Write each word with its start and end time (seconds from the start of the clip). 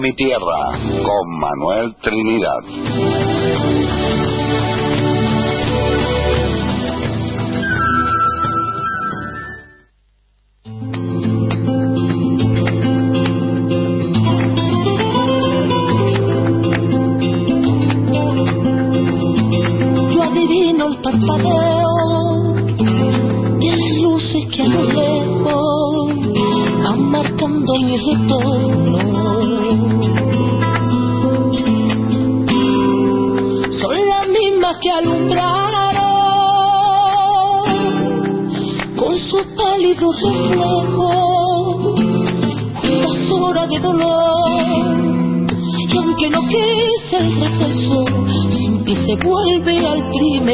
mi 0.00 0.12
tierra 0.12 0.78
con 1.02 1.40
Manuel 1.40 1.96
Trinidad. 1.96 3.37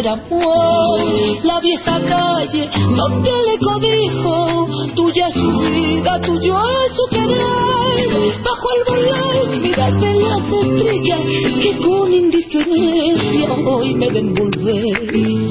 Primer 0.04 0.08
amor. 0.08 1.00
La 1.44 1.60
vieja 1.60 2.00
calle 2.00 2.70
donde 2.96 3.30
le 3.30 3.58
codijo, 3.58 4.66
tuya 4.94 5.26
es 5.26 5.34
su 5.34 5.58
vida, 5.60 6.20
tuyo 6.20 6.58
es 6.58 6.92
su 6.94 7.06
querer. 7.10 8.42
Bajo 8.44 8.68
el 8.74 8.84
volar, 8.86 9.60
mirarme 9.60 10.14
las 10.14 10.42
estrellas 10.52 11.20
que 11.62 11.78
con 11.78 12.12
indiferencia 12.12 13.52
hoy 13.52 13.94
me 13.94 14.10
ven 14.10 14.34
volver. 14.34 15.43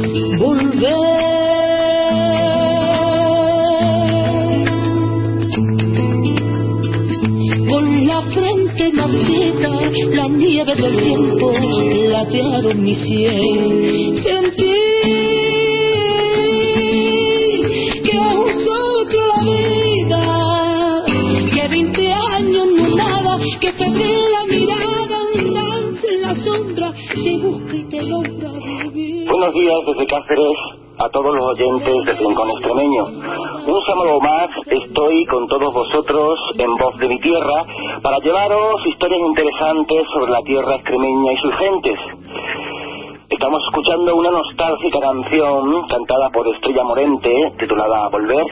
La 8.14 8.22
frente 8.22 8.92
marchita, 8.94 9.72
la 10.11 10.28
nieve 10.28 10.75
del 10.75 10.97
tiempo 11.02 11.52
platearon 11.52 12.83
mi 12.83 12.94
sien. 12.94 14.17
Sentí 14.17 14.75
que 18.05 18.20
sopla 18.65 19.27
la 19.32 19.43
vida, 19.49 20.23
que 21.54 21.67
veinte 21.70 22.14
años 22.37 22.67
no 22.77 22.95
nada, 22.95 23.39
que 23.60 23.71
febril 23.71 24.26
la 24.36 24.43
mirada, 24.54 25.20
un 25.33 25.54
lance 25.55 26.08
en 26.14 26.21
la 26.21 26.36
sombra, 26.36 26.93
te 27.16 27.37
busca 27.37 27.76
y 27.76 27.83
te 27.86 28.02
logra 28.04 28.52
vivir. 28.93 29.27
Buenos 29.27 29.54
días 29.55 29.80
desde 29.87 30.05
Cáceres 30.05 30.58
a 30.99 31.10
todos 31.10 31.33
los 31.36 31.45
oyentes 31.58 32.05
del 32.05 32.17
Rincón 32.17 32.49
Extremeño. 32.52 33.05
Un 33.66 33.82
sábado 33.87 34.20
más 34.20 34.49
estoy 34.67 35.26
con 35.26 35.48
todos 35.48 35.73
vosotros 35.73 36.37
en 36.60 36.76
Voz 36.76 36.98
de 36.99 37.08
mi 37.08 37.20
Tierra 37.20 37.66
para 38.03 38.19
llevaros 38.19 38.86
historias 38.86 39.21
interesantes 39.25 40.03
sobre 40.14 40.31
la 40.33 40.41
tierra 40.41 40.75
extremeña 40.75 41.31
y 41.31 41.37
sus 41.37 41.55
gentes. 41.55 41.99
Estamos 43.30 43.61
escuchando 43.65 44.15
una 44.17 44.30
nostálgica 44.30 44.99
canción 44.99 45.87
cantada 45.87 46.30
por 46.31 46.45
Estrella 46.53 46.83
Morente 46.83 47.31
titulada 47.58 48.09
Volver. 48.09 48.45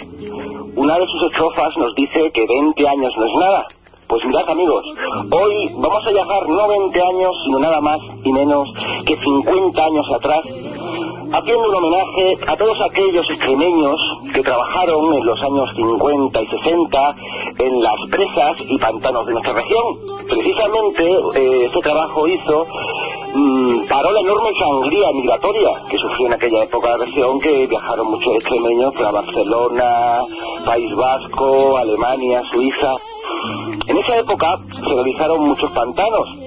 Una 0.76 0.96
de 0.96 1.06
sus 1.06 1.30
estrofas 1.30 1.76
nos 1.78 1.94
dice 1.96 2.32
que 2.32 2.48
20 2.48 2.88
años 2.88 3.12
no 3.18 3.26
es 3.26 3.40
nada. 3.42 3.68
Pues 4.08 4.26
mirad 4.26 4.50
amigos, 4.50 4.86
hoy 5.32 5.70
vamos 5.78 6.06
a 6.06 6.12
viajar 6.12 6.48
no 6.48 6.68
20 6.68 7.02
años, 7.02 7.32
sino 7.46 7.60
nada 7.60 7.80
más 7.82 8.00
y 8.24 8.32
menos 8.32 8.70
que 9.06 9.16
50 9.16 9.84
años 9.84 10.06
atrás, 10.16 10.42
haciendo 11.34 11.70
un 11.70 11.76
homenaje 11.76 12.38
a 12.48 12.58
todos 12.58 12.78
aquellos 12.82 13.26
extremeños 13.30 13.96
que 14.34 14.42
trabajaron 14.42 15.14
en 15.14 15.26
los 15.26 15.42
años 15.42 15.70
50 15.76 16.42
y 16.42 16.48
60 16.48 17.16
en 17.60 17.82
las 17.82 18.00
presas 18.10 18.56
y 18.68 18.78
pantanos 18.78 19.26
de 19.26 19.34
nuestra 19.34 19.54
región. 19.54 19.84
Precisamente 20.28 21.04
eh, 21.36 21.66
este 21.66 21.80
trabajo 21.80 22.28
hizo, 22.28 22.66
mm, 23.34 23.88
paró 23.88 24.12
la 24.12 24.20
enorme 24.20 24.50
sangría 24.60 25.12
migratoria 25.14 25.70
que 25.90 25.98
sufrió 25.98 26.28
en 26.28 26.34
aquella 26.34 26.64
época 26.64 26.90
la 26.90 27.06
región, 27.06 27.40
que 27.40 27.68
viajaron 27.68 28.08
muchos 28.08 28.36
extremeños 28.36 28.94
para 28.96 29.12
Barcelona, 29.12 30.20
País 30.66 30.96
Vasco, 30.96 31.78
Alemania, 31.78 32.42
Suiza. 32.52 32.96
En 33.88 33.98
esa 33.98 34.20
época 34.20 34.48
se 34.74 34.94
realizaron 34.94 35.48
muchos 35.48 35.72
pantanos. 35.72 36.41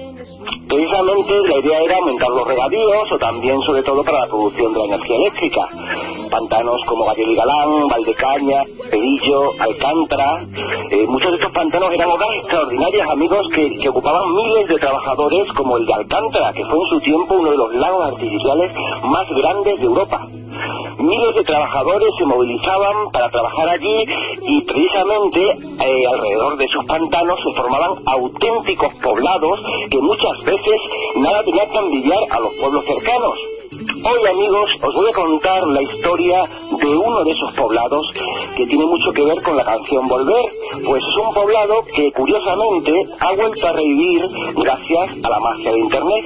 Precisamente 0.67 1.33
la 1.47 1.59
idea 1.59 1.79
era 1.81 1.95
aumentar 1.97 2.29
los 2.29 2.47
regadíos 2.47 3.11
o 3.11 3.17
también 3.17 3.59
sobre 3.61 3.83
todo 3.83 4.03
para 4.03 4.19
la 4.21 4.27
producción 4.27 4.73
de 4.73 4.79
la 4.79 4.85
energía 4.85 5.15
eléctrica. 5.15 5.61
Pantanos 6.29 6.79
como 6.87 7.05
Gallego 7.05 7.31
y 7.31 7.35
Galán, 7.35 7.87
Valdecaña, 7.87 8.63
Pedillo, 8.89 9.51
Alcántara. 9.59 10.43
eh, 10.91 11.05
muchos 11.07 11.31
de 11.31 11.37
estos 11.37 11.51
pantanos 11.51 11.91
eran 11.93 12.09
obras 12.09 12.29
extraordinarias, 12.41 13.09
amigos, 13.09 13.47
que, 13.53 13.77
que 13.77 13.89
ocupaban 13.89 14.23
miles 14.35 14.67
de 14.67 14.75
trabajadores 14.77 15.45
como 15.55 15.77
el 15.77 15.85
de 15.85 15.93
Alcántara, 15.93 16.53
que 16.53 16.65
fue 16.65 16.77
en 16.77 16.87
su 16.89 16.99
tiempo 17.01 17.35
uno 17.35 17.51
de 17.51 17.57
los 17.57 17.73
lagos 17.75 18.05
artificiales 18.05 18.71
más 19.03 19.27
grandes 19.29 19.79
de 19.79 19.85
Europa. 19.85 20.27
Miles 20.97 21.35
de 21.35 21.43
trabajadores 21.43 22.09
se 22.17 22.25
movilizaban 22.25 23.11
para 23.11 23.29
trabajar 23.29 23.69
allí 23.69 24.05
y 24.41 24.61
precisamente 24.61 25.41
eh, 25.41 26.03
alrededor 26.13 26.57
de 26.57 26.67
sus 26.67 26.85
pantanos 26.85 27.37
se 27.43 27.61
formaban 27.61 27.91
auténticos 28.05 28.93
poblados 29.03 29.59
que 29.89 29.99
muchas 29.99 30.45
veces 30.45 30.77
nada 31.17 31.43
tenían 31.43 31.69
que 31.69 31.77
envidiar 31.77 32.19
a 32.29 32.39
los 32.39 32.53
pueblos 32.55 32.85
cercanos. 32.85 33.33
Hoy 33.75 34.29
amigos 34.29 34.71
os 34.83 34.93
voy 34.93 35.09
a 35.09 35.13
contar 35.13 35.67
la 35.67 35.81
historia 35.81 36.43
de 36.79 36.97
uno 36.97 37.23
de 37.23 37.31
esos 37.31 37.53
poblados 37.55 38.05
que 38.55 38.65
tiene 38.67 38.85
mucho 38.85 39.11
que 39.11 39.23
ver 39.23 39.41
con 39.41 39.57
la 39.57 39.65
canción 39.65 40.07
Volver, 40.07 40.45
pues 40.85 41.03
es 41.03 41.27
un 41.27 41.33
poblado 41.33 41.83
que 41.93 42.11
curiosamente 42.13 42.91
ha 43.19 43.35
vuelto 43.35 43.67
a 43.67 43.73
revivir 43.73 44.29
gracias 44.55 45.25
a 45.25 45.29
la 45.29 45.39
magia 45.39 45.71
de 45.71 45.79
Internet. 45.79 46.25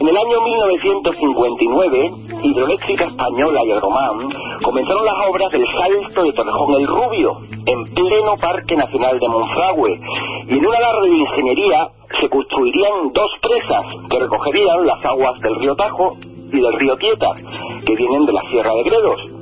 En 0.00 0.08
el 0.08 0.16
año 0.16 0.40
1959, 0.40 2.10
Hidroeléctrica 2.42 3.04
Española 3.04 3.60
y 3.64 3.70
el 3.70 3.80
Román 3.80 4.30
comenzaron 4.62 5.04
las 5.04 5.28
obras 5.28 5.50
del 5.50 5.64
Salto 5.78 6.22
de 6.24 6.32
Torrejón 6.32 6.74
el 6.80 6.86
Rubio, 6.86 7.36
en 7.66 7.94
pleno 7.94 8.34
Parque 8.40 8.76
Nacional 8.76 9.18
de 9.18 9.28
Monfragüe, 9.28 10.00
y 10.48 10.58
en 10.58 10.66
un 10.66 10.74
alarde 10.74 11.10
de 11.10 11.16
ingeniería 11.16 11.88
se 12.20 12.28
construirían 12.28 13.12
dos 13.12 13.30
presas 13.40 13.86
que 14.10 14.18
recogerían 14.18 14.86
las 14.86 15.04
aguas 15.04 15.40
del 15.40 15.54
río 15.56 15.74
Tajo 15.76 16.16
y 16.52 16.60
del 16.60 16.72
río 16.74 16.96
Tieta, 16.96 17.30
que 17.86 17.94
vienen 17.94 18.26
de 18.26 18.32
la 18.32 18.42
Sierra 18.50 18.74
de 18.74 18.82
Gredos. 18.82 19.41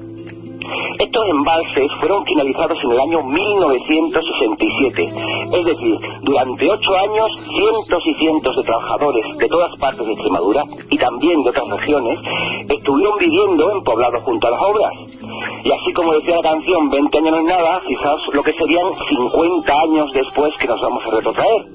Estos 0.99 1.25
embalses 1.29 1.89
fueron 1.99 2.25
finalizados 2.25 2.79
en 2.85 2.91
el 2.93 3.01
año 3.01 3.19
1967, 3.23 5.09
es 5.53 5.65
decir, 5.65 5.97
durante 6.23 6.71
ocho 6.71 6.97
años 6.97 7.31
cientos 7.57 8.03
y 8.05 8.15
cientos 8.15 8.57
de 8.57 8.63
trabajadores 8.63 9.25
de 9.39 9.49
todas 9.49 9.71
partes 9.81 10.07
de 10.07 10.13
Extremadura 10.13 10.63
y 10.91 10.99
también 10.99 11.43
de 11.43 11.51
otras 11.51 11.69
regiones 11.69 12.19
estuvieron 12.69 13.19
viviendo 13.19 13.71
en 13.73 13.83
poblados 13.83 14.23
junto 14.23 14.47
a 14.47 14.51
las 14.51 14.61
obras. 14.61 14.93
Y 15.65 15.73
así 15.73 15.93
como 15.93 16.13
decía 16.13 16.37
la 16.37 16.43
canción, 16.43 16.89
20 16.89 17.19
años 17.19 17.33
no 17.33 17.41
es 17.41 17.45
nada, 17.45 17.81
fijaos 17.87 18.23
lo 18.33 18.43
que 18.43 18.53
serían 18.53 18.87
50 19.09 19.73
años 19.73 20.13
después 20.13 20.53
que 20.61 20.67
nos 20.67 20.81
vamos 20.81 21.03
a 21.07 21.11
retrotraer. 21.17 21.67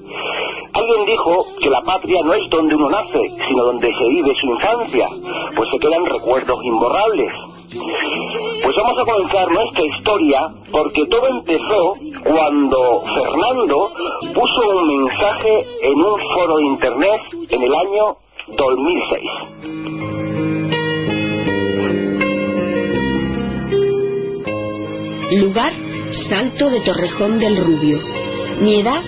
Alguien 0.72 1.06
dijo 1.06 1.44
que 1.62 1.70
la 1.70 1.80
patria 1.82 2.20
no 2.24 2.34
es 2.34 2.50
donde 2.50 2.74
uno 2.74 2.90
nace, 2.90 3.20
sino 3.48 3.64
donde 3.64 3.88
se 3.88 4.08
vive 4.08 4.32
su 4.40 4.46
infancia, 4.46 5.08
pues 5.56 5.68
se 5.72 5.78
quedan 5.78 6.04
recuerdos 6.04 6.58
imborrables. 6.64 7.32
Pues 7.76 8.74
vamos 8.76 8.98
a 8.98 9.04
comenzar 9.04 9.50
nuestra 9.52 9.84
historia 9.84 10.48
porque 10.70 11.06
todo 11.06 11.26
empezó 11.38 11.94
cuando 12.24 13.02
Fernando 13.02 13.90
puso 14.34 14.68
un 14.78 14.88
mensaje 14.88 15.64
en 15.82 15.94
un 15.94 16.18
foro 16.34 16.56
de 16.56 16.64
internet 16.64 17.20
en 17.50 17.62
el 17.62 17.74
año 17.74 18.16
2006. 18.56 19.76
Lugar, 25.42 25.72
Salto 26.28 26.70
de 26.70 26.80
Torrejón 26.80 27.38
del 27.38 27.56
Rubio. 27.56 27.98
Mi 28.60 28.80
edad 28.80 29.02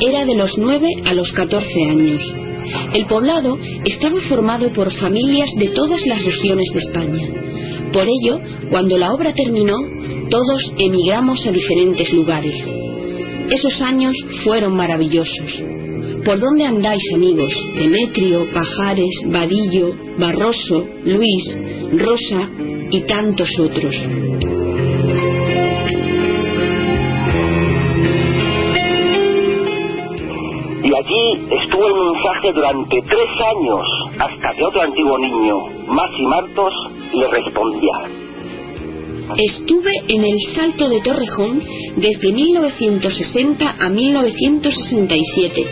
era 0.00 0.24
de 0.24 0.34
los 0.34 0.58
9 0.58 0.86
a 1.06 1.14
los 1.14 1.32
14 1.32 1.66
años. 1.88 2.39
El 2.92 3.06
poblado 3.06 3.58
estaba 3.84 4.20
formado 4.28 4.72
por 4.72 4.90
familias 4.92 5.50
de 5.56 5.68
todas 5.68 6.00
las 6.06 6.24
regiones 6.24 6.68
de 6.72 6.78
España. 6.78 7.28
Por 7.92 8.06
ello, 8.08 8.40
cuando 8.70 8.96
la 8.96 9.12
obra 9.12 9.32
terminó, 9.34 9.76
todos 10.30 10.72
emigramos 10.78 11.46
a 11.46 11.50
diferentes 11.50 12.12
lugares. 12.12 12.54
Esos 13.50 13.80
años 13.82 14.16
fueron 14.44 14.76
maravillosos. 14.76 15.62
¿Por 16.24 16.38
dónde 16.38 16.64
andáis, 16.64 17.02
amigos? 17.14 17.52
Demetrio, 17.74 18.46
Pajares, 18.52 19.22
Vadillo, 19.26 19.92
Barroso, 20.18 20.86
Luis, 21.04 21.58
Rosa 21.92 22.48
y 22.90 23.00
tantos 23.00 23.48
otros. 23.58 23.96
Allí 31.00 31.46
estuvo 31.50 31.86
el 31.88 31.94
mensaje 31.94 32.52
durante 32.52 33.02
tres 33.02 33.28
años 33.56 33.80
hasta 34.18 34.54
que 34.56 34.64
otro 34.64 34.82
antiguo 34.82 35.18
niño, 35.18 35.56
Masi 35.86 36.22
Martos, 36.26 36.72
le 37.12 37.28
respondía. 37.28 37.92
Estuve 39.36 39.90
en 40.08 40.24
el 40.24 40.38
Salto 40.54 40.88
de 40.88 41.00
Torrejón 41.00 41.62
desde 41.96 42.32
1960 42.32 43.76
a 43.78 43.88
1967. 43.88 45.66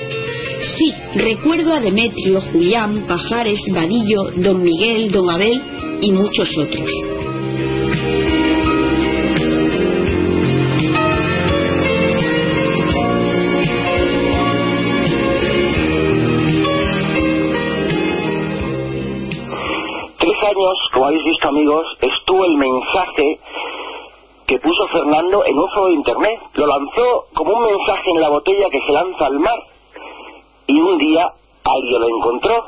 Sí, 0.63 0.93
recuerdo 1.15 1.75
a 1.75 1.81
Demetrio, 1.81 2.41
Julián, 2.53 3.05
Pajares, 3.07 3.61
Vadillo, 3.75 4.31
Don 4.37 4.63
Miguel, 4.63 5.11
Don 5.11 5.29
Abel 5.31 5.61
y 6.01 6.13
muchos 6.13 6.57
otros. 6.57 7.18
Años, 20.59 20.75
como 20.93 21.07
habéis 21.07 21.25
visto 21.25 21.49
amigos, 21.49 21.87
estuvo 22.01 22.45
el 22.45 22.57
mensaje 22.57 23.39
que 24.47 24.59
puso 24.59 24.89
Fernando 24.89 25.45
en 25.45 25.59
un 25.59 25.69
foro 25.71 25.87
de 25.89 25.95
internet. 25.95 26.41
Lo 26.55 26.67
lanzó 26.67 27.27
como 27.35 27.53
un 27.53 27.65
mensaje 27.65 28.11
en 28.15 28.21
la 28.21 28.31
botella 28.31 28.69
que 28.71 28.81
se 28.87 28.93
lanza 28.93 29.27
al 29.27 29.39
mar. 29.39 29.59
Y 30.67 30.81
un 30.81 30.99
día 30.99 31.27
alguien 31.65 32.01
lo 32.01 32.09
encontró. 32.17 32.65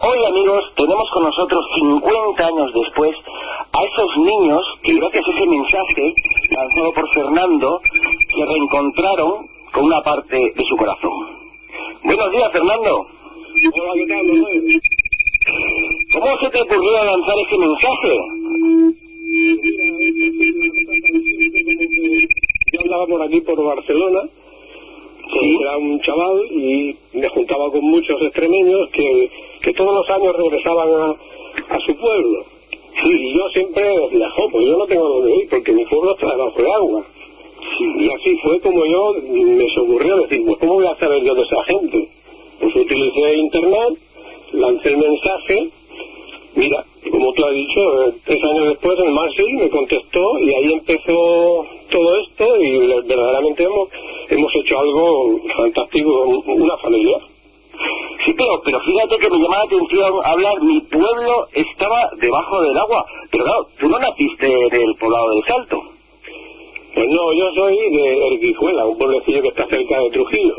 Hoy 0.00 0.24
amigos, 0.26 0.64
tenemos 0.76 1.08
con 1.10 1.24
nosotros 1.24 1.64
50 1.80 2.46
años 2.46 2.70
después 2.74 3.12
a 3.72 3.82
esos 3.82 4.16
niños 4.18 4.60
que 4.82 4.94
gracias 4.94 5.24
a 5.26 5.30
ese 5.30 5.46
mensaje 5.46 6.14
lanzado 6.50 6.92
por 6.92 7.10
Fernando 7.14 7.80
se 8.36 8.44
reencontraron 8.44 9.32
con 9.72 9.84
una 9.84 10.02
parte 10.02 10.36
de 10.36 10.64
su 10.68 10.76
corazón. 10.76 11.12
Buenos 12.02 12.30
días 12.32 12.52
Fernando. 12.52 12.90
Hola, 13.00 13.92
¿qué 13.94 14.06
tal? 14.06 15.03
¿Cómo 16.12 16.38
se 16.40 16.50
te 16.50 16.60
ocurrió 16.62 17.04
lanzar 17.04 17.34
ese 17.46 17.58
mensaje? 17.58 18.18
Yo 22.72 22.80
andaba 22.82 23.06
por 23.06 23.22
aquí, 23.22 23.40
por 23.40 23.62
Barcelona, 23.64 24.22
Sí. 25.32 25.56
era 25.60 25.78
un 25.78 25.98
chaval 26.00 26.42
y 26.52 26.94
me 27.14 27.28
juntaba 27.30 27.70
con 27.70 27.80
muchos 27.82 28.20
extremeños 28.22 28.88
que, 28.92 29.28
que 29.62 29.72
todos 29.72 29.94
los 29.94 30.10
años 30.10 30.36
regresaban 30.36 30.88
a, 30.88 31.10
a 31.74 31.78
su 31.86 31.96
pueblo. 31.96 32.44
Y 33.04 33.36
yo 33.36 33.48
siempre 33.52 33.84
decía, 33.84 34.28
jo, 34.36 34.48
pues 34.52 34.66
yo 34.66 34.76
no 34.78 34.86
tengo 34.86 35.08
dónde 35.08 35.36
ir 35.36 35.48
porque 35.50 35.72
mi 35.72 35.84
pueblo 35.86 36.12
está 36.14 36.30
debajo 36.36 36.62
de 36.62 36.72
agua. 36.72 37.06
Y 37.98 38.10
así 38.10 38.36
fue 38.44 38.60
como 38.60 38.84
yo 38.86 39.14
me 39.32 39.64
ocurrió 39.82 40.16
decir, 40.18 40.44
pues 40.46 40.58
¿cómo 40.58 40.74
voy 40.74 40.86
a 40.86 40.96
saber 40.98 41.22
yo 41.24 41.34
de 41.34 41.42
esa 41.42 41.64
gente? 41.64 42.08
Pues 42.60 42.76
utilicé 42.76 43.34
internet, 43.34 43.98
lancé 44.54 44.88
el 44.90 44.98
mensaje, 44.98 45.70
mira, 46.54 46.84
como 47.10 47.32
tú 47.32 47.44
has 47.44 47.54
dicho, 47.54 48.02
eh, 48.02 48.14
tres 48.24 48.44
años 48.44 48.68
después 48.68 48.98
el 48.98 49.10
Maxi 49.10 49.52
me 49.54 49.68
contestó 49.68 50.38
y 50.38 50.54
ahí 50.54 50.72
empezó 50.72 51.66
todo 51.90 52.20
esto 52.26 52.56
y 52.60 52.86
verdaderamente 53.06 53.64
hemos, 53.64 53.88
hemos 54.30 54.50
hecho 54.56 54.78
algo 54.78 55.38
fantástico, 55.56 56.42
una 56.46 56.76
familia. 56.78 57.18
Sí, 58.24 58.32
pero, 58.38 58.62
pero 58.64 58.80
fíjate 58.80 59.18
que 59.18 59.30
me 59.30 59.38
llama 59.38 59.58
la 59.58 59.64
atención 59.64 60.12
hablar, 60.24 60.62
mi 60.62 60.80
pueblo 60.80 61.46
estaba 61.52 62.10
debajo 62.20 62.62
del 62.62 62.78
agua. 62.78 63.04
Pero 63.30 63.44
claro, 63.44 63.66
tú 63.78 63.88
no 63.88 63.98
naciste 63.98 64.46
en 64.46 64.82
el 64.82 64.94
poblado 64.96 65.30
del 65.30 65.44
Salto. 65.44 65.82
Pues 66.94 67.08
no, 67.08 67.32
yo 67.34 67.52
soy 67.54 67.76
de 67.76 68.26
Erguijuela, 68.28 68.86
un 68.86 68.96
pueblecillo 68.96 69.42
que 69.42 69.48
está 69.48 69.66
cerca 69.66 70.00
de 70.00 70.10
Trujillo. 70.10 70.54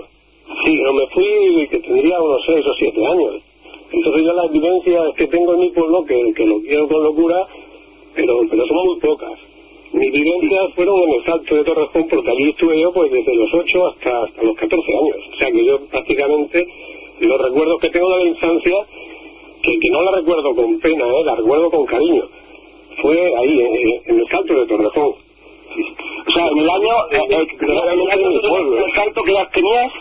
Sí, 0.63 0.77
pero 0.77 0.93
me 0.93 1.07
fui 1.07 1.67
que 1.71 1.79
tendría 1.79 2.21
unos 2.21 2.41
seis 2.45 2.65
o 2.65 2.73
siete 2.77 3.07
años. 3.07 3.41
Entonces 3.91 4.23
yo 4.23 4.33
las 4.33 4.51
vivencias 4.51 5.03
que 5.15 5.27
tengo 5.27 5.53
en 5.53 5.59
mi 5.61 5.69
pueblo, 5.69 6.03
que, 6.05 6.33
que 6.35 6.45
lo 6.45 6.59
quiero 6.61 6.87
con 6.87 7.03
locura, 7.03 7.47
pero, 8.15 8.39
pero 8.49 8.65
son 8.65 8.85
muy 8.85 8.99
pocas. 8.99 9.39
Mis 9.93 10.11
vivencias 10.11 10.73
fueron 10.75 10.99
en 11.03 11.13
el 11.13 11.25
Salto 11.25 11.55
de 11.55 11.63
Torrejón 11.63 12.07
porque 12.09 12.29
allí 12.29 12.49
estuve 12.49 12.81
yo 12.81 12.91
pues 12.91 13.11
desde 13.11 13.33
los 13.35 13.53
8 13.53 13.87
hasta, 13.87 14.23
hasta 14.23 14.43
los 14.43 14.55
14 14.57 14.93
años. 14.93 15.17
O 15.33 15.37
sea 15.37 15.51
que 15.51 15.65
yo 15.65 15.79
prácticamente 15.87 16.67
los 17.21 17.41
recuerdos 17.41 17.79
que 17.79 17.89
tengo 17.89 18.09
de 18.09 18.23
la 18.23 18.29
infancia, 18.29 18.75
que, 19.61 19.71
que 19.79 19.89
no 19.91 20.01
la 20.03 20.11
recuerdo 20.17 20.53
con 20.55 20.79
pena, 20.79 21.05
¿eh? 21.05 21.23
la 21.23 21.35
recuerdo 21.35 21.71
con 21.71 21.85
cariño. 21.85 22.23
Fue 23.01 23.17
ahí, 23.37 23.59
en, 23.61 24.13
en 24.13 24.19
el 24.19 24.27
Salto 24.27 24.53
de 24.53 24.65
Torrejón. 24.65 25.13
O 26.27 26.31
sea, 26.33 26.47
en 26.47 26.57
el 26.57 26.69
año... 26.69 26.93
eh, 27.11 27.19
eh, 27.29 27.47
el 27.61 28.93
Salto 28.95 29.23
que 29.23 29.31
edad 29.31 29.47
tenías? 29.53 29.91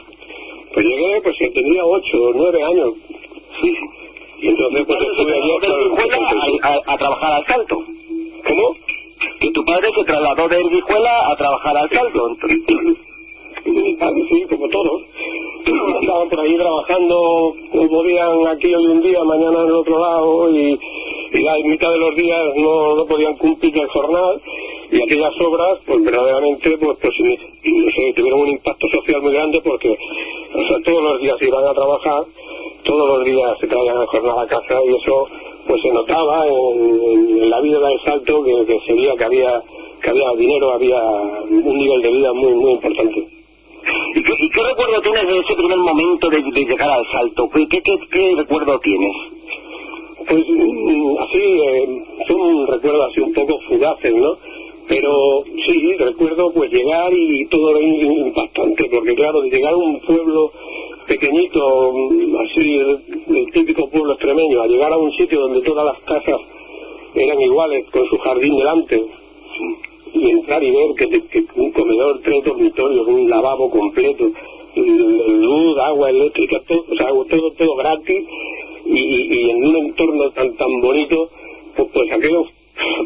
Pues 0.73 0.87
llegué, 0.87 1.21
pues 1.23 1.37
que 1.39 1.51
tendría 1.51 1.85
ocho 1.85 2.17
o 2.25 2.33
nueve 2.35 2.63
años. 2.63 2.95
Sí. 3.61 3.75
Y 4.41 4.49
entonces 4.49 4.85
pues 4.87 4.99
estuve 5.01 5.33
allí 5.33 5.49
de 5.49 5.55
hasta 5.55 5.69
los 5.69 5.79
Erguijuela 5.79 6.19
76. 6.29 6.61
a, 6.65 6.69
a- 6.69 6.95
a 6.95 6.99
trabajar 6.99 7.33
al 7.33 7.47
Salto. 7.47 7.77
¿Cómo? 8.47 8.77
Que 9.41 9.51
tu 9.53 9.65
padre 9.65 9.89
se 9.97 10.05
trasladó 10.05 10.49
de 10.49 10.57
Erguijuela 10.57 11.33
a 11.33 11.37
trabajar 11.37 11.77
al 11.77 11.91
Salto. 11.91 12.29
Entonces, 12.29 12.99
Mi 13.67 13.95
padre, 13.95 14.23
sí, 14.31 14.45
como 14.51 14.69
todos. 14.69 15.03
Estaban 16.03 16.29
por 16.29 16.41
ahí 16.41 16.57
trabajando, 16.57 17.55
como 17.73 17.89
podían 17.89 18.47
aquí 18.49 18.75
hoy 18.75 18.87
un 18.87 19.01
día, 19.03 19.25
mañana 19.25 19.61
en 19.63 19.67
el 19.69 19.73
otro 19.73 19.99
lado, 19.99 20.51
y, 20.51 20.79
y 21.33 21.43
la 21.43 21.55
mitad 21.65 21.91
de 21.91 21.99
los 21.99 22.15
días 22.15 22.45
no, 22.57 22.95
no 22.97 23.07
podían 23.07 23.35
cumplir 23.37 23.75
el 23.75 23.89
jornal, 23.89 24.43
y 24.95 25.03
aquellas 25.03 25.33
obras, 25.41 25.79
pues 25.87 26.05
verdaderamente, 26.05 26.79
pues, 26.79 26.99
pues 27.01 27.15
no 27.19 27.91
sé, 27.91 28.13
tuvieron 28.15 28.41
un 28.43 28.49
impacto 28.49 28.87
social 28.89 29.23
muy 29.23 29.33
grande 29.33 29.61
porque, 29.65 29.91
o 29.91 30.69
sea, 30.69 30.79
todos 30.85 31.03
los 31.03 31.21
días 31.21 31.37
iban 31.43 31.67
a 31.67 31.75
trabajar, 31.75 32.23
todos 32.85 33.09
los 33.09 33.25
días 33.25 33.59
se 33.61 33.67
traían 33.67 34.01
el 34.01 34.07
jornal 34.07 34.39
a 34.39 34.47
casa, 34.47 34.79
y 34.87 34.95
eso, 34.95 35.27
pues 35.67 35.83
se 35.83 35.91
notaba 35.91 36.47
en, 36.47 37.43
en 37.43 37.51
la 37.51 37.61
vida 37.61 37.81
del 37.81 37.99
salto 38.05 38.45
que, 38.45 38.67
que 38.67 38.79
sería 38.87 39.17
que 39.17 39.25
había, 39.25 39.63
que 40.01 40.11
había 40.11 40.31
dinero, 40.39 40.71
había 40.71 41.03
un 41.03 41.77
nivel 41.77 42.01
de 42.01 42.11
vida 42.11 42.33
muy, 42.33 42.55
muy 42.55 42.73
importante. 42.75 43.27
¿Y 44.15 44.23
qué, 44.23 44.33
y 44.39 44.49
qué 44.49 44.63
recuerdo 44.63 45.01
tienes 45.03 45.27
de 45.27 45.39
ese 45.41 45.55
primer 45.57 45.79
momento 45.79 46.29
de, 46.31 46.37
de 46.37 46.65
llegar 46.65 46.89
al 46.89 47.05
Salto? 47.11 47.51
¿Qué, 47.53 47.67
qué, 47.67 47.83
qué, 47.83 47.99
qué 48.13 48.33
recuerdo 48.37 48.79
tienes? 48.79 49.13
Pues 50.29 50.45
mm, 50.49 51.19
así, 51.19 51.43
eh, 51.43 51.89
son 52.29 52.67
recuerdos 52.69 53.09
así 53.11 53.21
un 53.21 53.33
poco 53.35 53.59
fugaces, 53.69 54.15
¿no? 54.15 54.37
Pero 54.89 55.43
sí, 55.67 55.95
recuerdo 55.99 56.53
pues 56.53 56.71
llegar 56.73 57.11
y 57.13 57.47
todo 57.47 57.81
in- 57.81 58.13
impactante, 58.27 58.85
porque 58.91 59.15
claro, 59.15 59.41
de 59.41 59.51
llegar 59.51 59.73
a 59.73 59.77
un 59.77 59.99
pueblo 60.01 60.51
pequeñito, 61.07 61.93
mm, 61.93 62.37
así, 62.37 62.77
el, 62.77 63.51
típico 63.53 63.89
pueblo 63.89 64.13
extremeño, 64.13 64.61
a 64.63 64.67
llegar 64.67 64.93
a 64.93 64.99
un 64.99 65.11
sitio 65.17 65.41
donde 65.41 65.63
todas 65.63 65.87
las 65.87 66.01
casas 66.03 66.41
eran 67.15 67.41
iguales, 67.41 67.87
con 67.91 68.07
su 68.09 68.19
jardín 68.19 68.57
delante, 68.57 69.03
y 70.13 70.31
entrar 70.31 70.63
y 70.63 70.71
ver 70.71 70.95
que, 70.97 71.45
un 71.57 71.73
comedor, 71.73 72.21
tres 72.23 72.45
dormitorios, 72.45 73.07
un 73.07 73.29
lavabo 73.31 73.71
completo, 73.71 74.31
luz, 74.77 75.79
agua 75.79 76.11
eléctrica, 76.11 76.61
todo, 76.67 76.85
o 76.91 76.97
sea, 76.97 77.09
todo, 77.09 77.51
todo 77.53 77.75
gratis 77.77 78.25
y- 78.87 79.35
y 79.47 79.51
en 79.51 79.65
un 79.65 79.77
entorno 79.77 80.31
tan 80.31 80.55
tan 80.57 80.81
bonito, 80.83 81.29
pues, 81.77 81.89
pues 81.93 82.13
aquello 82.13 82.45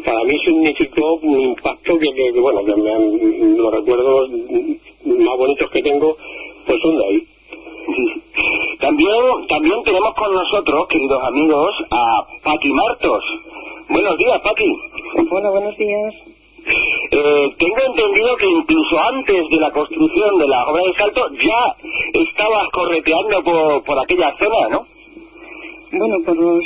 para 0.05 0.23
mí 0.23 0.33
significó 0.45 1.15
un 1.21 1.39
impacto 1.39 1.97
que, 1.99 2.07
que- 2.13 2.33
que, 2.33 2.39
bueno, 2.39 2.63
que 2.65 2.75
me 2.75 2.91
han- 2.93 3.57
los 3.57 3.71
recuerdos 3.73 4.29
más 5.05 5.37
bonitos 5.37 5.69
que 5.71 5.81
tengo, 5.83 6.15
pues 6.65 6.79
son 6.81 6.97
de 6.97 7.05
ahí. 7.05 7.23
También, 8.79 9.15
también 9.49 9.81
tenemos 9.83 10.13
con 10.15 10.33
nosotros, 10.33 10.87
queridos 10.87 11.23
amigos, 11.23 11.69
a 11.91 12.27
Paqui 12.43 12.71
Martos. 12.73 13.23
Buenos 13.89 14.17
días, 14.17 14.41
Paqui. 14.41 14.71
Hola, 15.31 15.49
buenos 15.49 15.75
días. 15.77 16.13
Eh, 17.11 17.47
tengo 17.57 17.77
entendido 17.87 18.35
que 18.37 18.45
incluso 18.47 18.99
antes 18.99 19.43
de 19.49 19.57
la 19.57 19.71
construcción 19.71 20.37
de 20.37 20.47
la 20.47 20.65
obra 20.67 20.83
de 20.83 20.93
Salto 20.93 21.21
ya 21.43 21.75
estabas 22.13 22.69
correteando 22.71 23.43
por, 23.43 23.83
por 23.83 23.99
aquella 23.99 24.35
zona, 24.37 24.69
¿no? 24.69 24.85
Bueno, 25.91 26.17
por, 26.25 26.37
los, 26.37 26.63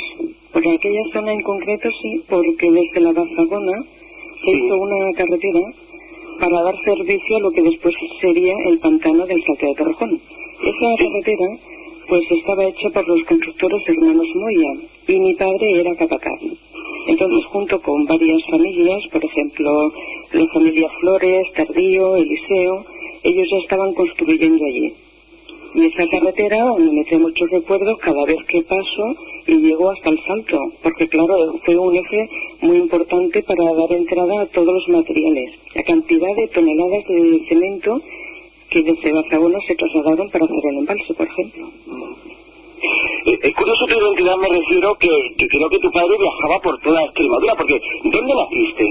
por 0.54 0.62
aquella 0.68 1.02
zona 1.12 1.32
en 1.32 1.42
concreto 1.42 1.88
sí, 2.00 2.22
porque 2.28 2.70
desde 2.70 3.00
la 3.00 3.12
Bazagona 3.12 3.82
se 4.44 4.50
hizo 4.52 4.76
una 4.76 5.10
carretera 5.16 5.60
para 6.38 6.62
dar 6.62 6.74
servicio 6.84 7.36
a 7.36 7.40
lo 7.40 7.50
que 7.50 7.62
después 7.62 7.92
sería 8.20 8.54
el 8.66 8.78
pantano 8.78 9.26
del 9.26 9.42
Salto 9.42 9.66
de 9.66 9.74
Torrejón. 9.74 10.20
Esa 10.62 10.96
carretera 10.96 11.48
pues 12.08 12.22
estaba 12.30 12.66
hecha 12.66 12.88
por 12.94 13.08
los 13.08 13.24
constructores 13.24 13.80
hermanos 13.88 14.26
Moya 14.36 14.86
y 15.08 15.18
mi 15.18 15.34
padre 15.34 15.80
era 15.80 15.96
capataz. 15.96 16.40
Entonces, 17.08 17.44
junto 17.50 17.80
con 17.82 18.04
varias 18.06 18.38
familias, 18.48 19.00
por 19.10 19.24
ejemplo, 19.24 19.92
la 20.32 20.46
familia 20.54 20.88
Flores, 21.00 21.46
Tardío, 21.56 22.16
Eliseo, 22.16 22.84
ellos 23.24 23.46
ya 23.50 23.58
estaban 23.58 23.92
construyendo 23.94 24.64
allí. 24.64 25.03
Y 25.74 25.86
esa 25.86 26.06
carretera 26.08 26.64
me 26.78 26.92
mete 26.92 27.18
muchos 27.18 27.50
recuerdos 27.50 27.98
cada 27.98 28.24
vez 28.26 28.38
que 28.46 28.62
paso 28.62 29.04
y 29.46 29.56
llego 29.56 29.90
hasta 29.90 30.10
el 30.10 30.18
salto, 30.24 30.58
porque 30.82 31.08
claro, 31.08 31.34
fue 31.64 31.76
un 31.76 31.96
eje 31.96 32.28
muy 32.62 32.76
importante 32.76 33.42
para 33.42 33.64
dar 33.74 33.92
entrada 33.92 34.42
a 34.42 34.46
todos 34.46 34.68
los 34.72 34.88
materiales. 34.88 35.50
La 35.74 35.82
cantidad 35.82 36.34
de 36.36 36.48
toneladas 36.48 37.04
de 37.08 37.46
cemento 37.48 38.00
que 38.70 38.82
desde 38.82 39.12
Bazagona 39.12 39.58
se 39.66 39.74
trasladaron 39.74 40.30
para 40.30 40.44
hacer 40.44 40.64
el 40.70 40.78
embalse, 40.78 41.14
por 41.14 41.26
ejemplo. 41.26 41.68
Eh, 43.26 43.38
Es 43.42 43.54
curioso 43.54 43.86
tu 43.86 43.94
identidad, 43.98 44.36
me 44.38 44.48
refiero 44.48 44.94
que, 44.94 45.08
que 45.38 45.48
creo 45.48 45.68
que 45.68 45.78
tu 45.80 45.90
padre 45.90 46.16
viajaba 46.18 46.60
por 46.62 46.78
toda 46.80 47.02
Extremadura, 47.04 47.54
porque 47.56 47.80
¿dónde 48.04 48.32
naciste? 48.34 48.86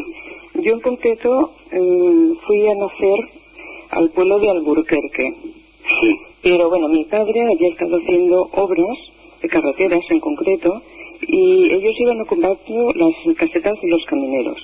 Yo 0.63 0.74
en 0.74 0.82
concreto 0.82 1.52
eh, 1.72 2.34
fui 2.46 2.68
a 2.68 2.75
nacer 2.75 3.20
al 3.92 4.10
pueblo 4.10 4.40
de 4.40 4.50
Alburquerque. 4.50 5.34
Sí. 6.02 6.18
Pero 6.42 6.70
bueno, 6.70 6.88
mi 6.88 7.06
padre 7.06 7.42
había 7.42 7.70
estado 7.70 7.98
haciendo 7.98 8.50
obras 8.54 8.98
de 9.42 9.50
carreteras 9.50 10.02
en 10.10 10.20
concreto 10.20 10.82
y 11.28 11.72
ellos 11.74 11.94
iban 12.00 12.22
ocupando 12.22 12.94
las 12.96 13.36
casetas 13.38 13.80
de 13.82 13.90
los 13.90 14.04
camineros. 14.06 14.58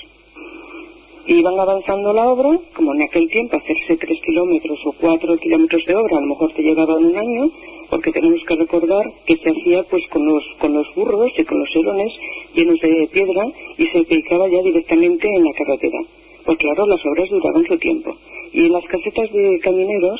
Iban 1.25 1.59
avanzando 1.59 2.11
la 2.11 2.27
obra, 2.27 2.57
como 2.75 2.93
en 2.95 3.03
aquel 3.03 3.29
tiempo 3.29 3.57
hacerse 3.57 3.97
tres 3.97 4.17
kilómetros 4.25 4.79
o 4.85 4.93
cuatro 4.93 5.37
kilómetros 5.37 5.83
de 5.85 5.95
obra, 5.95 6.17
a 6.17 6.21
lo 6.21 6.27
mejor 6.27 6.51
te 6.53 6.63
llevaba 6.63 6.97
en 6.99 7.05
un 7.05 7.17
año, 7.17 7.51
porque 7.89 8.11
tenemos 8.11 8.39
que 8.47 8.55
recordar 8.55 9.05
que 9.25 9.37
se 9.37 9.49
hacía 9.49 9.83
pues 9.83 10.03
con 10.09 10.25
los, 10.25 10.43
con 10.59 10.73
los 10.73 10.87
burros 10.95 11.31
y 11.37 11.43
con 11.43 11.59
los 11.59 11.69
herones 11.75 12.11
llenos 12.53 12.79
de 12.79 13.09
piedra 13.11 13.45
y 13.77 13.85
se 13.85 14.03
dedicaba 14.03 14.47
ya 14.47 14.61
directamente 14.63 15.27
en 15.27 15.43
la 15.43 15.53
carretera. 15.53 15.99
Pues 16.45 16.57
claro, 16.57 16.87
las 16.87 16.99
obras 17.05 17.29
duraban 17.29 17.65
su 17.65 17.77
tiempo. 17.77 18.11
Y 18.51 18.69
las 18.69 18.83
casetas 18.85 19.31
de 19.31 19.59
camineros, 19.61 20.19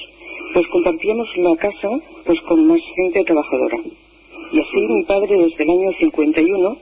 pues 0.54 0.68
compartíamos 0.68 1.28
la 1.38 1.56
casa 1.56 1.90
pues 2.26 2.40
con 2.48 2.68
más 2.68 2.82
gente 2.96 3.24
trabajadora. 3.24 3.78
Y 4.52 4.60
así 4.60 4.88
mi 4.88 5.04
padre 5.04 5.38
desde 5.38 5.64
el 5.64 5.70
año 5.70 5.92
51 6.00 6.78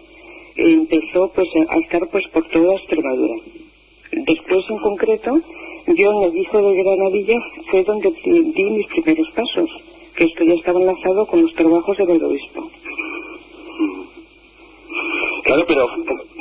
empezó 0.55 1.31
pues 1.33 1.47
a 1.69 1.77
estar 1.77 2.07
pues 2.09 2.23
por 2.31 2.47
toda 2.49 2.75
Extremadura. 2.75 3.35
Después 4.11 4.65
en 4.69 4.77
concreto, 4.79 5.39
yo 5.87 6.11
en 6.11 6.29
el 6.29 6.37
hijo 6.37 6.61
de 6.61 6.83
Granadilla 6.83 7.39
fue 7.69 7.83
donde 7.83 8.11
di 8.23 8.63
mis 8.63 8.87
primeros 8.87 9.27
pasos, 9.35 9.69
que 10.15 10.23
esto 10.23 10.43
ya 10.43 10.53
estaba 10.53 10.79
enlazado 10.79 11.25
con 11.27 11.41
los 11.41 11.53
trabajos 11.53 11.97
del 11.97 12.23
obispo. 12.23 12.69
Claro, 15.43 15.63
pero, 15.67 15.87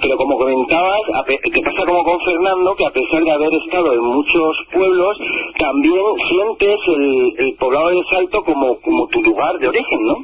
pero 0.00 0.16
como 0.16 0.38
comentabas, 0.38 1.00
te 1.26 1.62
pasa 1.62 1.86
como 1.86 2.04
con 2.04 2.20
Fernando, 2.20 2.74
que 2.74 2.86
a 2.86 2.90
pesar 2.90 3.22
de 3.22 3.30
haber 3.30 3.50
estado 3.52 3.92
en 3.92 4.00
muchos 4.00 4.56
pueblos, 4.72 5.16
también 5.58 6.02
sientes 6.28 6.78
el, 6.88 7.32
el 7.38 7.54
poblado 7.54 7.88
de 7.90 8.02
Salto 8.10 8.42
como, 8.42 8.76
como 8.80 9.06
tu 9.08 9.22
lugar 9.22 9.58
de 9.58 9.68
origen, 9.68 10.02
¿no? 10.02 10.16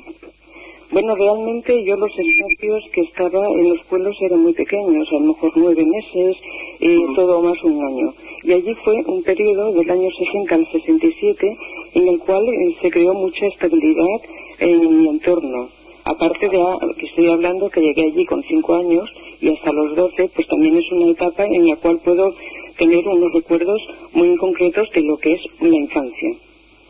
Bueno, 0.93 1.15
realmente 1.15 1.85
yo 1.85 1.97
los 1.97 2.11
espacios 2.11 2.85
que 2.93 3.01
estaba 3.01 3.49
en 3.49 3.71
los 3.71 3.87
pueblos 3.87 4.15
eran 4.21 4.43
muy 4.43 4.53
pequeños, 4.53 5.09
a 5.11 5.15
lo 5.15 5.33
mejor 5.33 5.51
nueve 5.57 5.87
meses, 5.87 6.37
eh, 6.81 6.99
todo 7.17 7.41
más 7.41 7.57
un 7.65 7.83
año. 7.83 8.13
Y 8.43 8.53
allí 8.53 8.75
fue 8.85 9.03
un 9.07 9.23
periodo 9.23 9.73
del 9.73 9.91
año 9.91 10.11
60 10.11 10.55
al 10.55 10.67
67 10.71 11.57
en 11.95 12.09
el 12.09 12.19
cual 12.21 12.45
eh, 12.47 12.77
se 12.83 12.91
creó 12.91 13.15
mucha 13.15 13.47
estabilidad 13.47 14.21
en 14.59 14.99
mi 14.99 15.09
entorno. 15.09 15.69
Aparte 16.05 16.49
de 16.49 16.61
ah, 16.61 16.79
que 16.99 17.07
estoy 17.07 17.29
hablando 17.31 17.71
que 17.71 17.81
llegué 17.81 18.05
allí 18.07 18.25
con 18.27 18.43
cinco 18.43 18.75
años 18.75 19.09
y 19.41 19.49
hasta 19.51 19.73
los 19.73 19.95
12, 19.95 20.31
pues 20.35 20.49
también 20.49 20.77
es 20.77 20.85
una 20.93 21.13
etapa 21.13 21.45
en 21.47 21.67
la 21.69 21.77
cual 21.77 21.99
puedo 22.05 22.35
tener 22.79 23.07
unos 23.07 23.33
recuerdos 23.33 23.81
muy 24.13 24.37
concretos 24.37 24.89
de 24.95 25.03
lo 25.03 25.17
que 25.19 25.35
es 25.35 25.41
la 25.61 25.77
infancia. 25.77 26.31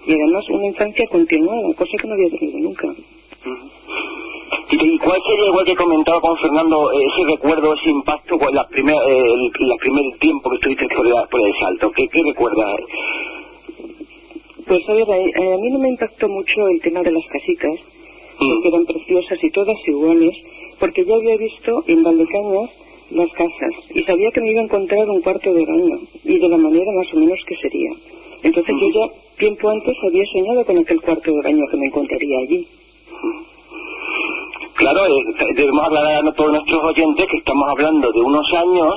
Y 0.07 0.13
además 0.15 0.49
una 0.49 0.67
infancia 0.67 1.07
continuada, 1.09 1.75
cosa 1.75 1.93
que 2.01 2.09
no 2.09 2.15
había 2.15 2.31
tenido 2.31 2.59
nunca. 2.61 2.89
¿Y 4.71 4.99
cuál 4.99 5.21
sería, 5.29 5.47
igual 5.47 5.65
que 5.67 5.77
comentaba 5.77 6.21
con 6.21 6.37
Fernando, 6.39 6.91
ese 6.93 7.27
recuerdo, 7.31 7.75
ese 7.75 7.91
impacto, 7.91 8.39
cuál 8.39 8.55
la 8.55 8.67
primer, 8.69 8.95
eh, 8.95 9.19
el, 9.35 9.69
la 9.69 9.77
primer 9.77 10.05
tiempo 10.19 10.49
que 10.51 10.57
estuviste 10.57 10.87
por, 10.97 11.07
la- 11.07 11.27
por 11.27 11.41
el 11.47 11.53
Salto? 11.61 11.91
¿Qué, 11.95 12.09
qué 12.09 12.21
recuerdas? 12.27 12.77
Pues 14.67 14.81
a 14.89 14.95
ver, 14.95 15.09
a, 15.11 15.15
a 15.55 15.59
mí 15.59 15.71
no 15.71 15.79
me 15.79 15.89
impactó 15.91 16.29
mucho 16.29 16.69
el 16.69 16.81
tema 16.81 17.03
de 17.03 17.13
las 17.13 17.23
casitas, 17.31 17.73
porque 18.49 18.69
eran 18.69 18.87
preciosas 18.87 19.39
y 19.43 19.51
todas 19.51 19.77
iguales, 19.87 20.35
porque 20.79 21.05
ya 21.05 21.15
había 21.15 21.37
visto 21.37 21.85
en 21.87 22.03
Valdecañas 22.03 22.71
las 23.11 23.31
casas 23.33 23.73
y 23.95 24.03
sabía 24.05 24.31
que 24.31 24.41
me 24.41 24.51
iba 24.51 24.61
a 24.61 24.65
encontrar 24.65 25.09
un 25.09 25.21
cuarto 25.21 25.53
de 25.53 25.65
baño 25.67 25.99
y 26.25 26.39
de 26.39 26.49
la 26.49 26.57
manera 26.57 26.93
más 26.97 27.07
o 27.13 27.17
menos 27.19 27.39
que 27.47 27.57
sería. 27.57 27.91
Entonces 28.43 28.75
yo 28.81 28.89
ya 28.89 29.13
tiempo 29.39 29.69
antes 29.69 29.95
había 30.07 30.25
soñado 30.33 30.65
con 30.65 30.79
aquel 30.79 31.01
cuarto 31.01 31.31
de 31.31 31.43
baño 31.43 31.65
que 31.71 31.77
me 31.77 31.87
encontraría 31.87 32.39
allí. 32.39 32.67
Claro, 34.75 35.07
eh, 35.07 35.55
debemos 35.55 35.85
hablar 35.85 36.27
a 36.27 36.33
todos 36.33 36.51
nuestros 36.51 36.83
oyentes 36.83 37.29
que 37.31 37.37
estamos 37.37 37.69
hablando 37.71 38.11
de 38.11 38.21
unos 38.21 38.47
años 38.53 38.95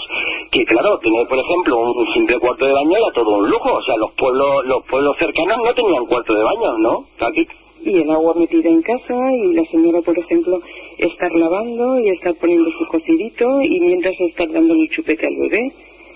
que, 0.52 0.66
claro, 0.66 0.98
tener, 1.00 1.28
por 1.28 1.38
ejemplo, 1.38 1.92
un 1.92 2.14
simple 2.14 2.40
cuarto 2.40 2.66
de 2.66 2.74
baño 2.74 2.98
era 2.98 3.12
todo 3.14 3.38
un 3.38 3.50
lujo. 3.50 3.74
O 3.74 3.84
sea, 3.84 3.96
los 3.98 4.12
pueblos 4.14 4.66
los 4.66 4.84
pueblos 4.90 5.16
cercanos 5.20 5.58
no 5.64 5.74
tenían 5.74 6.06
cuarto 6.06 6.34
de 6.34 6.44
baño, 6.44 6.78
¿no? 6.80 7.06
Aquí. 7.20 7.46
Y 7.86 8.02
el 8.02 8.10
agua 8.10 8.34
metida 8.34 8.68
en 8.68 8.82
casa 8.82 9.16
y 9.32 9.54
la 9.54 9.64
señora, 9.66 10.02
por 10.02 10.18
ejemplo, 10.18 10.60
estar 10.98 11.32
lavando 11.36 12.00
y 12.00 12.10
estar 12.10 12.34
poniendo 12.36 12.68
su 12.72 12.88
cocidito 12.88 13.62
y 13.62 13.80
mientras 13.80 14.16
estar 14.20 14.52
dando 14.52 14.74
el 14.74 14.90
chupete 14.90 15.28
al 15.28 15.36
bebé. 15.38 15.72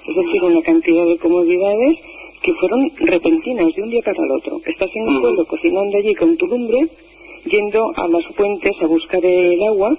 Es 0.07 0.15
decir, 0.15 0.43
una 0.43 0.61
cantidad 0.63 1.05
de 1.05 1.17
comodidades 1.19 1.97
que 2.41 2.53
fueron 2.55 2.89
repentinas 2.97 3.75
de 3.75 3.83
un 3.83 3.89
día 3.91 4.01
para 4.03 4.17
el 4.17 4.31
otro. 4.31 4.59
Estás 4.65 4.89
en 4.95 5.13
el 5.13 5.21
pueblo 5.21 5.45
cocinando 5.45 5.97
allí 5.97 6.15
con 6.15 6.35
tu 6.38 6.47
lumbre, 6.47 6.88
yendo 7.45 7.93
a 7.95 8.07
las 8.07 8.25
fuentes 8.35 8.73
a 8.81 8.88
buscar 8.88 9.23
el 9.23 9.61
agua 9.63 9.95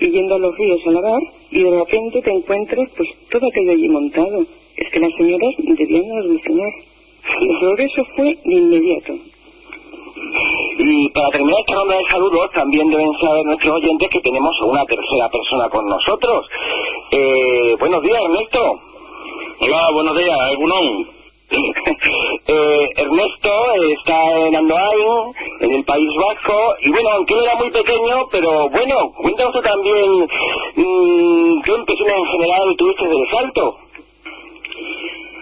y 0.00 0.10
yendo 0.10 0.36
a 0.36 0.38
los 0.38 0.56
ríos 0.56 0.80
a 0.86 0.90
lavar 0.92 1.22
y 1.50 1.62
de 1.62 1.70
repente 1.70 2.22
te 2.22 2.30
encuentras 2.30 2.88
pues 2.96 3.08
todo 3.30 3.48
aquello 3.48 3.72
allí 3.72 3.88
montado. 3.88 4.46
Es 4.76 4.92
que 4.92 5.00
las 5.00 5.10
señoras 5.16 5.54
debían 5.58 6.04
alucinar. 6.18 6.72
El 7.40 7.58
progreso 7.58 8.04
fue 8.14 8.38
de 8.44 8.54
inmediato. 8.54 9.14
Y 10.78 11.10
para 11.10 11.28
terminar 11.30 11.60
esta 11.60 11.74
ronda 11.74 11.96
de 11.96 12.02
saludos, 12.10 12.50
también 12.54 12.90
deben 12.90 13.10
saber 13.20 13.44
nuestros 13.44 13.74
oyentes 13.74 14.08
que 14.10 14.20
tenemos 14.20 14.52
a 14.60 14.64
una 14.66 14.84
tercera 14.84 15.28
persona 15.28 15.68
con 15.68 15.84
nosotros. 15.86 16.46
Eh, 17.10 17.76
buenos 17.78 18.02
días, 18.02 18.22
Ernesto. 18.22 18.80
Hola, 19.60 19.88
buenos 19.92 20.16
días, 20.16 20.38
Egunon. 20.52 21.18
eh, 22.46 22.84
Ernesto 22.96 23.52
está 23.98 24.38
en 24.38 24.56
Andoain, 24.56 25.32
en 25.60 25.70
el 25.70 25.84
País 25.84 26.08
Vasco, 26.20 26.74
y 26.82 26.90
bueno, 26.90 27.08
aunque 27.10 27.34
él 27.34 27.40
era 27.44 27.54
muy 27.56 27.70
pequeño, 27.70 28.28
pero 28.30 28.68
bueno, 28.68 28.94
cuéntanos 29.16 29.52
tú 29.52 29.62
también 29.62 30.10
mmm, 30.76 31.62
qué 31.62 31.72
impresiones 31.72 32.16
en 32.16 32.26
general 32.26 32.76
tuviste 32.76 33.08
del 33.08 33.30
salto. 33.30 33.76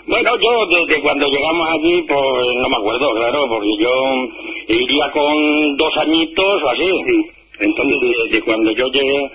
Bueno, 0.06 0.30
yo 0.40 0.66
desde 0.66 1.02
cuando 1.02 1.26
llegamos 1.26 1.68
allí, 1.68 2.02
pues 2.02 2.56
no 2.62 2.68
me 2.68 2.76
acuerdo, 2.76 3.12
claro, 3.12 3.45
porque 3.49 3.71
yo 3.80 3.90
iría 4.69 5.11
con 5.13 5.77
dos 5.77 5.93
añitos 6.01 6.63
o 6.63 6.69
así. 6.71 6.91
Entonces, 7.61 7.99
desde 8.31 8.43
cuando 8.45 8.71
yo 8.73 8.87
llegué, 8.89 9.31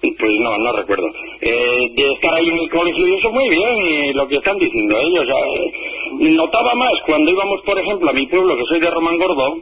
pues 0.00 0.32
no, 0.40 0.56
no 0.58 0.72
recuerdo. 0.72 1.06
Eh, 1.40 1.88
de 1.94 2.12
estar 2.12 2.34
ahí 2.34 2.48
en 2.48 2.58
el 2.58 2.70
colegio 2.70 3.06
y 3.06 3.14
eso 3.14 3.30
muy 3.30 3.48
bien, 3.48 3.78
y 3.78 4.12
lo 4.14 4.26
que 4.28 4.36
están 4.36 4.58
diciendo 4.58 4.96
ellos. 4.98 5.28
eh, 5.28 6.34
notaba 6.36 6.74
más 6.74 6.92
cuando 7.06 7.30
íbamos, 7.30 7.60
por 7.64 7.78
ejemplo, 7.78 8.10
a 8.10 8.14
mi 8.14 8.26
pueblo, 8.26 8.56
que 8.56 8.64
soy 8.70 8.80
de 8.80 8.90
Román 8.90 9.18
Gordo, 9.18 9.58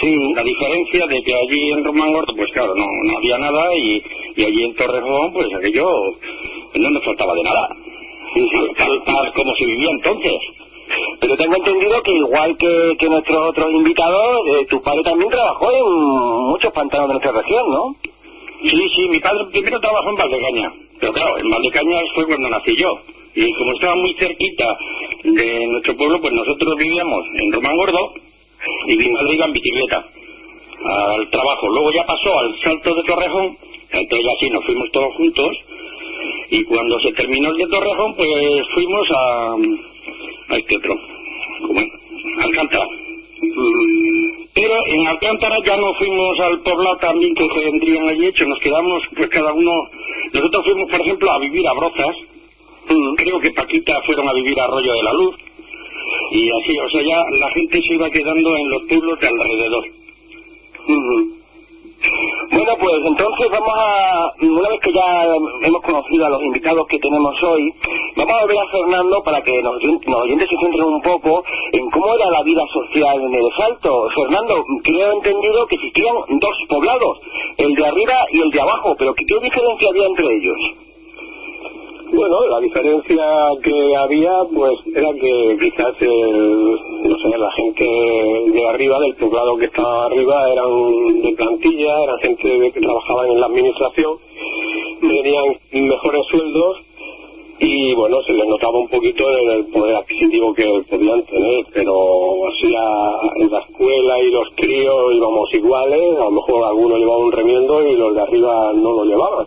Sí, 0.00 0.16
la 0.32 0.44
diferencia 0.44 1.06
de 1.08 1.22
que 1.24 1.34
allí 1.34 1.72
en 1.72 1.82
Román 1.84 2.12
Gordo, 2.12 2.32
pues 2.36 2.48
claro, 2.52 2.72
no, 2.76 2.86
no 2.86 3.16
había 3.18 3.36
nada 3.38 3.68
y, 3.82 4.00
y 4.36 4.44
allí 4.44 4.62
en 4.62 4.74
Torrejón, 4.76 5.32
pues 5.32 5.48
aquello 5.52 5.88
no 6.74 6.90
nos 6.90 7.04
faltaba 7.04 7.34
de 7.34 7.42
nada. 7.42 7.68
Tal, 8.76 9.02
tal 9.04 9.32
como 9.34 9.52
se 9.58 9.66
vivía 9.66 9.90
entonces. 9.90 10.32
Pero 11.20 11.36
tengo 11.36 11.56
entendido 11.56 12.02
que 12.02 12.12
igual 12.12 12.56
que, 12.56 12.96
que 12.98 13.08
nuestros 13.08 13.50
otros 13.50 13.70
invitados, 13.72 14.40
eh, 14.46 14.66
tu 14.70 14.80
padre 14.82 15.02
también 15.02 15.30
trabajó 15.30 15.70
en 15.70 16.48
muchos 16.50 16.72
pantanos 16.72 17.08
de 17.08 17.14
nuestra 17.14 17.32
región, 17.42 17.70
¿no? 17.70 17.96
Sí, 18.62 18.88
sí, 18.96 19.08
mi 19.08 19.20
padre 19.20 19.44
primero 19.52 19.80
trabajó 19.80 20.10
en 20.10 20.16
Valdecaña. 20.16 20.72
Pero 21.00 21.12
claro, 21.12 21.38
en 21.38 21.50
Valdecañas 21.50 22.04
fue 22.14 22.26
cuando 22.26 22.48
nací 22.48 22.76
yo. 22.76 22.90
Y 23.34 23.52
como 23.52 23.72
estaba 23.72 23.94
muy 23.96 24.14
cerquita 24.14 24.76
de 25.22 25.66
nuestro 25.68 25.96
pueblo, 25.96 26.20
pues 26.20 26.32
nosotros 26.32 26.74
vivíamos 26.76 27.22
en 27.40 27.52
Román 27.52 27.76
Gordo 27.76 28.10
y 28.86 28.96
mi 28.96 29.10
madre 29.10 29.34
iba 29.34 29.44
en 29.46 29.52
bicicleta 29.52 30.04
al 30.84 31.28
trabajo. 31.30 31.68
Luego 31.68 31.92
ya 31.92 32.04
pasó 32.04 32.38
al 32.38 32.54
Salto 32.64 32.94
de 32.94 33.02
Torrejón, 33.02 33.56
entonces 33.90 34.26
ya 34.26 34.32
sí 34.40 34.50
nos 34.50 34.64
fuimos 34.64 34.90
todos 34.92 35.14
juntos. 35.16 35.48
Y 36.50 36.64
cuando 36.64 36.98
se 37.00 37.12
terminó 37.12 37.50
el 37.50 37.58
de 37.58 37.66
Torrejón, 37.66 38.14
pues 38.16 38.28
fuimos 38.74 39.06
a 39.14 39.54
este 40.56 40.76
otro, 40.76 40.94
¿cómo 41.66 41.80
es? 41.80 41.86
Alcántara. 42.44 42.84
Pero 44.54 44.74
en 44.86 45.06
Alcántara 45.06 45.56
ya 45.64 45.76
no 45.76 45.94
fuimos 45.94 46.40
al 46.40 46.60
poblado 46.60 46.96
también 46.96 47.34
que 47.34 47.46
se 47.46 47.70
vendrían 47.70 48.08
allí 48.08 48.26
hecho, 48.26 48.44
nos 48.46 48.58
quedamos 48.60 49.02
pues 49.16 49.28
cada 49.30 49.52
uno, 49.52 49.72
nosotros 50.32 50.64
fuimos 50.64 50.90
por 50.90 51.00
ejemplo 51.00 51.30
a 51.30 51.38
vivir 51.38 51.68
a 51.68 51.74
Brozas, 51.74 52.16
creo 53.16 53.38
que 53.40 53.50
Paquita 53.52 54.00
fueron 54.06 54.28
a 54.28 54.32
vivir 54.32 54.58
a 54.58 54.64
Arroyo 54.64 54.92
de 54.92 55.02
la 55.02 55.12
Luz, 55.12 55.36
y 56.32 56.50
así, 56.50 56.78
o 56.78 56.90
sea, 56.90 57.02
ya 57.02 57.22
la 57.38 57.50
gente 57.50 57.80
se 57.80 57.94
iba 57.94 58.10
quedando 58.10 58.56
en 58.56 58.70
los 58.70 58.82
pueblos 58.88 59.20
de 59.20 59.28
alrededor. 59.28 59.84
Bueno, 62.52 62.72
pues 62.80 62.94
entonces 63.04 63.50
vamos 63.50 63.74
a, 63.74 64.30
una 64.40 64.68
vez 64.68 64.80
que 64.80 64.92
ya 64.92 65.24
hemos 65.62 65.82
conocido 65.82 66.26
a 66.26 66.30
los 66.30 66.42
invitados 66.44 66.86
que 66.86 66.98
tenemos 66.98 67.34
hoy, 67.42 67.72
vamos 68.16 68.34
a 68.40 68.46
ver 68.46 68.56
a 68.58 68.66
Fernando 68.70 69.22
para 69.24 69.42
que 69.42 69.60
los, 69.62 69.74
oyen- 69.76 70.00
los 70.06 70.20
oyentes 70.22 70.48
se 70.48 70.56
centren 70.64 70.84
un 70.86 71.02
poco 71.02 71.42
en 71.72 71.90
cómo 71.90 72.14
era 72.14 72.30
la 72.30 72.42
vida 72.44 72.62
social 72.72 73.20
en 73.20 73.34
el 73.34 73.48
Salto. 73.56 74.08
Fernando, 74.14 74.64
creo 74.84 75.12
entendido 75.12 75.66
que 75.66 75.74
existían 75.76 76.14
dos 76.38 76.54
poblados, 76.68 77.18
el 77.56 77.74
de 77.74 77.86
arriba 77.86 78.14
y 78.30 78.40
el 78.42 78.50
de 78.50 78.60
abajo, 78.60 78.94
pero 78.96 79.12
¿qué, 79.14 79.24
qué 79.26 79.40
diferencia 79.40 79.88
había 79.90 80.06
entre 80.06 80.26
ellos? 80.36 80.56
Bueno, 82.10 82.46
la 82.48 82.60
diferencia 82.60 83.24
que 83.62 83.96
había, 83.96 84.32
pues, 84.54 84.74
era 84.94 85.12
que 85.12 85.56
quizás, 85.60 85.94
no 86.00 87.16
sé, 87.18 87.38
la 87.38 87.50
gente 87.52 87.84
de 88.52 88.66
arriba, 88.68 88.98
del 89.00 89.14
poblado 89.16 89.56
que 89.56 89.66
estaba 89.66 90.06
arriba, 90.06 90.50
eran 90.50 91.22
de 91.22 91.32
plantilla, 91.36 92.02
eran 92.04 92.18
gente 92.20 92.72
que 92.72 92.80
trabajaban 92.80 93.30
en 93.32 93.40
la 93.40 93.46
administración, 93.46 94.16
tenían 95.00 95.44
mejores 95.72 96.22
sueldos 96.30 96.76
y, 97.60 97.94
bueno, 97.94 98.16
se 98.26 98.32
les 98.32 98.46
notaba 98.46 98.78
un 98.78 98.88
poquito 98.88 99.24
en 99.38 99.50
el 99.50 99.66
poder 99.66 99.96
adquisitivo 99.96 100.54
que 100.54 100.64
podían 100.88 101.22
tener, 101.24 101.64
pero 101.74 101.92
así 102.48 102.74
a- 102.74 103.20
en 103.42 103.50
la 103.50 103.58
escuela 103.58 104.22
y 104.22 104.30
los 104.30 104.48
críos 104.56 105.14
íbamos 105.14 105.52
iguales, 105.52 106.12
a 106.18 106.24
lo 106.24 106.30
mejor 106.30 106.64
algunos 106.64 106.98
llevaban 106.98 107.24
un 107.24 107.32
remiendo 107.32 107.86
y 107.86 107.96
los 107.96 108.14
de 108.14 108.22
arriba 108.22 108.72
no 108.74 108.92
lo 108.92 109.04
llevaban 109.04 109.46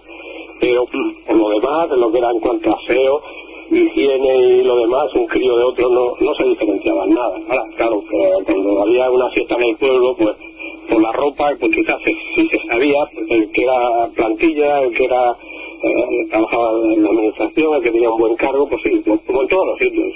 pero 0.62 0.86
por 1.25 1.36
lo 1.36 1.50
demás, 1.50 1.89
de 1.89 1.98
lo 1.98 2.12
que 2.12 2.20
era 2.20 2.30
en 2.30 2.39
cuanto 2.39 2.70
a 2.70 2.77
aseo, 2.77 3.20
higiene 3.72 4.36
y 4.36 4.63
lo 4.63 4.75
demás, 4.75 5.13
un 5.15 5.25
crío 5.25 5.58
de 5.58 5.63
otro 5.63 5.89
no, 5.89 6.13
no 6.20 6.36
se 6.36 6.44
diferenciaban 6.44 7.10
nada. 7.10 7.36
Ahora, 7.50 7.63
claro, 7.75 8.03
que 8.10 8.44
cuando 8.46 8.82
había 8.84 9.10
una 9.10 9.30
fiesta 9.32 9.56
en 9.56 9.63
el 9.63 9.77
pueblo, 9.77 10.15
pues 10.18 10.38
por 10.88 11.01
la 11.01 11.12
ropa, 11.13 11.51
pues 11.60 11.72
quizás 11.74 11.98
sí 12.36 12.48
se 12.48 12.58
sabía, 12.68 13.00
pues, 13.12 13.25
el 13.32 13.51
que 13.51 13.63
era 13.63 14.08
plantilla, 14.15 14.82
el 14.84 14.94
que 14.94 15.06
era 15.06 15.32
eh, 15.32 16.27
trabajaba 16.30 16.72
en 16.94 17.03
la 17.03 17.10
administración, 17.10 17.75
el 17.75 17.82
que 17.82 17.91
tenía 17.91 18.12
un 18.12 18.20
buen 18.20 18.36
cargo, 18.36 18.68
pues 18.70 18.82
sí, 18.84 19.01
pues, 19.03 19.20
como 19.25 19.41
en 19.41 19.48
todos 19.48 19.65
los 19.68 19.77
sitios. 19.80 20.13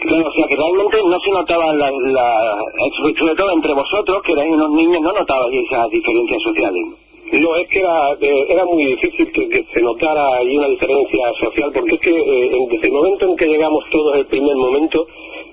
Claro, 0.00 0.28
o 0.28 0.32
sea 0.32 0.46
que 0.48 0.56
realmente 0.56 0.98
no 1.04 1.18
se 1.20 1.30
notaba 1.30 1.72
la, 1.74 1.90
la, 1.90 2.56
sobre 2.98 3.34
todo 3.36 3.52
entre 3.52 3.72
vosotros, 3.72 4.22
que 4.24 4.32
erais 4.32 4.52
unos 4.52 4.70
niños, 4.70 5.00
no 5.00 5.12
notabais 5.12 5.64
esas 5.64 5.88
diferencias 5.90 6.42
sociales. 6.42 7.05
No, 7.32 7.56
es 7.56 7.68
que 7.68 7.80
era, 7.80 8.12
eh, 8.20 8.46
era 8.48 8.64
muy 8.64 8.84
difícil 8.86 9.30
que, 9.32 9.64
se 9.72 9.80
notara 9.82 10.38
ahí 10.38 10.56
una 10.56 10.68
diferencia 10.68 11.32
social, 11.40 11.70
porque 11.72 11.94
es 11.94 12.00
que 12.00 12.10
eh, 12.10 12.50
desde 12.70 12.86
el 12.86 12.92
momento 12.92 13.26
en 13.26 13.36
que 13.36 13.46
llegamos 13.46 13.84
todos, 13.90 14.16
el 14.16 14.26
primer 14.26 14.54
momento, 14.56 15.06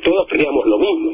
todos 0.03 0.27
queríamos 0.27 0.65
lo 0.65 0.77
mismo. 0.77 1.11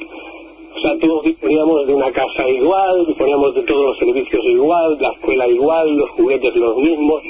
O 0.75 0.81
sea, 0.81 0.97
todos 0.99 1.23
disponíamos 1.23 1.87
de 1.87 1.93
una 1.93 2.11
casa 2.11 2.47
igual, 2.47 3.05
disponíamos 3.05 3.55
de 3.55 3.63
todos 3.63 3.85
los 3.85 3.97
servicios 3.97 4.45
igual, 4.45 4.97
la 4.99 5.11
escuela 5.11 5.47
igual, 5.47 5.97
los 5.97 6.09
juguetes 6.11 6.55
los 6.55 6.77
mismos. 6.77 7.21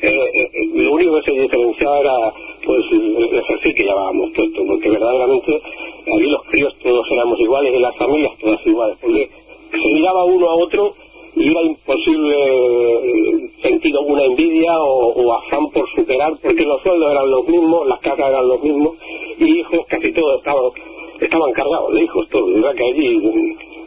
Eh, 0.00 0.08
eh, 0.08 0.48
eh, 0.52 0.82
lo 0.82 0.92
único 0.92 1.14
que 1.16 1.30
se 1.30 1.40
diferenciaba 1.40 2.00
era, 2.00 2.32
pues, 2.64 2.80
el 2.92 3.24
ejercicio 3.24 3.74
que 3.76 3.84
llamábamos 3.84 4.30
puesto, 4.34 4.62
porque 4.66 4.90
verdaderamente 4.90 5.60
allí 6.14 6.26
los 6.30 6.42
críos 6.44 6.72
todos 6.82 7.06
éramos 7.10 7.40
iguales 7.40 7.74
y 7.74 7.78
las 7.78 7.96
familias 7.96 8.32
todas 8.40 8.66
iguales, 8.66 8.98
porque 9.00 9.30
se 9.70 9.94
miraba 9.94 10.24
uno 10.24 10.50
a 10.50 10.56
otro 10.56 10.94
y 11.38 11.50
era 11.50 11.62
imposible 11.62 12.34
eh, 12.36 13.50
sentir 13.62 13.94
alguna 13.96 14.24
envidia 14.24 14.78
o, 14.80 15.12
o 15.12 15.32
afán 15.32 15.70
por 15.72 15.84
superar, 15.94 16.32
porque 16.42 16.64
los 16.64 16.82
sueldos 16.82 17.10
eran 17.10 17.30
los 17.30 17.48
mismos, 17.48 17.86
las 17.86 18.00
casas 18.00 18.28
eran 18.28 18.48
los 18.48 18.62
mismos, 18.62 18.96
y 19.38 19.60
hijos 19.60 19.80
casi 19.88 20.12
todos 20.12 20.38
estaban, 20.38 20.64
estaban 21.20 21.52
cargados 21.52 21.94
de 21.94 22.02
hijos 22.02 22.28
todos, 22.30 22.54
¿verdad? 22.54 22.74
Que 22.74 22.84
allí 22.84 23.20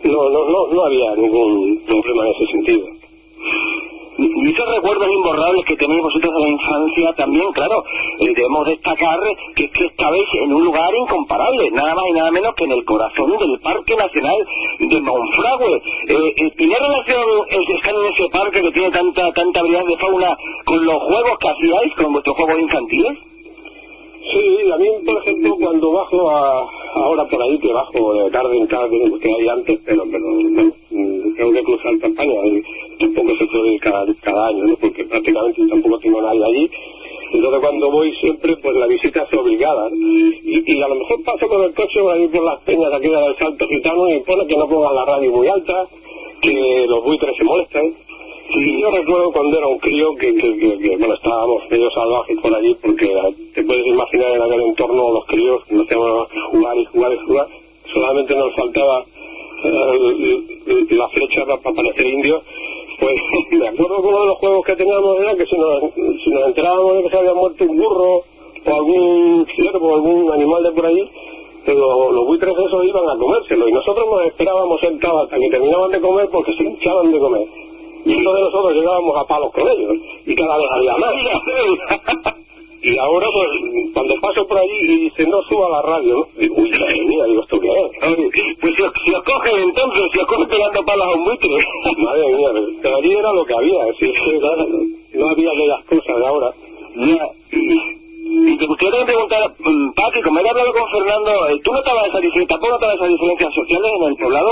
no, 0.03 0.29
no, 0.29 0.49
no, 0.49 0.67
no 0.67 0.83
había 0.83 1.15
ningún 1.15 1.83
problema 1.85 2.25
en 2.25 2.31
ese 2.31 2.51
sentido. 2.51 2.85
Y 4.17 4.51
esos 4.51 4.69
recuerdos 4.75 5.07
imborrables 5.09 5.65
que 5.65 5.75
tenéis 5.77 6.01
vosotros 6.01 6.33
de 6.33 6.41
la 6.41 6.49
infancia 6.49 7.13
también, 7.13 7.51
claro, 7.53 7.83
eh, 8.19 8.33
debemos 8.35 8.67
destacar 8.67 9.19
que 9.55 9.69
que 9.69 9.85
estabais 9.85 10.27
en 10.33 10.53
un 10.53 10.65
lugar 10.65 10.93
incomparable, 10.93 11.71
nada 11.71 11.95
más 11.95 12.03
y 12.09 12.13
nada 12.13 12.31
menos 12.31 12.53
que 12.55 12.65
en 12.65 12.71
el 12.73 12.83
corazón 12.83 13.37
del 13.37 13.59
Parque 13.63 13.95
Nacional 13.95 14.37
de 14.79 15.01
Monfragüe. 15.01 15.75
Eh, 16.09 16.33
eh, 16.37 16.51
¿Tiene 16.57 16.75
relación 16.77 17.23
el 17.49 17.75
estar 17.75 17.93
en 17.95 18.13
ese 18.13 18.29
parque 18.31 18.61
que 18.61 18.71
tiene 18.71 18.91
tanta 18.91 19.31
tanta 19.31 19.61
variedad 19.61 19.85
de 19.85 19.97
fauna 19.97 20.37
con 20.65 20.85
los 20.85 21.01
juegos 21.03 21.37
que 21.39 21.49
hacíais, 21.49 21.93
con 21.95 22.13
vuestros 22.13 22.35
juegos 22.35 22.61
infantiles? 22.61 23.17
Sí, 24.31 24.71
a 24.71 24.77
mí, 24.77 24.87
por 25.05 25.21
ejemplo, 25.21 25.55
cuando 25.59 25.91
bajo 25.91 26.29
a, 26.29 26.63
ahora 26.93 27.25
por 27.25 27.41
ahí, 27.41 27.57
que 27.59 27.73
bajo 27.73 28.13
de 28.13 28.29
tarde 28.31 28.57
en 28.57 28.67
tarde, 28.67 29.11
que 29.19 29.27
hay 29.27 29.47
antes, 29.47 29.79
pero, 29.85 30.03
pero 30.11 30.25
mm, 30.25 31.35
tengo 31.35 31.51
que 31.53 31.63
cruzar 31.63 31.97
campaña, 31.99 32.33
tampoco 33.01 33.37
se 33.37 33.45
puede 33.47 33.79
cada, 33.79 34.05
cada 34.21 34.47
año, 34.47 34.63
¿no? 34.65 34.75
porque 34.77 35.03
prácticamente 35.05 35.61
tampoco 35.67 35.99
tengo 35.99 36.21
nadie 36.21 36.43
allí. 36.45 36.69
Entonces 37.33 37.59
cuando 37.61 37.91
voy 37.91 38.11
siempre, 38.19 38.57
pues 38.57 38.75
la 38.75 38.87
visita 38.87 39.21
es 39.23 39.33
obligada. 39.39 39.89
Y, 40.43 40.81
a 40.81 40.87
lo 40.87 40.95
mejor 40.95 41.23
paso 41.23 41.47
con 41.47 41.63
el 41.63 41.73
coche 41.73 42.01
por 42.01 42.13
ahí 42.13 42.27
por 42.27 42.43
las 42.43 42.61
peñas 42.63 42.91
aquí 42.93 43.07
del 43.07 43.35
Salto 43.39 43.67
Gitano 43.67 44.09
y 44.09 44.19
pone 44.21 44.45
que 44.47 44.57
no 44.57 44.67
pongan 44.67 44.95
la 44.95 45.05
radio 45.05 45.31
muy 45.31 45.47
alta, 45.47 45.87
que 46.41 46.85
los 46.87 47.03
buitres 47.05 47.33
se 47.37 47.43
molestan. 47.45 47.93
Y 48.53 48.81
yo 48.81 48.91
recuerdo 48.91 49.31
cuando 49.31 49.57
era 49.57 49.67
un 49.67 49.79
crío 49.79 50.13
que, 50.19 50.33
que, 50.35 50.57
que- 50.57 50.77
que, 50.77 50.97
bueno, 50.97 51.13
estábamos 51.13 51.61
medio 51.69 51.89
salvajes 51.91 52.37
por 52.41 52.53
allí 52.53 52.75
porque 52.81 53.05
eh, 53.05 53.35
te 53.55 53.63
puedes 53.63 53.87
imaginar 53.87 54.35
en 54.35 54.41
aquel 54.41 54.61
entorno 54.63 55.13
los 55.13 55.25
críos 55.27 55.63
que 55.65 55.75
nos 55.75 55.85
hacíamos 55.85 56.27
jugar 56.51 56.77
y 56.77 56.85
jugar 56.85 57.13
y 57.13 57.25
jugar. 57.27 57.47
Solamente 57.93 58.35
nos 58.35 58.53
faltaba 58.57 59.05
eh, 59.63 60.85
la 60.89 61.07
flecha 61.09 61.45
para 61.45 61.61
parecer 61.75 62.07
indios. 62.07 62.43
Pues 63.01 63.15
me 63.51 63.67
acuerdo 63.67 64.01
que 64.01 64.07
uno 64.07 64.19
de 64.21 64.27
los 64.27 64.37
juegos 64.37 64.63
que 64.63 64.75
teníamos 64.75 65.17
era 65.19 65.33
que 65.33 65.45
si 65.47 65.57
nos, 65.57 65.93
si 66.23 66.31
enterábamos 66.45 66.97
de 66.97 67.03
que 67.03 67.09
se 67.09 67.17
había 67.17 67.33
muerto 67.33 67.63
un 67.63 67.77
burro 67.77 68.21
o 68.63 68.75
algún 68.75 69.47
ciervo, 69.55 69.95
algún 69.95 70.31
animal 70.31 70.61
de 70.61 70.71
por 70.71 70.85
allí, 70.85 71.09
pero 71.65 72.11
los 72.11 72.27
buitres 72.27 72.53
esos 72.55 72.85
iban 72.85 73.09
a 73.09 73.17
comérselo 73.17 73.67
y 73.67 73.71
nosotros 73.71 74.07
nos 74.07 74.25
esperábamos 74.27 74.79
sentados 74.81 75.23
hasta 75.23 75.35
que 75.35 75.49
terminaban 75.49 75.89
de 75.89 75.99
comer 75.99 76.29
porque 76.31 76.53
se 76.55 76.63
hinchaban 76.63 77.11
de 77.11 77.19
comer. 77.19 77.41
Y 78.05 78.13
entonces 78.13 78.43
nosotros 78.45 78.75
llegábamos 78.75 79.17
a 79.17 79.25
palos 79.25 79.51
con 79.51 79.67
ellos 79.67 79.95
y 80.27 80.35
cada 80.35 80.57
vez 80.57 80.67
había 80.71 80.97
más. 80.97 82.35
Y 82.83 82.97
ahora, 82.97 83.27
pues, 83.31 83.47
cuando 83.93 84.15
paso 84.21 84.47
por 84.47 84.57
allí 84.57 84.77
y 84.81 84.97
dice, 85.05 85.23
no 85.27 85.39
suba 85.43 85.69
la 85.69 85.81
radio, 85.83 86.15
¿no? 86.15 86.27
Digo, 86.39 86.55
uy, 86.57 86.69
madre 86.71 87.01
mía, 87.05 87.25
digo, 87.25 87.41
¿esto 87.43 87.59
qué 87.59 87.67
es? 87.69 88.55
Pues 88.59 88.73
si 88.75 88.81
os, 88.81 88.91
si 89.05 89.13
os 89.13 89.23
cogen 89.23 89.59
entonces, 89.59 90.01
si 90.13 90.19
os 90.19 90.25
cogen 90.25 90.47
pegando 90.49 90.81
palas 90.83 91.07
a 91.07 91.11
un 91.13 91.23
buitre. 91.25 91.49
Madre 91.97 92.25
mía, 92.35 92.49
pero 92.81 92.95
allí 92.97 93.11
era 93.13 93.31
lo 93.33 93.45
que 93.45 93.53
había, 93.53 93.81
es 93.85 93.97
decir, 93.99 94.11
que 94.11 94.35
era- 94.35 94.65
no 95.13 95.29
había 95.29 95.49
aquellas 95.51 95.85
cosas 95.85 96.15
de 96.17 96.25
ahora. 96.27 96.49
Ya, 96.95 97.27
y, 97.51 98.51
y 98.51 98.57
te 98.57 98.65
gustaría 98.65 98.91
también 98.91 99.07
preguntar, 99.07 99.53
mm, 99.59 99.91
Pati, 99.93 100.21
como 100.23 100.39
he 100.39 100.49
hablado 100.49 100.73
con 100.73 100.89
Fernando, 100.89 101.49
eh, 101.49 101.59
¿tú 101.63 101.71
notabas 101.73 102.07
esa 102.07 102.19
diferencia, 102.19 102.47
tampoco 102.55 102.71
notabas 102.73 102.95
esas 102.95 103.09
diferencias 103.09 103.53
sociales 103.53 103.91
en 103.99 104.07
el 104.07 104.15
poblado? 104.17 104.51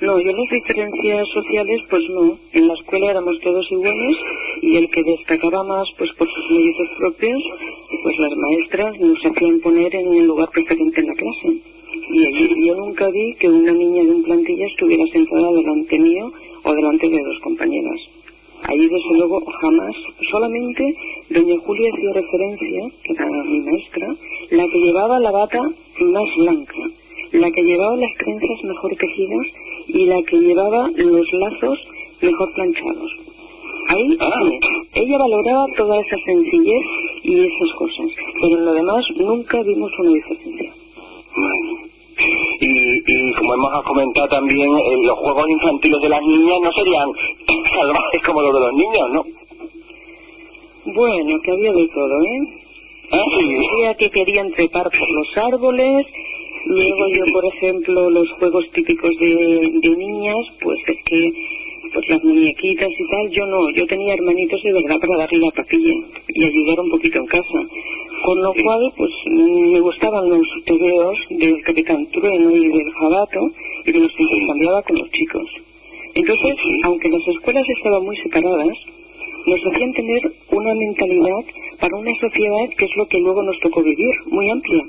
No, 0.00 0.18
yo 0.18 0.32
las 0.32 0.50
diferencias 0.50 1.28
sociales, 1.28 1.80
pues 1.90 2.02
no. 2.08 2.32
En 2.54 2.68
la 2.68 2.72
escuela 2.72 3.10
éramos 3.10 3.38
todos 3.40 3.70
iguales 3.70 4.16
y 4.62 4.76
el 4.76 4.88
que 4.88 5.02
destacaba 5.02 5.62
más, 5.62 5.84
pues 5.98 6.10
por 6.16 6.26
sus 6.26 6.56
méritos 6.56 6.88
propios, 6.98 7.38
pues 8.02 8.16
las 8.18 8.32
maestras 8.34 8.98
nos 8.98 9.18
hacían 9.26 9.60
poner 9.60 9.94
en 9.94 10.08
un 10.08 10.26
lugar 10.26 10.48
preferente 10.54 11.00
en 11.00 11.06
la 11.06 11.12
clase. 11.12 11.48
Y 12.12 12.26
allí 12.26 12.66
yo 12.66 12.76
nunca 12.76 13.10
vi 13.10 13.34
que 13.38 13.50
una 13.50 13.72
niña 13.72 14.02
de 14.02 14.10
un 14.10 14.22
plantilla 14.22 14.66
estuviera 14.68 15.04
sentada 15.12 15.52
delante 15.52 15.98
mío 15.98 16.32
o 16.64 16.74
delante 16.74 17.06
de 17.06 17.18
dos 17.18 17.38
compañeras. 17.42 18.00
Allí, 18.62 18.88
desde 18.88 19.18
luego, 19.18 19.44
jamás, 19.60 19.94
solamente 20.30 20.94
doña 21.28 21.58
Julia 21.58 21.90
hacía 21.92 22.22
referencia, 22.22 22.98
que 23.04 23.12
era 23.12 23.26
mi 23.44 23.60
maestra, 23.60 24.14
la 24.50 24.64
que 24.66 24.78
llevaba 24.80 25.20
la 25.20 25.30
bata 25.30 25.60
más 25.60 26.28
blanca, 26.38 26.74
la 27.32 27.50
que 27.50 27.62
llevaba 27.62 27.96
las 27.96 28.14
trenzas 28.16 28.64
mejor 28.64 28.96
tejidas 28.96 29.59
y 29.92 30.06
la 30.06 30.22
que 30.22 30.36
llevaba 30.38 30.88
los 30.96 31.26
lazos 31.32 31.78
mejor 32.20 32.52
planchados. 32.54 33.10
Ahí 33.88 34.16
Ah. 34.20 34.40
Ella 34.94 35.18
valoraba 35.18 35.66
toda 35.76 36.00
esa 36.00 36.16
sencillez 36.26 36.82
y 37.22 37.40
esas 37.40 37.76
cosas. 37.78 38.06
Pero 38.40 38.58
en 38.58 38.64
lo 38.64 38.72
demás 38.74 39.04
nunca 39.16 39.62
vimos 39.62 39.90
una 39.98 40.10
diferencia. 40.10 40.72
Bueno. 41.36 41.90
Y, 42.60 42.68
y 42.68 43.32
como 43.34 43.54
hemos 43.54 43.82
comentado 43.84 44.28
también, 44.28 44.68
eh, 44.68 44.96
los 45.06 45.18
juegos 45.18 45.48
infantiles 45.48 46.00
de 46.02 46.08
las 46.08 46.22
niñas 46.22 46.58
no 46.62 46.72
serían 46.72 47.08
salvajes 47.72 48.22
como 48.26 48.42
los 48.42 48.52
de 48.52 48.60
los 48.60 48.72
niños, 48.74 49.10
¿no? 49.12 49.24
Bueno, 50.94 51.40
que 51.42 51.50
había 51.50 51.72
de 51.72 51.88
todo, 51.88 52.22
¿eh? 52.22 52.60
¿Ah, 53.12 53.24
sí? 53.38 53.56
Había 53.72 53.94
que 53.94 54.10
querían 54.10 54.50
trepar 54.52 54.84
por 54.84 55.12
los 55.12 55.52
árboles. 55.52 56.06
Luego 56.66 57.08
yo, 57.16 57.32
por 57.32 57.44
ejemplo, 57.44 58.10
los 58.10 58.30
juegos 58.38 58.64
típicos 58.72 59.10
de, 59.18 59.70
de 59.82 59.96
niñas, 59.96 60.36
pues 60.60 60.78
es 60.86 61.04
que 61.04 61.32
pues 61.92 62.08
las 62.08 62.22
muñequitas 62.22 62.88
y 62.88 63.10
tal, 63.10 63.30
yo 63.30 63.46
no, 63.46 63.70
yo 63.74 63.86
tenía 63.86 64.14
hermanitos 64.14 64.62
de 64.62 64.72
verdad 64.72 65.00
para 65.00 65.16
darle 65.16 65.38
la 65.38 65.50
papilla 65.50 65.94
y 66.28 66.44
ayudar 66.44 66.80
un 66.80 66.90
poquito 66.90 67.18
en 67.18 67.26
casa. 67.26 67.60
Con 68.24 68.42
lo 68.42 68.52
cual, 68.52 68.92
pues 68.96 69.10
me 69.26 69.80
gustaban 69.80 70.28
los 70.28 70.46
tebeos 70.66 71.18
del 71.30 71.60
Capitán 71.62 72.06
Trueno 72.12 72.54
y 72.54 72.68
del 72.68 72.92
Jabato 73.00 73.40
y 73.86 73.92
que 73.92 73.98
los 73.98 74.12
intercambiaba 74.18 74.82
con 74.82 74.98
los 74.98 75.10
chicos. 75.10 75.46
Entonces, 76.14 76.54
aunque 76.84 77.08
las 77.08 77.26
escuelas 77.26 77.64
estaban 77.78 78.04
muy 78.04 78.16
separadas, 78.18 78.76
nos 79.46 79.60
hacían 79.72 79.92
tener 79.92 80.22
una 80.52 80.74
mentalidad 80.74 81.44
para 81.80 81.96
una 81.96 82.12
sociedad 82.20 82.68
que 82.76 82.84
es 82.84 82.90
lo 82.96 83.06
que 83.06 83.20
luego 83.20 83.42
nos 83.42 83.58
tocó 83.60 83.82
vivir, 83.82 84.14
muy 84.26 84.50
amplia. 84.50 84.84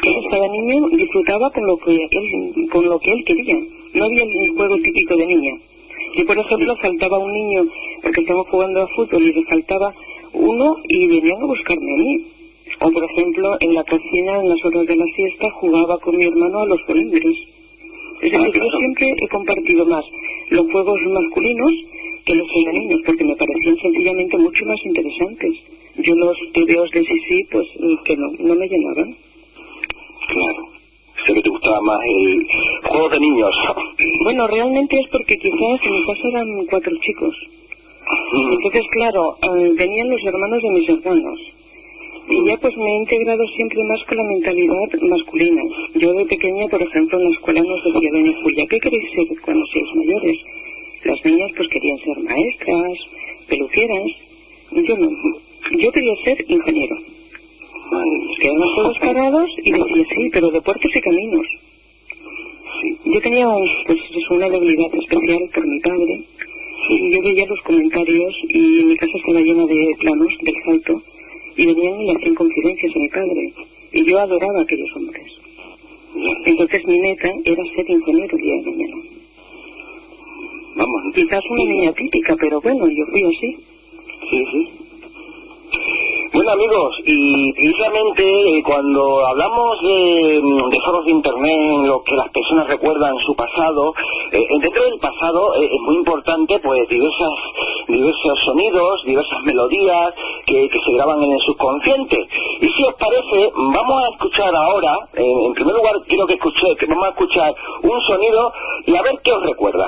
Cada 0.00 0.48
niño 0.48 0.88
disfrutaba 0.88 1.50
con 1.50 1.66
lo 1.66 1.76
que 1.76 1.92
él, 1.92 2.68
con 2.70 2.84
lo 2.86 2.98
que 2.98 3.12
él 3.12 3.24
quería. 3.24 3.56
No 3.94 4.04
había 4.04 4.22
el 4.22 4.56
juego 4.56 4.76
típico 4.76 5.16
de 5.16 5.26
niña. 5.26 5.52
Yo, 6.16 6.26
por 6.26 6.38
ejemplo, 6.38 6.76
faltaba 6.76 7.18
un 7.18 7.32
niño 7.32 7.64
porque 8.02 8.20
estábamos 8.20 8.48
jugando 8.48 8.82
a 8.82 8.88
fútbol 8.88 9.22
y 9.22 9.32
le 9.32 9.44
faltaba 9.44 9.94
uno 10.32 10.76
y 10.88 11.06
venían 11.08 11.42
a 11.42 11.46
buscarme 11.46 11.92
a 11.92 11.96
mí. 11.96 12.26
O, 12.80 12.90
por 12.90 13.04
ejemplo, 13.04 13.56
en 13.60 13.74
la 13.74 13.84
cocina, 13.84 14.40
en 14.40 14.48
las 14.48 14.64
horas 14.64 14.86
de 14.86 14.96
la 14.96 15.04
siesta, 15.14 15.50
jugaba 15.50 15.98
con 15.98 16.16
mi 16.16 16.24
hermano 16.24 16.60
a 16.60 16.66
los 16.66 16.80
colindres. 16.86 17.36
Es 18.22 18.32
decir, 18.32 18.52
yo 18.54 18.78
siempre 18.78 19.14
he 19.16 19.28
compartido 19.28 19.86
más 19.86 20.04
los 20.50 20.70
juegos 20.70 20.98
masculinos 21.12 21.72
que 22.24 22.34
los 22.34 22.46
femeninos, 22.52 23.00
porque 23.04 23.24
me 23.24 23.36
parecían 23.36 23.76
sencillamente 23.82 24.38
mucho 24.38 24.64
más 24.64 24.78
interesantes. 24.84 25.52
Yo 25.96 26.14
los 26.14 26.36
tebeos 26.54 26.90
de 26.90 27.04
Sisi, 27.04 27.44
pues, 27.50 27.66
que 28.04 28.16
no, 28.16 28.30
no 28.38 28.54
me 28.54 28.68
llenaban. 28.68 29.16
Claro. 30.28 30.62
Sé 31.26 31.34
que 31.34 31.42
te 31.42 31.50
gustaba 31.50 31.80
más 31.82 31.98
el 32.06 32.46
juego 32.88 33.08
de 33.08 33.20
niños. 33.20 33.50
Bueno, 34.24 34.46
realmente 34.46 34.96
es 34.98 35.06
porque 35.10 35.36
quizás 35.36 35.78
en 35.84 35.92
mi 35.92 36.06
casa 36.06 36.28
eran 36.28 36.46
cuatro 36.70 36.92
chicos. 37.00 37.34
Entonces, 38.50 38.82
claro, 38.92 39.36
eh, 39.42 39.72
venían 39.76 40.10
los 40.10 40.24
hermanos 40.24 40.62
de 40.62 40.70
mis 40.70 40.88
hermanos. 40.88 41.38
Y 42.28 42.46
ya 42.46 42.56
pues 42.56 42.76
me 42.76 42.88
he 42.88 42.98
integrado 42.98 43.42
siempre 43.56 43.78
más 43.84 44.00
con 44.06 44.16
la 44.16 44.24
mentalidad 44.24 44.88
masculina. 45.02 45.62
Yo 45.94 46.12
de 46.12 46.24
pequeña, 46.26 46.66
por 46.68 46.80
ejemplo, 46.82 47.18
en 47.18 47.24
la 47.24 47.30
escuela 47.30 47.60
nos 47.60 47.84
decía 47.84 48.10
Doña 48.12 48.42
Julia, 48.42 48.64
¿qué 48.70 48.78
queréis 48.78 49.04
ser 49.14 49.26
cuando 49.44 49.64
seáis 49.72 49.88
mayores? 49.94 50.38
Las 51.04 51.24
niñas 51.24 51.50
pues 51.56 51.68
querían 51.68 51.98
ser 51.98 52.18
maestras, 52.24 52.92
peluqueras. 53.48 54.06
Yo 54.70 54.96
no. 54.96 55.10
Yo 55.78 55.92
quería 55.92 56.14
ser 56.24 56.44
ingeniero. 56.48 56.96
Quedamos 58.40 58.70
todos 58.76 58.98
parados 58.98 59.50
y 59.62 59.72
decía, 59.72 60.04
sí, 60.04 60.30
pero 60.32 60.50
de 60.50 60.60
puertos 60.62 60.90
y 60.94 61.00
caminos. 61.00 61.46
Yo 63.04 63.20
tenía 63.20 63.46
pues, 63.86 63.98
una 64.30 64.48
debilidad 64.48 64.94
especial 64.94 65.40
por 65.54 65.66
mi 65.66 65.80
padre. 65.80 66.24
Y 66.88 67.14
yo 67.14 67.22
veía 67.22 67.46
los 67.46 67.60
comentarios 67.60 68.32
y 68.48 68.84
mi 68.84 68.96
casa 68.96 69.12
estaba 69.16 69.40
llena 69.40 69.66
de 69.66 69.96
planos 70.00 70.28
del 70.40 70.54
salto 70.64 71.02
y 71.56 71.66
venían 71.66 72.00
y 72.00 72.06
le 72.06 72.12
hacían 72.12 72.34
confidencias 72.34 72.96
a 72.96 72.98
mi 72.98 73.08
padre. 73.08 73.52
Y 73.92 74.04
yo 74.04 74.18
adoraba 74.18 74.58
a 74.58 74.62
aquellos 74.62 74.96
hombres. 74.96 75.42
Entonces 76.44 76.82
mi 76.86 76.98
meta 77.00 77.30
era 77.44 77.62
ser 77.76 77.88
ingeniero 77.88 78.36
el 78.36 78.42
día 78.42 78.54
de 78.56 78.70
mañana. 78.70 78.96
Vamos, 80.76 81.02
Quizás 81.14 81.42
una 81.50 81.64
niña 81.72 81.92
típica, 81.92 82.34
pero 82.40 82.60
bueno, 82.60 82.88
yo 82.88 83.04
fui 83.10 83.22
así. 83.22 83.56
Sí, 84.30 84.44
sí. 84.52 84.81
Bueno 86.34 86.50
amigos, 86.52 86.94
y 87.04 87.52
precisamente 87.52 88.24
eh, 88.24 88.62
cuando 88.64 89.26
hablamos 89.26 89.76
de, 89.82 90.40
mm, 90.42 90.70
de 90.70 90.80
foros 90.80 91.04
de 91.04 91.10
internet 91.10 91.84
los 91.84 92.02
que 92.04 92.16
las 92.16 92.32
personas 92.32 92.68
recuerdan 92.68 93.12
su 93.26 93.34
pasado, 93.36 93.92
eh, 94.32 94.40
dentro 94.62 94.82
del 94.82 94.98
pasado 94.98 95.54
eh, 95.56 95.68
es 95.70 95.80
muy 95.82 95.96
importante 95.96 96.58
pues 96.64 96.88
diversas, 96.88 97.28
diversos 97.86 98.38
sonidos, 98.46 99.02
diversas 99.04 99.40
melodías 99.44 100.14
que, 100.46 100.68
que 100.70 100.78
se 100.86 100.92
graban 100.96 101.22
en 101.22 101.32
el 101.32 101.40
subconsciente. 101.40 102.16
Y 102.60 102.68
si 102.68 102.82
os 102.82 102.94
parece, 102.94 103.52
vamos 103.54 104.02
a 104.02 104.08
escuchar 104.14 104.56
ahora, 104.56 104.96
en, 105.12 105.52
primer 105.52 105.74
lugar 105.74 105.96
quiero 106.08 106.26
que 106.26 106.34
escuche, 106.34 106.76
que 106.80 106.86
vamos 106.86 107.04
a 107.04 107.10
escuchar 107.10 107.54
un 107.82 108.00
sonido 108.08 108.52
y 108.86 108.96
a 108.96 109.02
ver 109.02 109.20
qué 109.22 109.32
os 109.32 109.42
recuerda. 109.42 109.86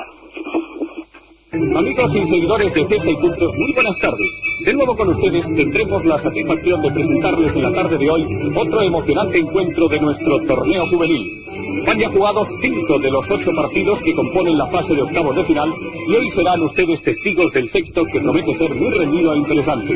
Amigos 1.55 2.11
y 2.17 2.19
seguidores 2.19 2.75
de 2.75 2.85
Cesta 2.89 3.09
y 3.09 3.15
Puntos, 3.15 3.55
muy 3.57 3.73
buenas 3.75 3.97
tardes. 4.01 4.27
De 4.65 4.73
nuevo 4.73 4.97
con 4.97 5.09
ustedes 5.11 5.45
tendremos 5.55 6.05
la 6.05 6.19
satisfacción 6.19 6.83
de 6.83 6.91
presentarles 6.91 7.55
en 7.55 7.63
la 7.63 7.73
tarde 7.73 7.97
de 7.97 8.11
hoy 8.11 8.27
otro 8.57 8.83
emocionante 8.83 9.39
encuentro 9.39 9.87
de 9.87 10.01
nuestro 10.01 10.41
torneo 10.49 10.85
juvenil. 10.87 11.45
Han 11.87 12.01
ya 12.01 12.11
jugados 12.11 12.49
cinco 12.61 12.99
de 12.99 13.09
los 13.09 13.31
ocho 13.31 13.53
partidos 13.55 14.01
que 14.01 14.15
componen 14.15 14.59
la 14.59 14.67
fase 14.67 14.95
de 14.95 15.03
octavos 15.03 15.37
de 15.37 15.45
final 15.45 15.73
y 16.09 16.17
hoy 16.17 16.29
serán 16.31 16.61
ustedes 16.61 17.01
testigos 17.03 17.53
del 17.53 17.69
sexto 17.69 18.05
que 18.05 18.21
promete 18.21 18.53
ser 18.55 18.75
muy 18.75 18.91
reñido 18.91 19.33
e 19.35 19.39
interesante. 19.39 19.95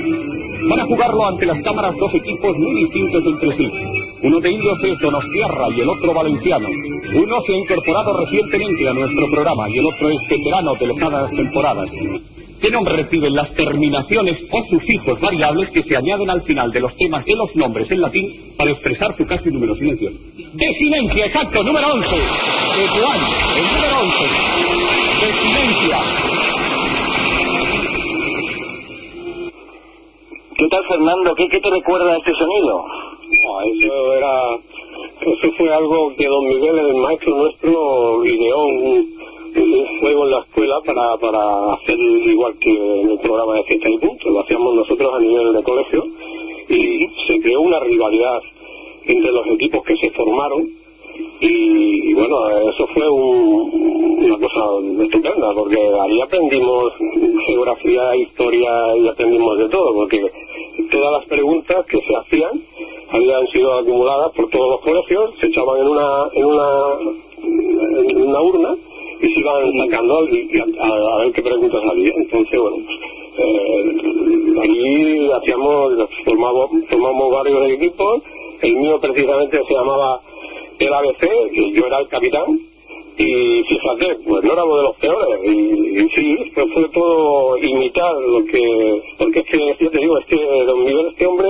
Van 0.68 0.80
a 0.80 0.86
jugarlo 0.86 1.26
ante 1.26 1.46
las 1.46 1.60
cámaras 1.62 1.96
dos 1.96 2.14
equipos 2.14 2.56
muy 2.56 2.82
distintos 2.82 3.24
entre 3.26 3.52
sí. 3.56 3.68
Uno 4.22 4.40
de 4.40 4.50
ellos 4.50 4.82
es 4.84 4.98
Donostiarra 4.98 5.68
y 5.76 5.80
el 5.80 5.88
otro 5.88 6.12
Valenciano. 6.12 6.68
Uno 7.14 7.40
se 7.40 7.54
ha 7.54 7.56
incorporado 7.56 8.18
recientemente 8.18 8.88
a 8.88 8.92
nuestro 8.92 9.30
programa 9.30 9.70
y 9.70 9.78
el 9.78 9.86
otro 9.86 10.10
es 10.10 10.18
veterano 10.28 10.74
de 10.74 10.88
lejanas 10.88 11.30
temporadas. 11.48 11.90
¿Qué 12.60 12.70
nombre 12.70 12.96
reciben 12.96 13.34
las 13.34 13.54
terminaciones 13.54 14.36
o 14.50 14.62
sufijos 14.64 15.20
variables 15.20 15.70
que 15.70 15.82
se 15.82 15.96
añaden 15.96 16.28
al 16.28 16.42
final 16.42 16.72
de 16.72 16.80
los 16.80 16.94
temas 16.96 17.24
de 17.24 17.36
los 17.36 17.54
nombres 17.54 17.90
en 17.90 18.00
latín 18.00 18.54
para 18.56 18.72
expresar 18.72 19.14
su 19.14 19.24
casi 19.26 19.50
número 19.50 19.74
silencio? 19.76 20.10
Desinencia, 20.54 21.26
exacto, 21.26 21.62
número 21.62 21.86
11. 21.86 22.08
De 22.10 22.88
Juan, 22.88 23.20
el 23.56 23.64
número 23.74 24.00
11. 24.00 24.24
Desinencia. 25.24 25.98
¿Qué 30.56 30.68
tal 30.68 30.82
Fernando? 30.88 31.34
¿Qué, 31.36 31.48
qué 31.48 31.60
te 31.60 31.70
recuerda 31.70 32.16
este 32.16 32.32
sonido? 32.32 32.84
No, 33.44 33.60
eso 33.62 34.14
era, 34.14 34.32
eso 35.20 35.52
fue 35.56 35.72
algo 35.72 36.12
que 36.16 36.26
don 36.26 36.48
Miguel, 36.48 36.78
el 36.78 36.94
maestro 36.96 37.36
nuestro, 37.36 38.24
ideó 38.24 38.66
un, 38.66 39.18
un 39.56 40.00
juego 40.00 40.24
en 40.24 40.30
la 40.30 40.38
escuela 40.40 40.76
para, 40.84 41.16
para 41.18 41.72
hacer 41.74 41.96
igual 41.98 42.54
que 42.60 42.70
en 42.70 43.10
el 43.10 43.18
programa 43.20 43.54
de 43.54 43.64
fiesta 43.64 43.88
y 43.88 43.98
punto. 43.98 44.30
Lo 44.30 44.40
hacíamos 44.40 44.74
nosotros 44.74 45.14
a 45.14 45.18
nivel 45.20 45.52
de 45.52 45.62
colegio 45.62 46.04
y 46.68 47.06
se 47.26 47.40
creó 47.40 47.60
una 47.62 47.80
rivalidad 47.80 48.40
entre 49.06 49.30
los 49.32 49.46
equipos 49.46 49.82
que 49.84 49.96
se 49.96 50.10
formaron 50.10 50.68
y, 51.40 52.14
bueno, 52.14 52.48
eso 52.68 52.86
fue 52.94 53.08
un- 53.08 54.18
una 54.24 54.38
cosa 54.38 55.02
estupenda 55.02 55.54
porque 55.54 55.76
ahí 55.78 56.20
aprendimos 56.20 56.92
geografía, 57.46 58.16
historia 58.16 58.70
y 58.96 59.08
aprendimos 59.08 59.58
de 59.58 59.68
todo 59.68 59.94
porque 59.94 60.30
todas 60.90 61.12
las 61.12 61.26
preguntas 61.28 61.86
que 61.86 61.98
se 62.00 62.16
hacían 62.16 62.60
habían 63.10 63.46
sido 63.48 63.72
acumuladas 63.78 64.32
por 64.34 64.48
todos 64.50 64.70
los 64.72 64.80
colegios, 64.82 65.30
se 65.40 65.46
echaban 65.46 65.80
en 65.80 65.88
una, 65.88 66.28
en 68.10 68.22
una 68.22 68.40
urna 68.42 68.76
y 69.20 69.26
se 69.34 69.40
iban 69.40 69.72
sacando 69.84 70.18
a, 70.18 70.20
a- 70.20 71.14
a 71.14 71.18
ver 71.24 71.32
qué 71.32 71.42
preguntas 71.42 71.82
había. 71.90 72.12
Entonces, 72.14 72.60
bueno, 72.60 72.76
pues, 72.86 72.98
eh, 73.46 74.60
allí 74.62 75.30
hacíamos, 75.32 75.92
formamos, 76.24 76.70
formamos 76.90 77.32
varios 77.32 77.70
equipos, 77.70 78.22
el 78.62 78.76
mío 78.76 78.98
precisamente 79.00 79.60
se 79.66 79.74
llamaba 79.74 80.20
el 80.78 80.92
ABC, 80.94 81.24
y 81.52 81.72
yo 81.74 81.86
era 81.86 81.98
el 82.00 82.08
capitán, 82.08 82.58
y 83.16 83.62
fíjate, 83.64 84.16
pues 84.26 84.44
no 84.44 84.52
éramos 84.52 84.76
de 84.78 84.82
los 84.84 84.96
peores, 84.96 85.40
y, 85.44 86.00
y 86.00 86.08
sí, 86.14 86.38
pues 86.54 86.66
fue 86.72 86.88
todo 86.90 87.56
imitar 87.58 88.14
lo 88.14 88.44
que, 88.44 89.02
porque 89.18 89.40
es 89.40 89.46
que, 89.46 89.84
yo 89.84 89.90
te 89.90 89.98
digo, 89.98 90.18
es 90.18 90.26
que 90.26 90.36
don 90.66 90.84
Miguel, 90.84 91.06
este 91.10 91.26
hombre, 91.26 91.48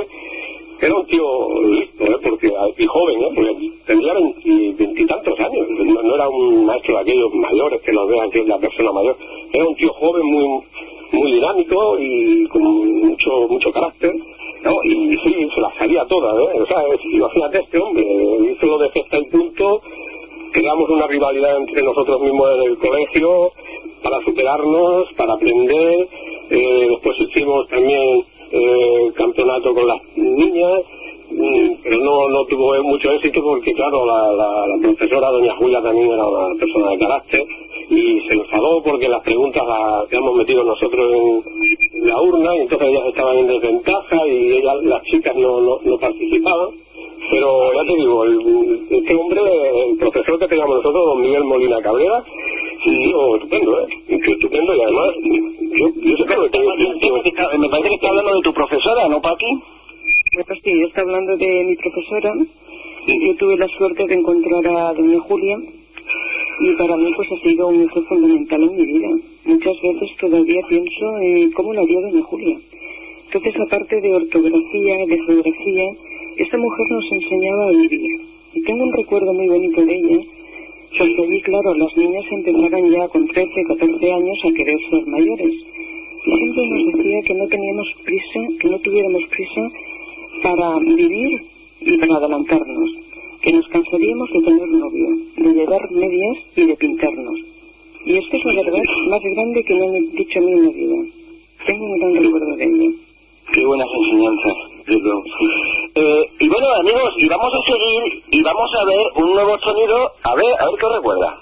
era 0.80 0.94
un 0.94 1.06
tío 1.06 1.62
listo, 1.64 2.04
¿eh? 2.04 2.16
porque, 2.22 2.52
y 2.76 2.86
joven, 2.86 3.20
¿eh? 3.22 3.30
porque 3.34 3.50
veinti- 3.94 4.76
veintitantos 4.76 5.40
años, 5.40 5.66
no, 6.04 6.14
era 6.14 6.28
un 6.28 6.66
maestro 6.66 6.94
de 6.94 7.00
aquellos 7.00 7.34
mayores 7.34 7.80
que 7.82 7.92
los 7.92 8.08
vean 8.08 8.30
que 8.30 8.40
es 8.40 8.46
la 8.46 8.58
persona 8.58 8.92
mayor, 8.92 9.16
era 9.52 9.64
un 9.66 9.74
tío 9.76 9.92
joven 9.94 10.24
muy 10.26 10.46
muy 11.10 11.32
dinámico 11.32 11.96
y 11.98 12.46
con 12.48 12.62
mucho 12.62 13.30
mucho 13.48 13.72
carácter, 13.72 14.12
¿no? 14.62 14.72
y 14.84 15.16
sí, 15.24 15.48
se 15.54 15.60
las 15.60 15.74
sabía 15.78 16.04
todas, 16.06 16.34
¿eh? 16.36 16.60
o 16.60 16.66
sea, 16.66 16.82
es- 16.94 17.14
imagínate 17.14 17.58
este 17.60 17.78
hombre, 17.78 18.04
hizo 18.52 18.66
lo 18.66 18.78
de 18.78 18.90
cesta 18.90 19.18
y 19.18 19.24
punto, 19.30 19.80
creamos 20.52 20.88
una 20.90 21.06
rivalidad 21.06 21.56
entre 21.56 21.82
nosotros 21.82 22.20
mismos 22.20 22.48
en 22.56 22.62
el 22.70 22.78
colegio 22.78 23.50
para 24.02 24.20
superarnos, 24.24 25.08
para 25.16 25.32
aprender, 25.32 26.06
eh, 26.50 26.86
después 26.90 27.16
hicimos 27.20 27.66
también 27.68 28.24
eh, 28.50 29.10
campeonato 29.14 29.74
con 29.74 29.86
las 29.86 29.98
niñas, 30.16 30.80
mm, 31.30 31.68
pero 31.82 31.98
no, 32.04 32.28
no 32.28 32.44
tuvo 32.46 32.82
mucho 32.84 33.12
éxito 33.12 33.40
porque, 33.42 33.72
claro, 33.74 34.04
la, 34.06 34.32
la, 34.32 34.66
la 34.66 34.82
profesora, 34.82 35.30
doña 35.30 35.54
Julia, 35.56 35.82
también 35.82 36.10
era 36.12 36.26
una 36.26 36.54
persona 36.58 36.90
de 36.90 36.98
carácter 36.98 37.44
y 37.90 38.20
se 38.28 38.34
enfadó 38.34 38.82
porque 38.82 39.08
las 39.08 39.22
preguntas 39.22 39.66
las 39.66 40.12
hemos 40.12 40.34
metido 40.34 40.62
nosotros 40.64 41.10
en 41.10 42.06
la 42.06 42.20
urna 42.20 42.54
y 42.56 42.60
entonces 42.60 42.88
ellas 42.88 43.06
estaban 43.08 43.38
en 43.38 43.46
desventaja 43.46 44.26
y 44.26 44.52
ellas, 44.58 44.74
las 44.82 45.02
chicas 45.04 45.34
no, 45.36 45.60
no, 45.60 45.78
no 45.82 45.98
participaban. 45.98 46.68
Pero 47.30 47.72
ya 47.74 47.84
te 47.84 47.94
digo, 47.96 48.24
el- 48.24 48.86
este 48.90 49.14
hombre, 49.14 49.40
el 49.90 49.98
profesor 49.98 50.38
que 50.38 50.46
teníamos 50.48 50.76
nosotros, 50.76 51.04
don 51.06 51.20
Miguel 51.20 51.44
Molina 51.44 51.80
Cabrera, 51.82 52.24
sí, 52.84 53.12
oh, 53.14 53.36
estupendo, 53.36 53.80
¿eh? 53.80 53.86
Estupendo 54.08 54.74
y 54.74 54.82
además, 54.82 55.08
yo, 55.78 55.86
yo 56.02 56.16
sé 56.16 56.24
que 56.24 56.36
lo 56.36 56.50
tengo 56.50 56.70
Me 57.58 57.68
parece 57.68 57.88
que 57.88 57.94
está 57.94 58.08
hablando 58.08 58.34
de 58.34 58.42
tu 58.42 58.52
profesora, 58.52 59.08
¿no, 59.08 59.20
Paqui? 59.20 59.46
Bueno, 60.34 60.60
sí, 60.62 60.82
está 60.82 61.00
hablando 61.00 61.36
de 61.36 61.64
mi 61.64 61.76
profesora. 61.76 62.32
Yo 63.06 63.36
tuve 63.36 63.56
la 63.56 63.68
suerte 63.78 64.06
de 64.06 64.14
encontrar 64.14 64.66
a 64.66 64.92
doña 64.92 65.18
Julia 65.20 65.58
y 66.60 66.74
para 66.74 66.96
mí 66.96 67.12
pues 67.16 67.28
ha 67.32 67.36
sido 67.42 67.68
un 67.68 67.84
hijo 67.84 68.02
fundamental 68.02 68.62
en 68.62 68.76
mi 68.76 68.84
vida. 68.84 69.08
Muchas 69.44 69.74
veces 69.80 70.16
todavía 70.20 70.60
pienso 70.68 71.18
en 71.22 71.52
cómo 71.52 71.72
la 71.72 71.82
dio 71.84 72.00
doña 72.00 72.22
Julia. 72.22 72.58
Entonces, 73.24 73.54
aparte 73.66 74.00
de 74.00 74.14
ortografía, 74.14 74.96
de 75.06 75.18
geografía, 75.26 75.84
esta 76.38 76.56
mujer 76.56 76.86
nos 76.90 77.04
enseñaba 77.12 77.64
a 77.64 77.72
vivir. 77.72 78.10
Y 78.54 78.62
tengo 78.62 78.84
un 78.84 78.92
recuerdo 78.92 79.32
muy 79.34 79.48
bonito 79.48 79.84
de 79.84 79.94
ella, 79.94 80.18
porque 80.96 81.22
allí, 81.22 81.40
claro, 81.42 81.74
las 81.74 81.96
niñas 81.96 82.24
empezaban 82.30 82.90
ya 82.90 83.08
con 83.08 83.26
13, 83.26 83.50
14 83.68 84.12
años 84.12 84.38
a 84.44 84.52
querer 84.56 84.78
ser 84.90 85.06
mayores. 85.06 85.52
Y 86.24 86.32
siempre 86.32 86.62
nos 86.68 86.96
decía 86.96 87.20
que 87.26 87.34
no 87.34 87.46
teníamos 87.48 87.86
prisa, 88.04 88.40
que 88.60 88.68
no 88.68 88.78
tuviéramos 88.78 89.22
prisa 89.30 89.62
para 90.42 90.78
vivir 90.78 91.40
y 91.80 91.98
para 91.98 92.16
adelantarnos, 92.16 92.90
que 93.42 93.52
nos 93.52 93.66
cansaríamos 93.68 94.28
de 94.32 94.40
tener 94.42 94.68
novio, 94.68 95.08
de 95.36 95.52
llevar 95.52 95.90
medias 95.90 96.36
y 96.56 96.64
de 96.64 96.76
pintarnos. 96.76 97.38
Y 98.04 98.16
esto 98.16 98.36
es 98.36 98.44
la 98.44 98.62
verdad 98.62 98.82
más 99.10 99.20
grande 99.34 99.62
que 99.64 99.74
me 99.74 99.86
han 99.86 100.12
dicho 100.12 100.38
a 100.38 100.42
mí 100.42 100.52
en 100.52 100.64
la 100.64 100.70
vida. 100.70 100.96
Tengo 101.66 101.84
un 101.84 101.98
gran 101.98 102.14
recuerdo 102.24 102.56
de 102.56 102.64
ella. 102.64 102.90
Qué 103.52 103.66
buenas 103.66 103.88
enseñanzas. 103.94 104.54
yo 104.86 105.00
creo. 105.00 105.77
Eh, 106.00 106.30
y 106.38 106.48
bueno, 106.48 106.68
amigos, 106.78 107.12
y 107.16 107.28
vamos 107.28 107.52
a 107.52 107.58
seguir 107.66 108.22
y 108.30 108.42
vamos 108.44 108.70
a 108.72 108.84
ver 108.84 109.04
un 109.16 109.34
nuevo 109.34 109.58
sonido. 109.58 110.12
A 110.22 110.34
ver, 110.36 110.54
a 110.60 110.66
ver 110.66 110.74
qué 110.80 110.88
recuerda. 110.94 111.34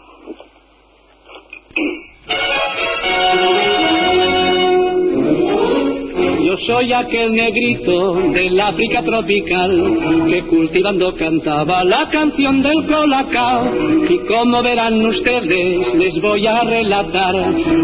Yo 6.47 6.57
soy 6.59 6.93
aquel 6.93 7.33
negrito 7.33 8.13
del 8.31 8.61
África 8.61 9.03
tropical 9.03 10.29
que 10.29 10.43
cultivando 10.45 11.13
cantaba 11.13 11.83
la 11.83 12.09
canción 12.09 12.63
del 12.63 12.85
colacao. 12.87 13.69
Y 14.09 14.19
como 14.29 14.63
verán 14.63 15.05
ustedes, 15.07 15.95
les 15.97 16.21
voy 16.21 16.47
a 16.47 16.63
relatar 16.63 17.35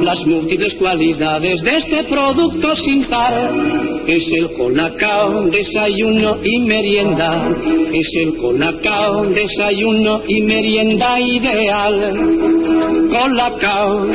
las 0.05 0.25
múltiples 0.27 0.75
cualidades 0.75 1.61
de 1.61 1.77
este 1.77 2.05
producto 2.05 2.77
sin 2.77 3.05
par. 3.07 3.35
Es 4.07 4.23
el 4.39 4.53
colacao, 4.53 5.43
desayuno 5.47 6.39
y 6.45 6.61
merienda. 6.61 7.49
Es 7.93 8.09
el 8.23 8.37
colacao, 8.37 9.25
desayuno 9.27 10.21
y 10.29 10.41
merienda 10.43 11.21
ideal. 11.21 12.15
Colacao, 13.11 14.07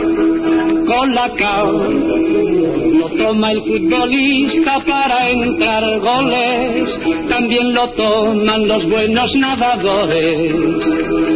colacao. 0.86 2.57
Lo 2.94 3.10
toma 3.10 3.52
el 3.52 3.62
futbolista 3.64 4.80
para 4.86 5.30
entrar 5.30 5.84
goles, 6.00 6.98
también 7.28 7.74
lo 7.74 7.90
toman 7.92 8.68
los 8.68 8.90
buenos 8.90 9.36
nadadores. 9.36 10.54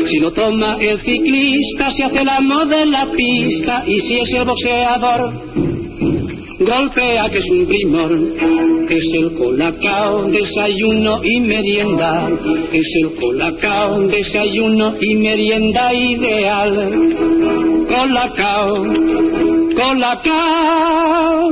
Si 0.08 0.20
lo 0.20 0.32
toma 0.32 0.78
el 0.80 1.00
ciclista, 1.02 1.92
se 1.92 2.04
hace 2.04 2.22
el 2.22 2.30
amo 2.30 2.66
de 2.66 2.86
la 2.86 3.06
pista, 3.12 3.84
y 3.86 4.00
si 4.00 4.20
es 4.20 4.32
el 4.34 4.46
boxeador, 4.46 5.32
golpea 6.60 7.30
que 7.30 7.38
es 7.38 7.50
un 7.52 7.66
primor. 7.66 8.12
Es 8.90 9.06
el 9.14 9.38
colacao, 9.38 10.24
desayuno 10.30 11.20
y 11.24 11.40
merienda. 11.42 12.30
Es 12.72 12.88
el 13.04 13.16
colacao, 13.16 14.02
desayuno 14.08 14.94
y 15.00 15.16
merienda 15.16 15.94
ideal. 15.94 16.92
Colacao, 17.88 18.86
colacao. 19.76 21.50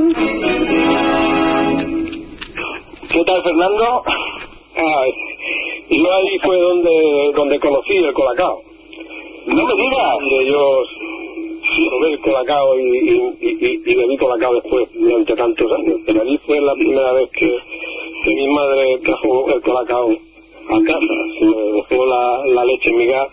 ¿Qué 3.10 3.24
tal, 3.24 3.42
Fernando? 3.42 4.02
Ay, 4.76 5.10
yo 5.90 6.12
ahí 6.12 6.38
fue 6.44 6.56
donde, 6.60 7.32
donde 7.34 7.58
conocí 7.58 7.96
el 7.96 8.12
colacao. 8.12 8.60
No 9.46 9.66
me 9.66 9.74
digas. 9.74 10.18
Donde 10.20 10.50
yo 10.50 10.82
probé 11.88 12.12
el 12.12 12.20
colacao 12.20 12.78
y, 12.78 12.82
y, 12.82 13.14
y, 13.40 13.82
y 13.84 13.94
bebí 13.96 14.16
colacao 14.16 14.54
después 14.54 14.88
durante 14.94 15.34
tantos 15.34 15.66
años. 15.72 15.96
Pero 16.06 16.22
allí 16.22 16.38
fue 16.46 16.60
la 16.60 16.74
primera 16.74 17.12
vez 17.12 17.28
que, 17.32 17.50
que 18.24 18.34
mi 18.36 18.48
madre 18.48 18.98
trajo 19.04 19.48
el 19.54 19.62
colacao 19.62 20.10
a 20.10 20.82
casa. 20.84 21.14
Se 21.38 21.44
me 21.44 21.56
dejó 21.72 22.06
la, 22.06 22.42
la 22.46 22.64
leche 22.64 22.92
migar. 22.92 23.28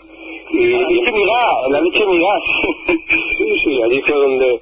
Y, 0.50 0.66
La 0.66 0.88
leche 0.88 1.12
migar, 1.12 1.54
la 1.70 1.80
leche 1.82 2.06
migar. 2.06 2.40
Sí, 2.86 3.54
sí, 3.64 3.82
allí 3.82 4.00
fue 4.00 4.16
donde, 4.16 4.60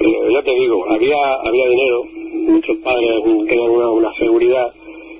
eh, 0.00 0.32
ya 0.34 0.42
te 0.42 0.54
digo, 0.54 0.84
había 0.90 1.34
había 1.34 1.68
dinero, 1.68 2.04
muchos 2.48 2.78
padres 2.78 3.22
tenían 3.48 3.70
una, 3.70 3.90
una 3.90 4.12
seguridad 4.18 4.72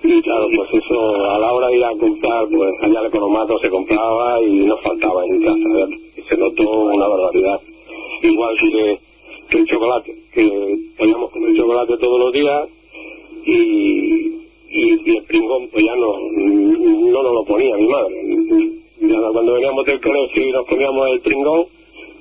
y 0.02 0.22
claro, 0.22 0.46
pues 0.54 0.82
eso 0.82 1.14
a 1.30 1.38
la 1.38 1.52
hora 1.52 1.68
de 1.68 1.76
ir 1.76 1.84
a 1.84 1.96
comprar, 1.96 2.46
pues 2.48 2.70
allá 2.82 3.00
el 3.00 3.06
economato 3.06 3.58
se 3.58 3.68
compraba 3.68 4.40
y 4.42 4.64
no 4.64 4.76
faltaba 4.78 5.24
en 5.26 5.42
casa, 5.42 5.88
se 6.28 6.36
notó 6.36 6.70
una 6.70 7.08
barbaridad. 7.08 7.60
Igual 8.22 8.56
que, 9.50 9.58
el 9.58 9.66
chocolate, 9.66 10.14
que 10.32 10.78
podíamos 10.96 11.30
comer 11.30 11.56
chocolate 11.56 11.96
todos 11.98 12.20
los 12.20 12.32
días 12.32 12.68
y, 13.44 14.38
y, 14.70 15.16
el 15.16 15.24
pringón 15.26 15.68
pues 15.72 15.84
ya 15.84 15.96
no, 15.96 16.14
no 16.20 17.22
nos 17.22 17.32
lo 17.32 17.44
ponía 17.44 17.76
mi 17.76 17.88
madre. 17.88 18.14
Cuando 19.32 19.54
veníamos 19.54 19.84
del 19.84 20.00
colegio 20.00 20.46
y 20.46 20.50
nos 20.52 20.66
comíamos 20.66 21.08
el 21.10 21.20
pringón, 21.20 21.66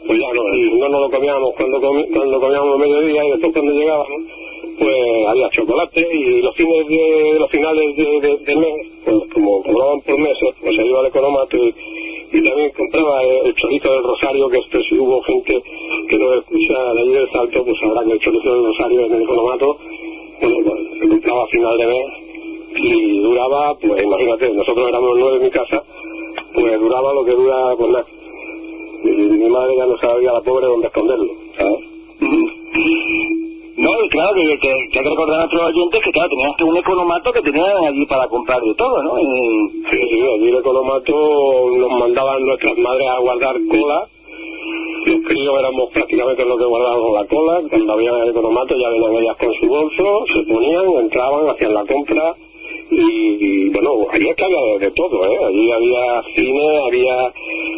pues 0.06 0.20
ya 0.20 0.34
no, 0.34 0.42
el 0.54 0.70
pringón 0.70 0.92
no 0.92 1.00
lo 1.02 1.10
comíamos 1.10 1.50
cuando, 1.56 1.78
comi- 1.82 2.08
cuando 2.14 2.40
comíamos 2.40 2.78
mediodía 2.78 3.26
y 3.26 3.30
después 3.32 3.54
cuando 3.54 3.72
llegábamos, 3.74 4.08
pues 4.78 5.28
había 5.28 5.50
chocolate 5.50 6.08
y 6.14 6.42
los 6.42 6.56
fines 6.56 6.88
de 6.88 7.40
los 7.40 7.50
finales 7.50 7.96
de, 7.98 8.06
de, 8.22 8.38
de 8.38 8.56
mes, 8.56 8.74
pues 9.06 9.18
como 9.34 9.64
cobraban 9.64 10.02
por 10.02 10.18
meses, 10.20 10.50
pues 10.62 10.76
se 10.76 10.86
iba 10.86 11.00
al 11.00 11.08
economato 11.08 11.58
y, 11.58 11.74
y 12.34 12.44
también 12.48 12.72
compraba 12.78 13.24
el, 13.24 13.48
el 13.48 13.56
chorizo 13.56 13.92
del 13.92 14.04
Rosario, 14.04 14.50
que 14.50 14.58
esto 14.58 14.78
si 14.90 14.98
hubo 15.00 15.22
gente 15.24 15.62
que 16.10 16.18
no 16.18 16.34
escucha 16.34 16.74
la 16.84 16.94
ley 16.94 17.10
del 17.10 17.30
salto, 17.32 17.64
pues 17.64 17.76
sabrá 17.82 18.04
que 18.04 18.12
el 18.14 18.20
chorizo 18.20 18.54
del 18.54 18.66
Rosario 18.66 19.02
en 19.08 19.14
el 19.14 19.22
economato, 19.24 19.78
bueno, 20.42 20.58
pues 20.64 21.22
se 21.24 21.32
a 21.32 21.48
final 21.48 21.78
de 21.78 21.88
mes 21.88 22.06
y 22.80 23.20
duraba, 23.24 23.74
pues 23.82 24.04
imagínate, 24.04 24.50
nosotros 24.52 24.90
éramos 24.90 25.18
nueve 25.18 25.38
en 25.38 25.44
mi 25.44 25.50
casa, 25.50 25.82
pues 26.54 26.80
duraba 26.80 27.14
lo 27.14 27.26
que 27.26 27.32
dura, 27.32 27.76
pues 27.78 27.92
nada. 27.92 28.06
Y 29.04 29.10
mi 29.10 29.50
madre 29.50 29.76
ya 29.78 29.86
no 29.86 29.98
sabía 29.98 30.34
la 30.34 30.42
pobre 30.42 30.66
dónde 30.68 30.88
esconderlo, 30.88 31.28
¿sabes? 31.58 31.80
No, 33.78 33.92
y 34.04 34.10
claro, 34.10 34.34
que, 34.34 34.44
que, 34.58 34.58
que 34.60 34.70
hay 35.00 35.04
que 35.04 35.10
recordar 35.12 35.36
a 35.38 35.40
nuestros 35.46 35.64
oyentes 35.70 36.02
que, 36.04 36.12
claro, 36.12 36.30
tenías 36.30 36.56
que 36.58 36.64
un 36.64 36.78
economato 36.78 37.32
que 37.32 37.42
tenían 37.44 37.86
allí 37.86 38.06
para 38.08 38.28
comprar 38.28 38.60
de 38.62 38.74
todo, 38.74 39.04
¿no? 39.04 39.20
Y- 39.20 39.70
Sí, 39.92 39.98
sí, 40.10 40.20
allí 40.22 40.50
el 40.50 40.58
economato 40.58 41.14
nos 41.78 41.92
mandaban 42.00 42.44
nuestras 42.46 42.78
madres 42.80 43.08
a 43.08 43.20
guardar 43.20 43.56
cola. 43.70 44.06
Los 45.06 45.22
críos 45.26 45.60
éramos 45.60 45.90
prácticamente 45.92 46.44
los 46.46 46.58
que 46.58 46.66
guardábamos 46.66 47.14
la 47.14 47.26
cola. 47.28 47.62
Cuando 47.70 47.94
había 47.94 48.24
el 48.24 48.30
economato 48.30 48.76
ya 48.76 48.90
venían 48.90 49.14
ellas 49.24 49.38
con 49.38 49.54
su 49.54 49.68
bolso, 49.68 50.26
se 50.34 50.44
ponían, 50.52 50.86
entraban, 51.04 51.48
hacían 51.50 51.74
la 51.74 51.86
compra. 51.86 52.34
Y, 52.90 53.66
y, 53.68 53.70
bueno, 53.70 54.04
es 54.04 54.36
que 54.36 54.44
había 54.44 54.78
de, 54.80 54.92
todo, 54.92 55.26
¿eh? 55.28 55.38
Allí 55.46 55.72
había 55.72 56.24
cine, 56.36 56.78
había 56.86 57.34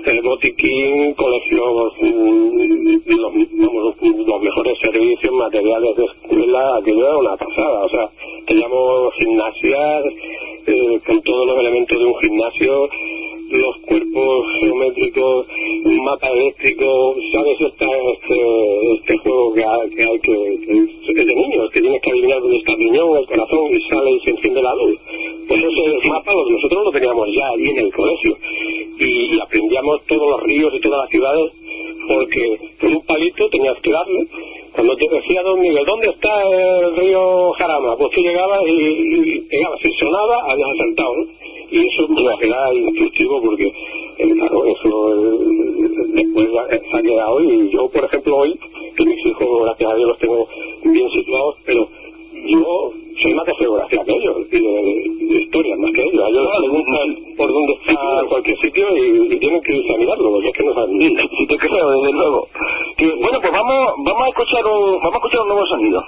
el 0.06 0.22
botiquín, 0.22 1.14
colegios, 1.16 1.94
mm, 2.02 3.00
los 4.28 4.42
mejores 4.42 4.74
servicios, 4.82 5.34
materiales 5.34 5.96
de 5.96 6.06
escuela, 6.06 6.78
aquello 6.78 7.08
era 7.08 7.18
una 7.18 7.38
pasada. 7.38 7.86
O 7.86 7.90
sea, 7.90 8.10
teníamos 8.48 9.14
gimnasias 9.16 10.04
eh, 10.68 11.00
con 11.06 11.22
todos 11.22 11.48
los 11.48 11.60
elementos 11.60 11.98
de 11.98 12.06
un 12.06 12.20
gimnasio, 12.20 12.90
los 13.58 13.76
cuerpos 13.88 14.46
geométricos, 14.60 15.48
un 15.86 16.06
mapa 16.06 16.28
eléctrico, 16.30 17.16
¿sabes? 17.32 17.62
Esta, 17.62 17.86
este, 17.86 18.94
este 18.94 19.18
juego 19.18 19.54
que 19.54 19.64
hay 19.64 19.90
que, 19.90 20.04
hay 20.04 20.20
que, 20.20 21.26
de 21.26 21.36
niños, 21.36 21.70
que 21.72 21.82
tienes 21.82 22.02
que 22.02 22.12
adivinar 22.12 22.40
dónde 22.42 22.58
está 22.58 22.72
el 22.74 22.78
riñón, 22.78 23.18
el 23.18 23.26
corazón 23.26 23.68
y 23.72 23.90
sale 23.90 24.12
y 24.12 24.20
se 24.20 24.30
enciende 24.32 24.62
la 24.62 24.76
luz. 24.76 25.00
Pues 25.48 25.64
ese 25.64 26.10
mapa 26.10 26.32
nosotros 26.32 26.86
lo 26.86 26.92
teníamos 26.92 27.28
ya 27.36 27.48
allí 27.48 27.70
en 27.70 27.78
el 27.80 27.94
colegio 27.94 28.38
y, 29.00 29.36
y 29.36 29.40
aprendíamos 29.40 30.06
todos 30.06 30.30
los 30.30 30.44
ríos 30.44 30.74
y 30.76 30.80
todas 30.80 31.02
las 31.02 31.10
ciudades 31.10 31.52
porque 32.10 32.58
con 32.82 32.96
un 32.96 33.06
palito 33.06 33.50
tenías 33.50 33.78
que 33.84 33.92
darle. 33.92 34.20
Cuando 34.74 34.96
te 34.96 35.08
decía 35.10 35.42
Don 35.44 35.60
Miguel, 35.60 35.86
¿dónde 35.86 36.10
está 36.10 36.42
el 36.44 36.96
río 36.96 37.52
Jarama? 37.54 37.96
Pues 37.98 38.12
tú 38.12 38.22
llegabas 38.22 38.62
y, 38.68 38.72
y 38.72 39.42
pegabas, 39.42 39.80
si 39.82 39.92
sonaba, 40.00 40.52
habías 40.52 40.70
acertado, 40.70 41.14
¿no? 41.16 41.49
Y 41.72 41.80
eso 41.80 42.08
pues, 42.08 42.36
era 42.42 42.74
intuitivo 42.74 43.42
porque, 43.42 43.68
eh, 44.18 44.32
claro, 44.34 44.66
eso 44.66 45.14
eh, 45.14 45.38
después 46.14 46.50
se 46.92 46.98
ha 46.98 47.02
quedado 47.02 47.42
y 47.42 47.70
yo, 47.72 47.90
por 47.90 48.04
ejemplo, 48.06 48.38
hoy, 48.38 48.60
que 48.96 49.06
mis 49.06 49.26
hijos, 49.26 49.48
gracias 49.64 49.92
a 49.92 49.96
Dios, 49.96 50.10
los 50.10 50.20
tengo 50.20 50.48
bien 50.84 51.10
situados, 51.12 51.56
pero 51.66 51.88
yo 52.34 52.92
soy 53.22 53.34
más 53.34 53.46
de 53.46 53.56
geografía 53.56 54.04
que 54.04 54.12
ellos 54.14 54.38
y 54.52 54.60
de, 54.60 55.34
de 55.34 55.42
historia 55.42 55.76
más 55.78 55.92
que 55.92 56.02
ellos. 56.02 56.24
A 56.24 56.30
ellos 56.30 56.46
les 56.46 56.60
preguntan 56.60 57.36
por 57.38 57.52
dónde 57.52 57.74
está 57.74 57.96
cualquier 58.30 58.58
sitio 58.60 58.98
y, 58.98 59.34
y 59.34 59.40
tienen 59.40 59.62
que 59.62 59.74
irse 59.78 59.94
a 59.94 59.98
mirarlo, 59.98 60.32
porque 60.32 60.48
es 60.48 60.54
que 60.54 60.64
no 60.64 60.74
saben. 60.74 61.00
Sí, 61.00 61.48
te 61.48 61.58
creo, 61.58 61.90
desde 61.92 62.12
luego. 62.14 62.48
Que, 62.98 63.06
bueno, 63.16 63.40
pues 63.42 63.52
vamos, 63.52 63.94
vamos 64.06 64.22
a 64.22 64.28
escuchar 64.30 64.66
un, 64.66 65.00
vamos 65.00 65.14
a 65.14 65.18
escuchar 65.18 65.42
un 65.42 65.48
nuevo 65.48 65.66
sonido. 65.68 66.04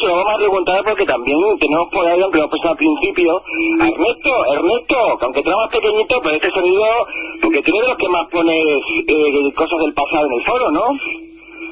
Se 0.00 0.06
lo 0.06 0.16
vamos 0.16 0.34
a 0.34 0.38
preguntar 0.38 0.80
porque 0.84 1.04
también 1.06 1.38
tenemos 1.58 1.88
por 1.92 2.06
ahí, 2.06 2.20
aunque 2.20 2.38
lo 2.38 2.44
he 2.44 2.48
puesto 2.48 2.68
al 2.68 2.76
principio, 2.76 3.42
a 3.80 3.88
Ernesto, 3.88 4.32
Ernesto, 4.52 4.96
que 5.18 5.24
aunque 5.24 5.42
tú 5.42 5.48
eres 5.48 5.60
más 5.60 5.70
pequeñito, 5.70 6.20
pero 6.22 6.34
este 6.36 6.50
sonido, 6.50 6.84
porque 7.42 7.62
tú 7.62 7.70
eres 7.70 7.82
de 7.82 7.88
los 7.88 7.98
que 7.98 8.08
más 8.08 8.26
pones 8.30 8.64
eh, 9.08 9.54
cosas 9.54 9.78
del 9.78 9.94
pasado 9.94 10.26
en 10.26 10.32
el 10.38 10.44
foro, 10.44 10.70
¿no? 10.70 10.84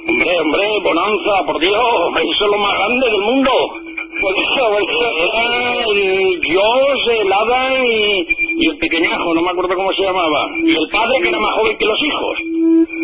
Hombre, 0.08 0.40
hombre, 0.40 0.66
Bonanza, 0.82 1.44
por 1.44 1.60
Dios, 1.60 1.74
eso 1.74 2.44
es 2.44 2.50
lo 2.50 2.58
más 2.58 2.78
grande 2.78 3.10
del 3.10 3.20
mundo. 3.20 3.50
Por 4.20 4.34
eso, 4.34 4.62
por 4.72 4.80
eso. 4.80 5.06
Era 5.20 5.74
el 5.84 6.40
Dios, 6.40 6.98
el 7.12 7.32
hada 7.32 7.78
y, 7.78 8.26
y 8.58 8.70
el 8.70 8.78
pequeñajo, 8.78 9.34
no 9.34 9.42
me 9.42 9.50
acuerdo 9.50 9.76
cómo 9.76 9.92
se 9.92 10.02
llamaba. 10.02 10.48
Y 10.64 10.70
el 10.70 10.88
padre 10.90 11.20
que 11.22 11.28
era 11.28 11.38
más 11.38 11.52
joven 11.52 11.76
que 11.78 11.86
los 11.86 12.02
hijos. 12.02 12.38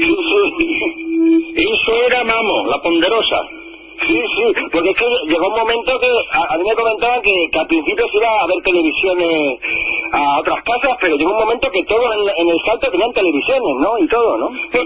Sí, 0.00 0.16
sí. 0.58 1.04
Eso 1.56 1.92
era, 2.08 2.24
vamos, 2.24 2.66
la 2.68 2.82
ponderosa. 2.82 3.63
Sí, 4.00 4.20
sí, 4.37 4.44
porque 4.72 4.90
es 4.90 4.96
que 4.96 5.07
llegó 5.28 5.46
un 5.48 5.59
momento 5.59 5.98
que 5.98 6.11
a, 6.33 6.54
a 6.54 6.59
mí 6.59 6.64
me 6.68 6.74
comentaban 6.74 7.22
que, 7.22 7.33
que 7.50 7.59
al 7.59 7.66
principio 7.66 8.04
se 8.11 8.18
iba 8.18 8.40
a 8.40 8.46
ver 8.46 8.62
televisiones 8.64 9.59
a 10.12 10.40
otras 10.40 10.62
casas, 10.62 10.96
pero 11.00 11.16
llegó 11.16 11.30
un 11.33 11.40
momento 11.40 11.70
que 11.70 11.85
todos 11.85 12.04
en, 12.14 12.44
en 12.44 12.48
el 12.52 12.59
salto 12.66 12.90
tenían 12.90 13.12
televisiones, 13.12 13.74
¿no? 13.80 13.98
Y 13.98 14.09
todo, 14.09 14.37
¿no? 14.38 14.48
Pues, 14.72 14.85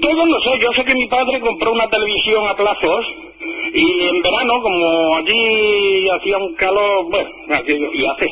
todo 0.00 0.26
no 0.26 0.40
sé, 0.40 0.58
yo 0.60 0.70
sé 0.72 0.84
que 0.84 0.94
mi 0.94 1.06
padre 1.08 1.40
compró 1.40 1.72
una 1.72 1.88
televisión 1.88 2.46
a 2.46 2.54
plazos 2.54 3.06
y 3.72 4.06
en 4.06 4.22
verano, 4.22 4.60
como 4.62 5.16
allí 5.16 6.08
hacía 6.10 6.38
un 6.38 6.54
calor, 6.54 7.04
bueno, 7.10 7.30
y 7.46 8.06
hace, 8.06 8.26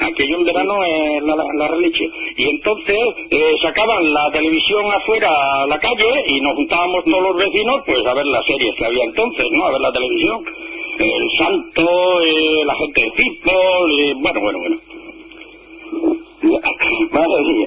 aquello 0.00 0.36
en 0.38 0.44
verano 0.44 0.74
es 0.84 1.22
la, 1.24 1.34
la, 1.36 1.44
la. 1.44 1.76
Y 2.36 2.44
entonces 2.50 2.96
eh, 3.30 3.52
sacaban 3.62 4.12
la 4.12 4.30
televisión 4.32 4.84
afuera 4.92 5.30
a 5.30 5.66
la 5.66 5.78
calle 5.78 6.22
y 6.26 6.40
nos 6.40 6.54
juntábamos 6.54 7.04
todos 7.04 7.22
los 7.22 7.36
vecinos 7.36 7.76
pues 7.86 8.06
a 8.06 8.14
ver 8.14 8.24
las 8.26 8.44
series 8.46 8.74
que 8.76 8.84
había 8.86 9.04
entonces, 9.04 9.46
¿no? 9.52 9.66
A 9.66 9.70
ver 9.72 9.80
la 9.80 9.92
televisión. 9.92 10.44
El 10.98 11.38
Santo, 11.38 12.22
eh, 12.22 12.64
la 12.64 12.74
gente 12.76 13.00
de 13.02 13.10
fútbol, 13.10 13.90
y 14.00 14.12
bueno, 14.22 14.40
bueno, 14.40 14.58
bueno. 14.60 14.76
Madre 17.12 17.42
mía. 17.44 17.66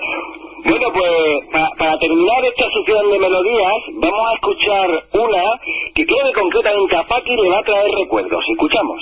Bueno, 0.66 0.88
pues 0.94 1.12
pa- 1.52 1.72
para 1.78 1.98
terminar 2.00 2.44
esta 2.46 2.66
sección 2.76 3.12
de 3.12 3.20
melodías, 3.20 3.74
vamos 3.96 4.22
a 4.30 4.34
escuchar 4.36 4.90
una 5.14 5.44
que 5.96 6.06
que 6.06 6.16
concretamente 6.36 6.96
a 6.96 7.04
Paqui 7.08 7.36
le 7.36 7.50
va 7.50 7.60
a 7.60 7.64
traer 7.64 7.92
recuerdos. 8.00 8.40
Escuchamos. 8.52 9.02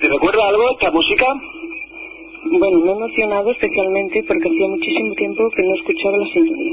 ¿Te 0.00 0.08
recuerda 0.08 0.48
algo 0.48 0.70
esta 0.70 0.90
música? 0.90 1.26
Bueno, 2.58 2.80
me 2.80 2.90
he 2.90 2.92
emocionado 2.92 3.50
especialmente 3.52 4.24
porque 4.26 4.48
hacía 4.48 4.68
muchísimo 4.68 5.14
tiempo 5.14 5.50
que 5.50 5.62
no 5.62 5.74
escuchaba 5.74 6.16
la 6.16 6.26
sintonía. 6.32 6.72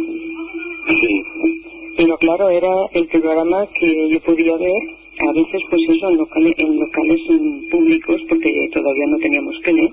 Pero 1.97 2.17
claro, 2.17 2.49
era 2.49 2.73
el 2.93 3.07
programa 3.07 3.67
que 3.79 4.09
yo 4.09 4.19
podía 4.21 4.57
ver, 4.57 4.81
a 5.19 5.31
veces 5.33 5.61
pues 5.69 5.81
eso, 5.87 6.09
en 6.09 6.17
locales, 6.17 6.55
en 6.57 6.79
locales 6.79 7.19
públicos, 7.69 8.21
porque 8.27 8.51
todavía 8.73 9.05
no 9.07 9.17
teníamos 9.19 9.55
tele. 9.63 9.91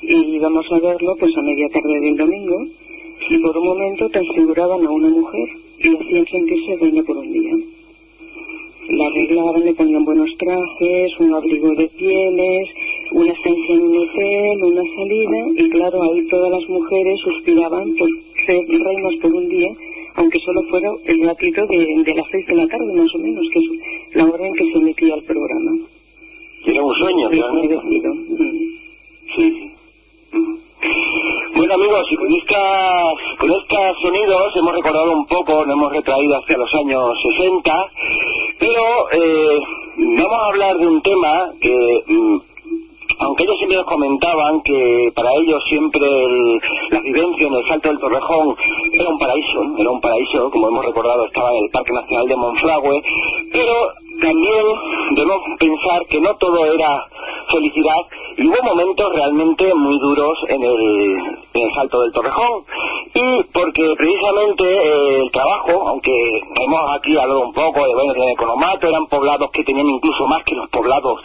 Y 0.00 0.36
íbamos 0.36 0.64
a 0.70 0.78
verlo 0.78 1.16
pues 1.20 1.36
a 1.36 1.42
media 1.42 1.68
tarde 1.68 2.00
del 2.00 2.16
domingo, 2.16 2.56
y 3.28 3.38
por 3.38 3.58
un 3.58 3.66
momento 3.66 4.08
transfiguraban 4.08 4.86
a 4.86 4.90
una 4.90 5.08
mujer 5.08 5.48
y 5.78 5.96
hacían 5.96 6.26
sentirse 6.26 6.76
reina 6.80 7.02
por 7.02 7.18
un 7.18 7.30
día. 7.30 7.73
La 8.88 9.06
arreglaban, 9.06 9.64
le 9.64 9.74
ponían 9.74 10.04
buenos 10.04 10.28
trajes, 10.38 11.10
un 11.20 11.34
abrigo 11.34 11.74
de 11.74 11.88
pieles, 11.88 12.68
una 13.12 13.32
estancia 13.32 13.74
en 13.74 13.82
un 13.82 13.96
hotel, 13.96 14.64
una 14.64 14.82
salida, 14.82 15.38
y 15.56 15.70
claro, 15.70 16.02
ahí 16.02 16.28
todas 16.28 16.50
las 16.50 16.68
mujeres 16.68 17.14
suspiraban 17.24 17.94
por 17.96 18.08
ser 18.46 18.60
reinas 18.68 19.20
por 19.22 19.32
un 19.32 19.48
día, 19.48 19.70
aunque 20.16 20.38
solo 20.40 20.62
fuera 20.68 20.90
el 21.06 21.26
ratito 21.26 21.66
de, 21.66 22.02
de 22.04 22.14
las 22.14 22.26
seis 22.30 22.46
de 22.46 22.54
la 22.56 22.66
tarde, 22.66 22.92
más 22.94 23.14
o 23.14 23.18
menos, 23.18 23.44
que 23.52 23.58
es 23.58 24.16
la 24.16 24.26
hora 24.26 24.46
en 24.46 24.54
que 24.54 24.64
se 24.64 24.78
emitía 24.78 25.14
el 25.14 25.24
programa. 25.24 25.72
Era 26.66 26.82
un 26.82 26.94
sueño, 26.94 27.28
realmente. 27.30 27.76
Mm. 27.76 28.64
Sí. 29.36 29.74
Bueno 31.56 31.74
amigos, 31.74 32.06
y 32.10 32.16
con, 32.16 32.32
estas, 32.32 33.14
con 33.38 33.50
estos 33.50 33.96
sonidos 34.02 34.56
hemos 34.56 34.74
recordado 34.74 35.12
un 35.12 35.26
poco, 35.26 35.64
nos 35.64 35.76
hemos 35.76 35.92
retraído 35.92 36.36
hacia 36.36 36.58
los 36.58 36.74
años 36.74 37.10
60, 37.38 37.72
pero 38.58 38.82
eh, 39.12 39.58
vamos 40.18 40.42
a 40.42 40.46
hablar 40.48 40.76
de 40.76 40.86
un 40.86 41.00
tema 41.00 41.50
que, 41.60 41.74
mm, 42.06 42.36
aunque 43.20 43.44
ellos 43.44 43.56
siempre 43.58 43.78
nos 43.78 43.86
comentaban 43.86 44.60
que 44.62 45.10
para 45.14 45.30
ellos 45.40 45.62
siempre 45.68 46.06
la 46.90 47.00
vivencia 47.00 47.46
en 47.46 47.54
el 47.54 47.68
Salto 47.68 47.88
del 47.88 47.98
Torrejón 47.98 48.56
era 48.92 49.08
un 49.08 49.18
paraíso, 49.18 49.62
era 49.78 49.90
un 49.90 50.00
paraíso, 50.00 50.50
como 50.50 50.68
hemos 50.68 50.84
recordado, 50.84 51.26
estaba 51.26 51.50
en 51.50 51.64
el 51.64 51.70
Parque 51.70 51.92
Nacional 51.92 52.26
de 52.26 52.36
Monfragüe, 52.36 53.02
pero 53.52 53.72
también 54.20 54.66
debemos 55.14 55.40
pensar 55.58 56.06
que 56.08 56.20
no 56.20 56.34
todo 56.36 56.66
era 56.66 57.06
felicidad 57.50 58.00
y 58.36 58.48
hubo 58.48 58.62
momentos 58.62 59.14
realmente 59.14 59.72
muy 59.74 59.98
duros 60.00 60.34
en 60.48 60.62
el, 60.62 60.80
en 61.54 61.62
el 61.62 61.74
Salto 61.74 62.00
del 62.02 62.12
Torrejón. 62.12 62.64
Y 63.14 63.44
porque 63.52 63.94
precisamente 63.96 64.64
eh, 64.64 65.20
el 65.20 65.30
trabajo, 65.30 65.88
aunque 65.88 66.10
hemos 66.10 66.96
aquí 66.96 67.16
hablado 67.16 67.40
un 67.42 67.52
poco 67.52 67.86
de 67.86 67.94
bueno, 67.94 68.12
de 68.12 68.32
Economato, 68.32 68.88
eran 68.88 69.06
poblados 69.06 69.50
que 69.52 69.62
tenían 69.62 69.86
incluso 69.86 70.26
más 70.26 70.42
que 70.44 70.54
los 70.56 70.68
poblados 70.70 71.20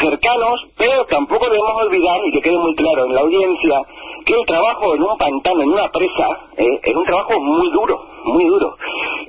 cercanos, 0.00 0.60
pero 0.78 1.04
tampoco 1.06 1.44
debemos 1.46 1.74
olvidar, 1.82 2.18
y 2.26 2.32
que 2.32 2.40
quede 2.40 2.58
muy 2.58 2.74
claro 2.74 3.04
en 3.04 3.14
la 3.14 3.20
audiencia, 3.20 3.82
que 4.24 4.34
el 4.34 4.46
trabajo 4.46 4.94
en 4.94 5.02
un 5.02 5.18
pantano, 5.18 5.62
en 5.62 5.68
una 5.68 5.88
presa, 5.88 6.40
eh, 6.56 6.80
es 6.82 6.96
un 6.96 7.04
trabajo 7.04 7.38
muy 7.40 7.70
duro, 7.70 8.00
muy 8.24 8.44
duro. 8.46 8.74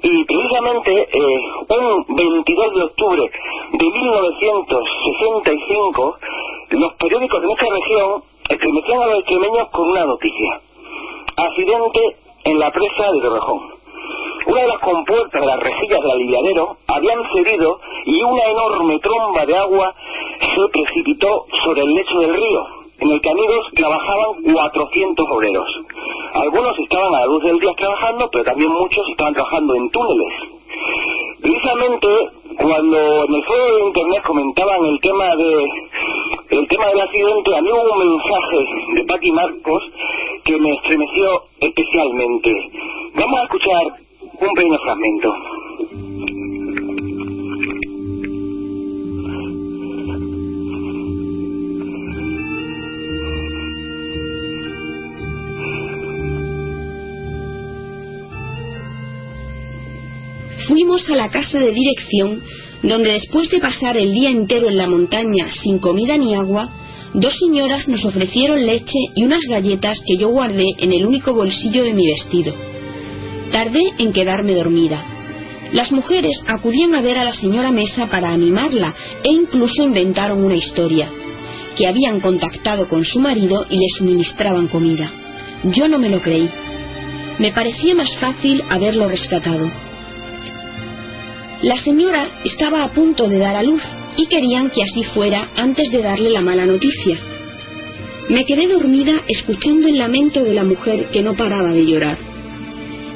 Y 0.01 0.23
precisamente 0.25 1.07
eh, 1.11 1.39
un 1.69 2.05
22 2.15 2.73
de 2.73 2.83
octubre 2.83 3.29
de 3.73 3.85
1965, 3.85 6.17
los 6.71 6.93
periódicos 6.95 7.41
de 7.41 7.47
nuestra 7.47 7.67
región 7.69 8.23
estremecían 8.49 9.01
a 9.01 9.07
los 9.07 9.19
extremeños 9.19 9.69
con 9.71 9.89
una 9.89 10.05
noticia. 10.05 10.61
Accidente 11.37 12.17
en 12.45 12.59
la 12.59 12.71
presa 12.71 13.11
de 13.11 13.21
Torrejón. 13.21 13.59
Una 14.47 14.61
de 14.61 14.67
las 14.67 14.79
compuertas 14.79 15.39
de 15.39 15.47
las 15.47 15.59
rejillas 15.59 16.01
del 16.01 16.11
aliviadero 16.11 16.77
habían 16.87 17.19
cedido 17.33 17.79
y 18.05 18.23
una 18.23 18.43
enorme 18.45 18.97
tromba 18.99 19.45
de 19.45 19.55
agua 19.55 19.93
se 20.39 20.67
precipitó 20.69 21.45
sobre 21.63 21.81
el 21.81 21.93
lecho 21.93 22.17
del 22.19 22.33
río, 22.33 22.65
en 23.01 23.11
el 23.11 23.21
que 23.21 23.29
amigos 23.29 23.67
trabajaban 23.75 24.53
400 24.53 25.25
obreros. 25.29 25.67
Algunos 26.33 26.77
estaban 26.79 27.15
a 27.15 27.19
la 27.21 27.25
luz 27.25 27.43
del 27.43 27.59
día 27.59 27.73
trabajando, 27.75 28.29
pero 28.31 28.43
también 28.45 28.71
muchos 28.71 29.03
estaban 29.09 29.33
trabajando 29.33 29.75
en 29.75 29.89
túneles. 29.89 30.33
Precisamente 31.41 32.07
cuando 32.57 33.25
en 33.25 33.33
el 33.33 33.43
foro 33.43 33.75
de 33.75 33.87
internet 33.87 34.23
comentaban 34.25 34.85
el 34.85 34.99
tema 34.99 35.35
de 35.35 35.65
el 36.51 36.67
tema 36.67 36.87
del 36.87 37.01
accidente, 37.01 37.55
a 37.55 37.61
mí 37.61 37.69
hubo 37.71 37.93
un 37.93 38.09
mensaje 38.09 38.65
de 38.93 39.03
Patti 39.05 39.31
Marcos 39.31 39.83
que 40.43 40.59
me 40.59 40.71
estremeció 40.73 41.41
especialmente. 41.59 42.51
Vamos 43.15 43.39
a 43.39 43.43
escuchar 43.43 43.83
un 44.41 44.53
pequeño 44.53 44.77
fragmento. 44.83 45.33
Fuimos 61.01 61.19
a 61.19 61.23
la 61.23 61.31
casa 61.31 61.57
de 61.59 61.71
dirección, 61.71 62.41
donde 62.83 63.11
después 63.11 63.49
de 63.49 63.59
pasar 63.59 63.97
el 63.97 64.13
día 64.13 64.29
entero 64.29 64.69
en 64.69 64.77
la 64.77 64.87
montaña 64.87 65.51
sin 65.51 65.79
comida 65.79 66.17
ni 66.17 66.35
agua, 66.35 66.69
dos 67.13 67.33
señoras 67.39 67.87
nos 67.87 68.05
ofrecieron 68.05 68.63
leche 68.65 68.97
y 69.15 69.23
unas 69.23 69.41
galletas 69.49 69.99
que 70.05 70.17
yo 70.17 70.29
guardé 70.29 70.67
en 70.77 70.91
el 70.93 71.05
único 71.05 71.33
bolsillo 71.33 71.83
de 71.83 71.93
mi 71.93 72.07
vestido. 72.07 72.53
Tardé 73.51 73.81
en 73.97 74.11
quedarme 74.11 74.53
dormida. 74.53 75.03
Las 75.71 75.91
mujeres 75.91 76.43
acudían 76.47 76.93
a 76.93 77.01
ver 77.01 77.17
a 77.17 77.23
la 77.23 77.33
señora 77.33 77.71
Mesa 77.71 78.07
para 78.07 78.31
animarla 78.31 78.93
e 79.23 79.29
incluso 79.29 79.83
inventaron 79.83 80.43
una 80.43 80.55
historia, 80.55 81.09
que 81.75 81.87
habían 81.87 82.19
contactado 82.19 82.87
con 82.87 83.05
su 83.05 83.19
marido 83.19 83.65
y 83.69 83.77
le 83.77 83.87
suministraban 83.97 84.67
comida. 84.67 85.11
Yo 85.63 85.87
no 85.87 85.97
me 85.97 86.09
lo 86.09 86.21
creí. 86.21 86.49
Me 87.39 87.53
parecía 87.53 87.95
más 87.95 88.15
fácil 88.17 88.61
haberlo 88.69 89.07
rescatado. 89.07 89.90
La 91.63 91.77
señora 91.77 92.41
estaba 92.43 92.83
a 92.83 92.91
punto 92.91 93.29
de 93.29 93.37
dar 93.37 93.55
a 93.55 93.61
luz 93.61 93.83
y 94.17 94.25
querían 94.25 94.71
que 94.71 94.81
así 94.81 95.03
fuera 95.03 95.51
antes 95.55 95.91
de 95.91 96.01
darle 96.01 96.31
la 96.31 96.41
mala 96.41 96.65
noticia. 96.65 97.19
Me 98.29 98.45
quedé 98.45 98.67
dormida 98.67 99.21
escuchando 99.27 99.87
el 99.87 99.99
lamento 99.99 100.43
de 100.43 100.55
la 100.55 100.63
mujer 100.63 101.09
que 101.09 101.21
no 101.21 101.35
paraba 101.35 101.71
de 101.71 101.85
llorar. 101.85 102.17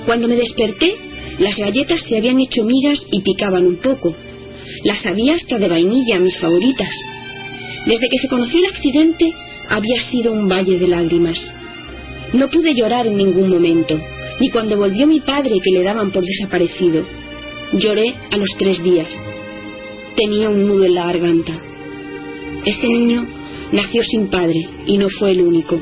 Cuando 0.05 0.27
me 0.27 0.35
desperté, 0.35 0.95
las 1.39 1.57
galletas 1.57 2.01
se 2.01 2.17
habían 2.17 2.39
hecho 2.39 2.63
migas 2.63 3.07
y 3.11 3.21
picaban 3.21 3.65
un 3.65 3.77
poco. 3.77 4.15
Las 4.83 5.03
había 5.07 5.33
hasta 5.33 5.57
de 5.57 5.67
vainilla, 5.67 6.19
mis 6.19 6.37
favoritas. 6.37 6.93
Desde 7.87 8.07
que 8.09 8.17
se 8.19 8.27
conoció 8.27 8.59
el 8.59 8.71
accidente, 8.71 9.33
había 9.69 9.99
sido 9.99 10.31
un 10.31 10.47
valle 10.47 10.77
de 10.77 10.87
lágrimas. 10.87 11.51
No 12.33 12.47
pude 12.49 12.75
llorar 12.75 13.07
en 13.07 13.17
ningún 13.17 13.49
momento, 13.49 13.99
ni 14.39 14.49
cuando 14.49 14.77
volvió 14.77 15.07
mi 15.07 15.21
padre 15.21 15.55
que 15.63 15.71
le 15.71 15.81
daban 15.83 16.11
por 16.11 16.23
desaparecido. 16.23 17.24
Lloré 17.73 18.15
a 18.31 18.37
los 18.37 18.49
tres 18.57 18.83
días. 18.83 19.09
Tenía 20.15 20.49
un 20.49 20.65
nudo 20.65 20.85
en 20.85 20.95
la 20.95 21.07
garganta. 21.07 21.53
Ese 22.65 22.87
niño 22.87 23.27
nació 23.71 24.01
sin 24.03 24.27
padre 24.27 24.67
y 24.85 24.97
no 24.97 25.07
fue 25.09 25.31
el 25.31 25.41
único. 25.41 25.79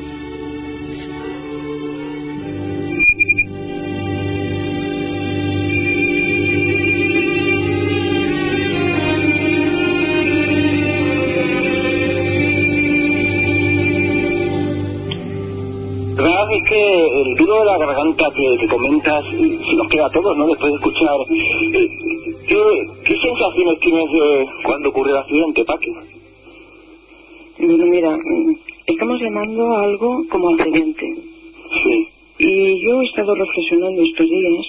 De 17.46 17.64
la 17.64 17.78
garganta 17.78 18.30
que, 18.34 18.56
que 18.58 18.68
comentas 18.68 19.24
se 19.30 19.76
nos 19.76 19.88
queda 19.88 20.06
a 20.06 20.10
todos, 20.10 20.36
¿no? 20.36 20.46
Después 20.46 20.72
de 20.72 20.76
escuchar. 20.76 21.16
eh, 21.30 21.88
¿Qué, 22.48 22.56
qué 23.04 23.16
sensaciones 23.22 23.78
tienes 23.80 24.10
de 24.12 24.46
cuando 24.64 24.88
ocurre 24.88 25.10
el 25.10 25.16
accidente, 25.18 25.64
Paqui? 25.64 25.90
Bueno, 27.58 27.86
mira, 27.86 28.16
mm, 28.16 28.56
estamos 28.86 29.20
llamando 29.20 29.76
a 29.76 29.82
algo 29.84 30.24
como 30.30 30.48
accidente. 30.54 31.06
Sí. 31.82 32.08
Y 32.38 32.86
yo 32.86 33.00
he 33.00 33.04
estado 33.06 33.34
reflexionando 33.34 34.02
estos 34.02 34.26
días 34.26 34.66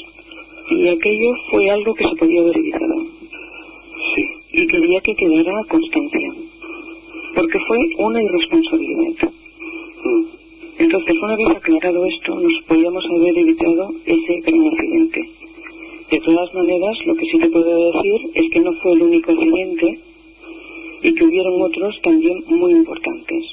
y 0.71 0.87
aquello 0.89 1.31
fue 1.51 1.69
algo 1.69 1.93
que 1.93 2.03
se 2.03 2.15
podía 2.15 2.41
haber 2.41 2.57
evitado. 2.57 2.95
Sí. 4.15 4.23
Y 4.53 4.67
quería 4.67 4.99
que 5.01 5.15
quedara 5.15 5.63
constancia. 5.69 6.29
Porque 7.35 7.59
fue 7.67 7.77
una 7.99 8.21
irresponsabilidad. 8.23 9.29
Mm. 10.03 10.34
Entonces, 10.77 11.15
una 11.23 11.35
vez 11.37 11.57
aclarado 11.57 12.05
esto, 12.05 12.35
nos 12.35 12.53
podíamos 12.67 13.03
haber 13.05 13.37
evitado 13.37 13.91
ese 14.05 14.33
gran 14.45 14.67
accidente. 14.67 15.21
De 16.11 16.19
todas 16.19 16.53
maneras, 16.53 16.95
lo 17.05 17.15
que 17.15 17.25
sí 17.31 17.39
te 17.39 17.49
puedo 17.49 17.91
decir 17.91 18.21
es 18.33 18.51
que 18.51 18.59
no 18.59 18.71
fue 18.81 18.93
el 18.93 19.01
único 19.03 19.31
accidente 19.31 19.99
y 21.01 21.15
que 21.15 21.23
hubieron 21.23 21.61
otros 21.61 21.95
también 22.03 22.43
muy 22.47 22.71
importantes, 22.73 23.43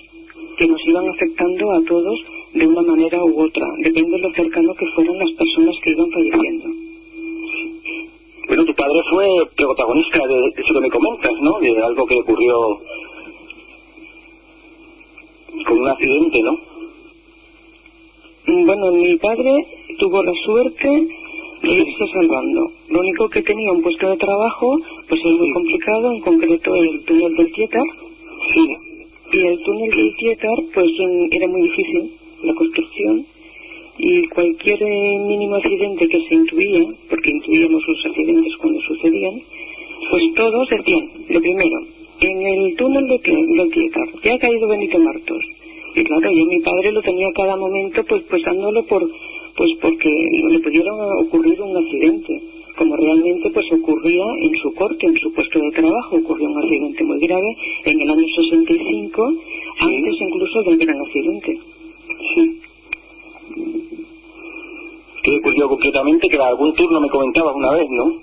que 0.58 0.66
nos 0.66 0.80
iban 0.84 1.08
afectando 1.08 1.70
a 1.72 1.82
todos 1.84 2.18
de 2.54 2.66
una 2.66 2.82
manera 2.82 3.24
u 3.24 3.40
otra, 3.40 3.66
depende 3.82 4.16
de 4.16 4.22
lo 4.22 4.30
cercano 4.34 4.74
que 4.74 4.86
fueran 4.94 5.18
las 5.18 5.30
personas 5.32 5.74
que 5.82 5.90
iban 5.90 6.10
falleciendo. 6.10 6.68
Bueno, 8.48 8.64
tu 8.66 8.74
padre 8.74 9.00
fue 9.10 9.26
protagonista 9.56 10.18
de, 10.26 10.34
de 10.34 10.62
eso 10.62 10.74
que 10.74 10.80
me 10.80 10.90
comentas, 10.90 11.32
¿no? 11.40 11.60
De 11.60 11.82
algo 11.82 12.04
que 12.04 12.16
ocurrió 12.16 12.78
con 15.66 15.78
un 15.78 15.88
accidente, 15.88 16.42
¿no? 16.42 16.71
Bueno, 18.44 18.90
mi 18.92 19.16
padre 19.18 19.66
tuvo 19.98 20.22
la 20.24 20.32
suerte 20.44 20.88
de 20.88 21.72
irse 21.72 22.04
salvando. 22.12 22.72
Lo 22.88 23.00
único 23.00 23.28
que 23.28 23.42
tenía 23.42 23.70
un 23.70 23.82
puesto 23.82 24.10
de 24.10 24.16
trabajo, 24.16 24.80
pues 25.08 25.20
es 25.24 25.32
muy 25.32 25.52
complicado, 25.52 26.12
en 26.12 26.20
concreto 26.22 26.74
el 26.74 27.04
túnel 27.04 27.36
del 27.36 27.52
Tietar. 27.52 27.84
Sí. 28.52 28.66
Y 29.32 29.46
el 29.46 29.58
túnel 29.62 29.90
del 29.90 30.10
Tietar, 30.18 30.58
pues 30.74 30.86
era 31.30 31.46
muy 31.46 31.62
difícil 31.62 32.10
la 32.42 32.54
construcción 32.54 33.26
y 33.98 34.26
cualquier 34.28 34.82
eh, 34.82 35.18
mínimo 35.28 35.56
accidente 35.56 36.08
que 36.08 36.18
se 36.28 36.34
intuía, 36.34 36.84
porque 37.08 37.30
intuíamos 37.30 37.82
los 37.86 38.06
accidentes 38.06 38.52
cuando 38.60 38.80
sucedían, 38.80 39.34
pues 40.10 40.22
todos 40.34 40.68
decían, 40.68 41.10
lo 41.28 41.40
primero, 41.40 41.78
en 42.20 42.46
el 42.46 42.76
túnel 42.76 43.06
de 43.06 43.18
del 43.18 43.70
Tietar, 43.70 44.08
ya 44.24 44.34
ha 44.34 44.38
caído 44.38 44.68
Benito 44.68 44.98
Martos. 44.98 45.51
Y 45.94 46.04
claro, 46.04 46.30
yo 46.32 46.44
mi 46.46 46.60
padre 46.60 46.92
lo 46.92 47.02
tenía 47.02 47.28
cada 47.34 47.56
momento 47.56 48.02
pues 48.08 48.22
pues 48.28 48.42
dándolo 48.44 48.82
por 48.86 49.02
pues 49.56 49.70
porque 49.80 50.08
le 50.50 50.58
pudiera 50.60 50.90
ocurrir 51.20 51.60
un 51.60 51.76
accidente, 51.76 52.40
como 52.78 52.96
realmente 52.96 53.50
pues 53.50 53.66
ocurría 53.72 54.24
en 54.40 54.54
su 54.62 54.74
corte, 54.74 55.06
en 55.06 55.16
su 55.16 55.32
puesto 55.34 55.58
de 55.58 55.70
trabajo, 55.72 56.16
ocurrió 56.16 56.48
un 56.48 56.58
accidente 56.58 57.04
muy 57.04 57.20
grave 57.20 57.56
en 57.84 58.00
el 58.00 58.10
año 58.10 58.24
65, 58.34 59.34
antes 59.80 60.14
incluso 60.20 60.62
del 60.62 60.78
gran 60.78 60.98
accidente. 60.98 61.58
Sí. 62.34 62.60
¿Qué 65.22 65.36
ocurrió 65.36 65.68
concretamente? 65.68 66.28
Que 66.28 66.38
algún 66.38 66.74
turno 66.74 67.00
me 67.00 67.08
comentabas 67.10 67.54
una 67.54 67.72
vez, 67.72 67.86
¿no? 67.90 68.14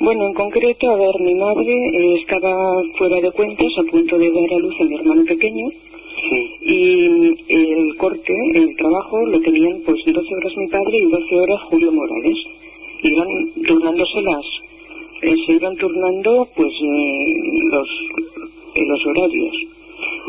Bueno, 0.00 0.26
en 0.26 0.34
concreto, 0.34 0.90
a 0.90 0.96
ver, 0.96 1.14
mi 1.20 1.34
madre 1.34 1.72
eh, 1.72 2.14
estaba 2.20 2.50
fuera 2.98 3.20
de 3.20 3.30
cuentas, 3.30 3.68
a 3.78 3.90
punto 3.90 4.18
de 4.18 4.32
dar 4.32 4.52
a 4.52 4.58
luz 4.58 4.74
a 4.80 4.84
mi 4.84 4.96
hermano 4.96 5.22
pequeño, 5.24 5.68
y 6.60 7.34
el 7.48 7.96
corte, 7.96 8.32
el 8.54 8.76
trabajo, 8.76 9.26
lo 9.26 9.40
tenían 9.40 9.80
pues 9.84 9.98
12 10.04 10.18
horas 10.18 10.52
mi 10.56 10.68
padre 10.68 10.98
y 10.98 11.10
12 11.10 11.40
horas 11.40 11.60
Julio 11.68 11.92
Morales. 11.92 12.36
Iban 13.02 13.28
turnándose 13.66 14.22
las, 14.22 14.44
eh, 15.22 15.34
se 15.46 15.52
iban 15.52 15.76
turnando 15.76 16.46
pues 16.54 16.68
eh, 16.68 17.32
los, 17.72 17.88
eh, 18.74 18.84
los 18.86 19.06
horarios. 19.06 19.56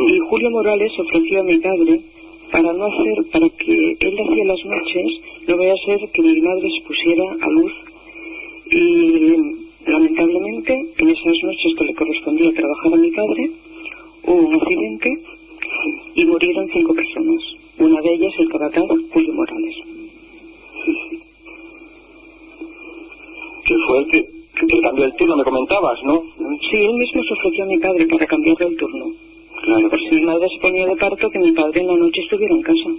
Y 0.07 0.19
Julio 0.19 0.51
Morales 0.51 0.91
ofreció 0.97 1.41
a 1.41 1.43
mi 1.43 1.57
padre 1.59 1.99
para 2.51 2.73
no 2.73 2.85
hacer, 2.85 3.31
para 3.31 3.49
que 3.49 3.97
él 3.99 4.15
hacía 4.19 4.45
las 4.45 4.65
noches, 4.65 5.05
no 5.47 5.57
vaya 5.57 5.73
a 5.73 5.85
ser 5.85 5.99
que 6.11 6.21
mi 6.21 6.41
madre 6.41 6.67
se 6.77 6.87
pusiera 6.87 7.23
a 7.41 7.49
luz 7.49 7.73
y 8.69 9.89
lamentablemente 9.89 10.73
en 10.73 11.09
esas 11.09 11.33
noches 11.43 11.75
que 11.77 11.85
le 11.85 11.93
correspondía 11.95 12.51
trabajar 12.53 12.93
a 12.93 12.97
mi 12.97 13.11
padre 13.11 13.51
hubo 14.25 14.47
un 14.47 14.53
accidente 14.55 15.09
y 16.15 16.25
murieron 16.25 16.67
cinco 16.73 16.93
personas. 16.93 17.41
Una 17.79 18.01
de 18.01 18.13
ellas 18.13 18.33
el 18.37 18.49
capataz 18.49 18.87
Julio 19.11 19.33
Morales. 19.33 19.75
Que 23.65 23.75
fue 23.87 23.99
el 23.99 24.05
que, 24.07 24.81
cambió 24.81 25.05
el 25.05 25.15
turno, 25.15 25.37
me 25.37 25.43
comentabas, 25.45 25.97
¿no? 26.03 26.21
Sí, 26.69 26.83
él 26.83 26.93
mismo 26.95 27.23
se 27.23 27.33
ofreció 27.33 27.63
a 27.63 27.67
mi 27.67 27.77
padre 27.77 28.05
para 28.07 28.27
cambiarle 28.27 28.67
el 28.67 28.75
turno. 28.75 29.05
Claro. 29.63 29.89
Por 29.89 29.99
si 30.01 30.15
mi 30.15 30.23
madre 30.23 30.47
se 30.53 30.59
ponía 30.61 30.85
de 30.85 30.95
parto, 30.97 31.29
que 31.29 31.39
mi 31.39 31.53
padre 31.53 31.79
en 31.79 31.87
la 31.87 31.95
noche 31.95 32.21
estuviera 32.21 32.53
en 32.53 32.61
casa. 32.61 32.89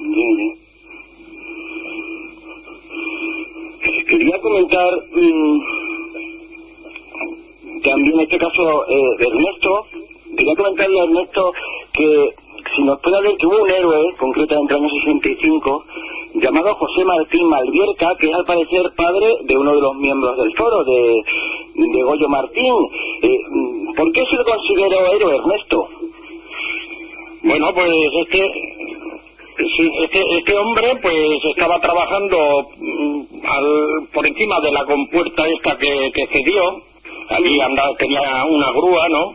Bien, 0.00 0.36
bien. 0.36 0.54
Quería 4.08 4.38
comentar 4.40 4.92
mm, 5.10 5.58
también 7.82 8.14
en 8.14 8.20
este 8.20 8.38
caso 8.38 8.86
eh, 8.88 9.16
de 9.18 9.26
Ernesto, 9.26 9.86
quería 10.36 10.54
comentarle 10.56 11.00
a 11.00 11.04
Ernesto 11.04 11.52
que 11.98 12.34
si 12.76 12.82
nos 12.84 13.00
puede 13.00 13.16
hablar 13.16 13.36
que 13.36 13.46
hubo 13.46 13.62
un 13.62 13.70
héroe, 13.70 14.00
concretamente 14.18 14.74
en 14.74 14.78
el 14.78 14.84
año 14.86 15.00
65, 15.04 15.84
llamado 16.34 16.74
José 16.74 17.04
Martín 17.04 17.48
Malvierca, 17.48 18.14
que 18.18 18.26
es 18.28 18.34
al 18.34 18.44
parecer 18.44 18.82
padre 18.96 19.26
de 19.44 19.56
uno 19.58 19.74
de 19.74 19.80
los 19.80 19.94
miembros 19.96 20.36
del 20.36 20.52
foro, 20.56 20.84
de, 20.84 21.22
de 21.94 22.02
Goyo 22.02 22.28
Martín. 22.28 22.74
Eh, 23.22 23.38
¿Por 23.96 24.12
qué 24.12 24.22
se 24.30 24.36
lo 24.36 24.44
consideró 24.44 25.06
héroe, 25.14 25.36
Ernesto? 25.36 25.88
Bueno, 27.42 27.72
pues 27.74 27.90
este, 28.26 28.42
sí, 29.76 29.90
este, 30.04 30.22
este 30.38 30.56
hombre 30.56 30.98
pues 31.02 31.16
estaba 31.56 31.80
trabajando 31.80 32.36
mm, 32.76 33.20
al- 33.46 34.08
por 34.12 34.26
encima 34.26 34.60
de 34.60 34.72
la 34.72 34.84
compuerta 34.84 35.42
esta 35.48 35.76
que, 35.78 36.10
que 36.12 36.26
cedió. 36.32 36.62
Allí 37.30 37.60
andaba, 37.60 37.94
tenía 37.98 38.20
una 38.48 38.70
grúa, 38.72 39.08
¿no? 39.10 39.34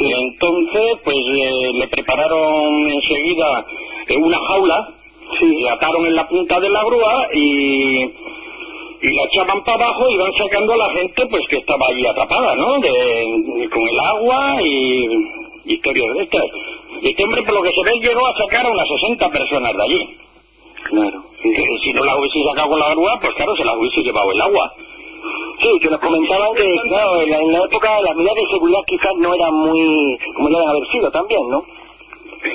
Y 0.00 0.12
entonces 0.12 0.98
pues 1.04 1.16
eh, 1.16 1.70
le 1.74 1.88
prepararon 1.88 2.88
enseguida 2.88 3.64
eh, 4.08 4.16
una 4.16 4.38
jaula, 4.48 4.88
le 5.40 5.70
ataron 5.70 6.06
en 6.06 6.16
la 6.16 6.28
punta 6.28 6.60
de 6.60 6.68
la 6.68 6.84
grúa 6.84 7.28
y, 7.34 8.04
y 8.04 9.14
la 9.14 9.22
echaban 9.24 9.62
para 9.64 9.84
abajo 9.86 10.08
y 10.08 10.14
iban 10.14 10.32
sacando 10.36 10.72
a 10.72 10.76
la 10.76 10.90
gente 10.92 11.26
pues 11.26 11.42
que 11.48 11.56
estaba 11.56 11.86
allí 11.90 12.06
atrapada, 12.06 12.54
¿no? 12.56 12.78
De, 12.78 13.68
con 13.70 13.82
el 13.88 14.00
agua 14.00 14.56
y 14.62 15.06
historias 15.66 16.14
de 16.14 16.22
estas. 16.24 16.44
Y 17.02 17.08
este 17.08 17.24
hombre, 17.24 17.42
por 17.42 17.54
lo 17.54 17.62
que 17.62 17.72
se 17.72 17.84
ve, 17.84 17.92
llegó 18.00 18.26
a 18.26 18.34
sacar 18.36 18.66
a 18.66 18.70
unas 18.70 18.86
60 19.02 19.28
personas 19.30 19.72
de 19.74 19.82
allí. 19.82 20.16
Claro. 20.84 21.22
Que 21.42 21.66
si 21.82 21.92
no 21.92 22.04
la 22.04 22.16
hubiese 22.18 22.42
sacado 22.48 22.70
con 22.70 22.80
la 22.80 22.90
grúa, 22.90 23.18
pues 23.20 23.34
claro, 23.36 23.56
se 23.56 23.64
la 23.64 23.76
hubiese 23.76 24.02
llevado 24.02 24.30
el 24.32 24.40
agua. 24.40 24.72
Sí, 25.60 25.68
que 25.80 25.88
nos 25.88 26.00
comentaban 26.00 26.54
que, 26.54 26.66
claro, 26.90 27.20
en 27.22 27.30
la, 27.30 27.38
en 27.38 27.52
la 27.52 27.58
época 27.64 28.00
las 28.00 28.16
medidas 28.16 28.34
de 28.34 28.46
seguridad 28.52 28.80
quizás 28.86 29.14
no 29.18 29.34
eran 29.34 29.54
muy, 29.54 30.16
como 30.36 30.48
deben 30.50 30.68
haber 30.68 30.86
sido 30.92 31.10
también, 31.10 31.40
¿no? 31.50 31.58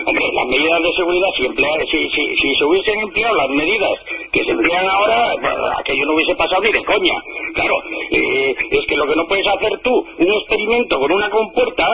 Hombre, 0.06 0.26
las 0.36 0.48
medidas 0.48 0.80
de 0.84 0.92
seguridad, 0.98 1.30
si, 1.38 1.48
si, 1.90 2.10
si, 2.10 2.24
si 2.36 2.56
se 2.60 2.66
hubiesen 2.66 3.00
empleado 3.00 3.36
las 3.36 3.50
medidas 3.50 3.92
que 4.32 4.44
se 4.44 4.52
emplean 4.52 4.86
ahora, 4.88 5.34
aquello 5.80 6.06
no 6.06 6.14
hubiese 6.14 6.36
pasado 6.36 6.62
ni 6.62 6.72
de 6.72 6.84
coña. 6.86 7.16
Claro, 7.56 7.74
eh, 8.12 8.54
es 8.70 8.86
que 8.86 8.96
lo 8.96 9.06
que 9.08 9.16
no 9.16 9.26
puedes 9.28 9.48
hacer 9.48 9.80
tú, 9.84 10.06
un 10.20 10.28
experimento 10.32 11.00
con 11.00 11.12
una 11.12 11.30
compuerta, 11.32 11.86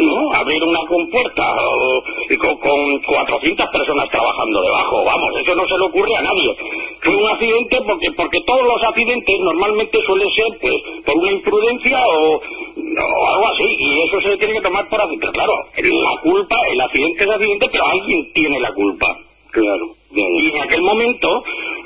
¿no? 0.00 0.32
Abrir 0.32 0.62
una 0.64 0.80
compuerta 0.88 1.42
o- 1.52 2.02
con, 2.38 2.56
con 2.60 2.98
400 3.02 3.66
personas 3.72 4.08
trabajando 4.10 4.62
debajo, 4.62 5.04
vamos, 5.04 5.30
eso 5.42 5.54
no 5.54 5.64
se 5.68 5.78
le 5.78 5.84
ocurre 5.84 6.14
a 6.16 6.22
nadie. 6.22 6.50
Fue 7.00 7.14
un 7.14 7.30
accidente 7.30 7.76
porque 7.86 8.08
porque 8.16 8.40
todos 8.46 8.64
los 8.66 8.82
accidentes 8.88 9.36
normalmente 9.40 9.98
suelen 10.04 10.28
ser 10.34 10.58
pues 10.60 10.74
por 11.06 11.16
una 11.16 11.32
imprudencia 11.32 11.98
o, 12.06 12.34
o 12.34 13.32
algo 13.32 13.46
así, 13.54 13.66
y 13.78 14.00
eso 14.02 14.20
se 14.20 14.36
tiene 14.36 14.54
que 14.54 14.62
tomar 14.62 14.88
por 14.88 15.00
accidente. 15.00 15.28
Claro, 15.32 15.52
la 15.76 16.20
culpa, 16.22 16.56
el 16.72 16.80
accidente 16.80 17.24
es 17.24 17.30
accidente, 17.30 17.66
pero 17.70 17.84
alguien 17.86 18.32
tiene 18.34 18.60
la 18.60 18.72
culpa. 18.72 19.06
Claro. 19.50 19.86
Y 20.10 20.50
en 20.50 20.62
aquel 20.62 20.82
momento, 20.82 21.28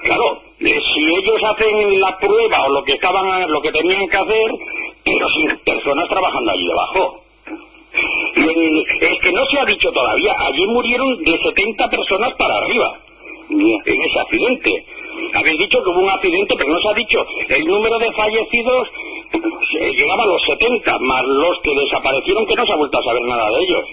claro, 0.02 0.38
eh, 0.60 0.80
si 0.94 1.14
ellos 1.14 1.36
hacen 1.44 2.00
la 2.00 2.18
prueba 2.18 2.66
o 2.66 2.70
lo 2.70 2.82
que 2.84 2.94
estaban, 2.94 3.24
lo 3.50 3.60
que 3.60 3.72
tenían 3.72 4.06
que 4.08 4.16
hacer, 4.16 4.50
pero 5.04 5.26
sin 5.36 5.58
personas 5.64 6.08
trabajando 6.08 6.50
allí 6.50 6.66
debajo. 6.66 7.18
Es 7.94 9.22
que 9.22 9.32
no 9.32 9.44
se 9.46 9.58
ha 9.58 9.64
dicho 9.66 9.90
todavía, 9.92 10.34
allí 10.38 10.66
murieron 10.68 11.14
de 11.22 11.38
70 11.38 11.88
personas 11.88 12.30
para 12.38 12.54
arriba 12.56 12.98
en 13.50 14.02
ese 14.02 14.18
accidente. 14.20 14.84
Habéis 15.34 15.58
dicho 15.58 15.78
que 15.82 15.90
hubo 15.90 16.00
un 16.00 16.10
accidente, 16.10 16.54
pero 16.56 16.70
no 16.72 16.80
se 16.80 16.88
ha 16.88 16.94
dicho 16.94 17.18
el 17.48 17.64
número 17.66 17.98
de 17.98 18.12
fallecidos 18.12 18.88
eh, 19.80 19.92
llegaba 19.96 20.22
a 20.24 20.26
los 20.26 20.42
70, 20.42 20.98
más 21.00 21.24
los 21.24 21.58
que 21.62 21.74
desaparecieron 21.74 22.46
que 22.46 22.54
no 22.54 22.64
se 22.66 22.72
ha 22.72 22.76
vuelto 22.76 22.98
a 22.98 23.02
saber 23.02 23.22
nada 23.28 23.50
de 23.50 23.60
ellos. 23.64 23.84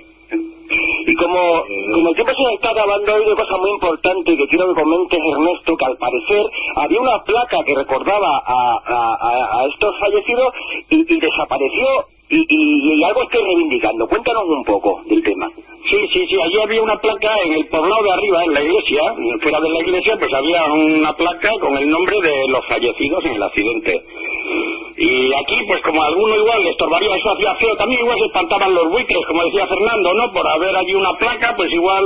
Y 1.07 1.15
como, 1.15 1.63
como 1.93 2.09
el 2.09 2.15
tiempo 2.15 2.31
se 2.35 2.53
está 2.53 2.69
acabando, 2.69 3.11
hay 3.13 3.21
una 3.21 3.35
cosa 3.35 3.57
muy 3.57 3.71
importante 3.71 4.37
que 4.37 4.47
quiero 4.47 4.67
que 4.67 4.81
comentes, 4.81 5.19
Ernesto, 5.33 5.75
que 5.77 5.85
al 5.85 5.97
parecer 5.97 6.45
había 6.75 7.01
una 7.01 7.23
placa 7.23 7.57
que 7.65 7.73
recordaba 7.75 8.41
a, 8.45 8.77
a- 8.85 9.65
estos 9.73 9.91
fallecidos 9.99 10.53
y 10.89 11.19
desapareció 11.19 11.87
y, 12.29 12.37
y- 12.37 12.99
y 12.99 13.03
algo 13.03 13.21
estoy 13.23 13.41
reivindicando. 13.43 14.07
Cuéntanos 14.07 14.43
un 14.45 14.63
poco 14.65 15.01
del 15.05 15.23
tema. 15.23 15.47
Sí, 15.89 15.97
sí, 16.13 16.25
sí, 16.29 16.35
allí 16.41 16.59
había 16.61 16.81
una 16.83 16.97
placa 16.97 17.31
en 17.45 17.53
el 17.53 17.67
poblado 17.67 18.03
de 18.03 18.11
arriba, 18.11 18.43
en 18.43 18.53
la 18.53 18.61
iglesia, 18.61 19.01
fuera 19.41 19.59
de 19.59 19.69
la 19.69 19.79
iglesia, 19.79 20.15
pues 20.19 20.31
había 20.33 20.63
una 20.65 21.13
placa 21.13 21.49
con 21.61 21.75
el 21.77 21.89
nombre 21.89 22.15
de 22.21 22.47
los 22.49 22.65
fallecidos 22.67 23.25
en 23.25 23.33
el 23.33 23.43
accidente. 23.43 24.01
Y 24.97 25.31
aquí, 25.33 25.55
pues 25.65 25.81
como 25.83 26.03
a 26.03 26.07
alguno 26.07 26.35
igual 26.35 26.61
le 26.63 26.71
estorbaría, 26.71 27.15
eso 27.15 27.31
hacía 27.31 27.55
feo, 27.55 27.75
también 27.77 28.01
igual 28.01 28.17
se 28.19 28.25
espantaban 28.25 28.73
los 28.75 28.89
buitres, 28.91 29.19
como 29.27 29.43
decía 29.45 29.65
Fernando, 29.67 30.13
¿no? 30.13 30.31
Por 30.33 30.45
haber 30.47 30.75
allí 30.75 30.93
una 30.93 31.13
placa, 31.13 31.53
pues 31.55 31.71
igual, 31.71 32.03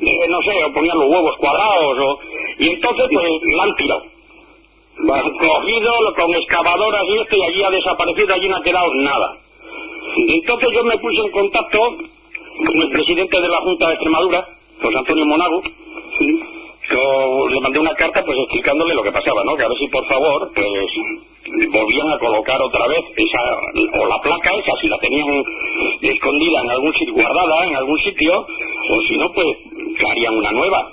eh, 0.00 0.28
no 0.28 0.38
sé, 0.42 0.64
o 0.64 0.72
ponían 0.72 0.98
los 0.98 1.08
huevos 1.10 1.36
cuadrados, 1.38 1.98
o... 2.00 2.18
Y 2.58 2.68
entonces, 2.72 3.06
pues, 3.12 3.28
la 3.56 3.62
han 3.64 3.74
tirado. 3.76 4.02
Han 5.12 5.30
cogido 5.38 5.92
lo- 6.02 6.14
con 6.14 6.34
excavadoras 6.34 7.02
y 7.08 7.16
esto, 7.18 7.36
y 7.36 7.42
allí 7.42 7.62
ha 7.62 7.70
desaparecido, 7.70 8.34
allí 8.34 8.48
no 8.48 8.56
ha 8.56 8.62
quedado 8.62 8.86
nada. 8.94 9.36
Entonces 10.16 10.68
yo 10.72 10.84
me 10.84 10.98
puse 10.98 11.20
en 11.24 11.30
contacto 11.30 11.78
con 11.78 12.82
el 12.82 12.90
presidente 12.90 13.40
de 13.40 13.48
la 13.48 13.60
Junta 13.60 13.88
de 13.88 13.94
Extremadura, 13.94 14.46
José 14.80 14.98
Antonio 14.98 15.26
Monago, 15.26 15.62
yo 16.90 17.48
le 17.48 17.60
mandé 17.60 17.78
una 17.78 17.94
carta 17.94 18.22
pues 18.24 18.38
explicándole 18.38 18.94
lo 18.94 19.02
que 19.02 19.12
pasaba, 19.12 19.42
¿no? 19.44 19.56
Que 19.56 19.64
a 19.64 19.68
ver 19.68 19.78
si 19.78 19.88
por 19.88 20.06
favor, 20.06 20.50
pues 20.54 20.68
volvían 21.72 22.12
a 22.12 22.18
colocar 22.18 22.60
otra 22.60 22.86
vez 22.88 23.04
esa, 23.16 24.00
o 24.00 24.06
la 24.06 24.20
placa 24.20 24.50
esa, 24.50 24.72
si 24.80 24.88
la 24.88 24.98
tenían 24.98 25.44
escondida 26.00 26.60
en 26.62 26.70
algún 26.70 26.92
sitio, 26.94 27.14
guardada 27.14 27.66
en 27.66 27.76
algún 27.76 27.98
sitio, 27.98 28.40
o 28.40 29.00
si 29.08 29.16
no, 29.16 29.30
pues 29.32 29.56
harían 30.10 30.34
una 30.36 30.52
nueva. 30.52 30.92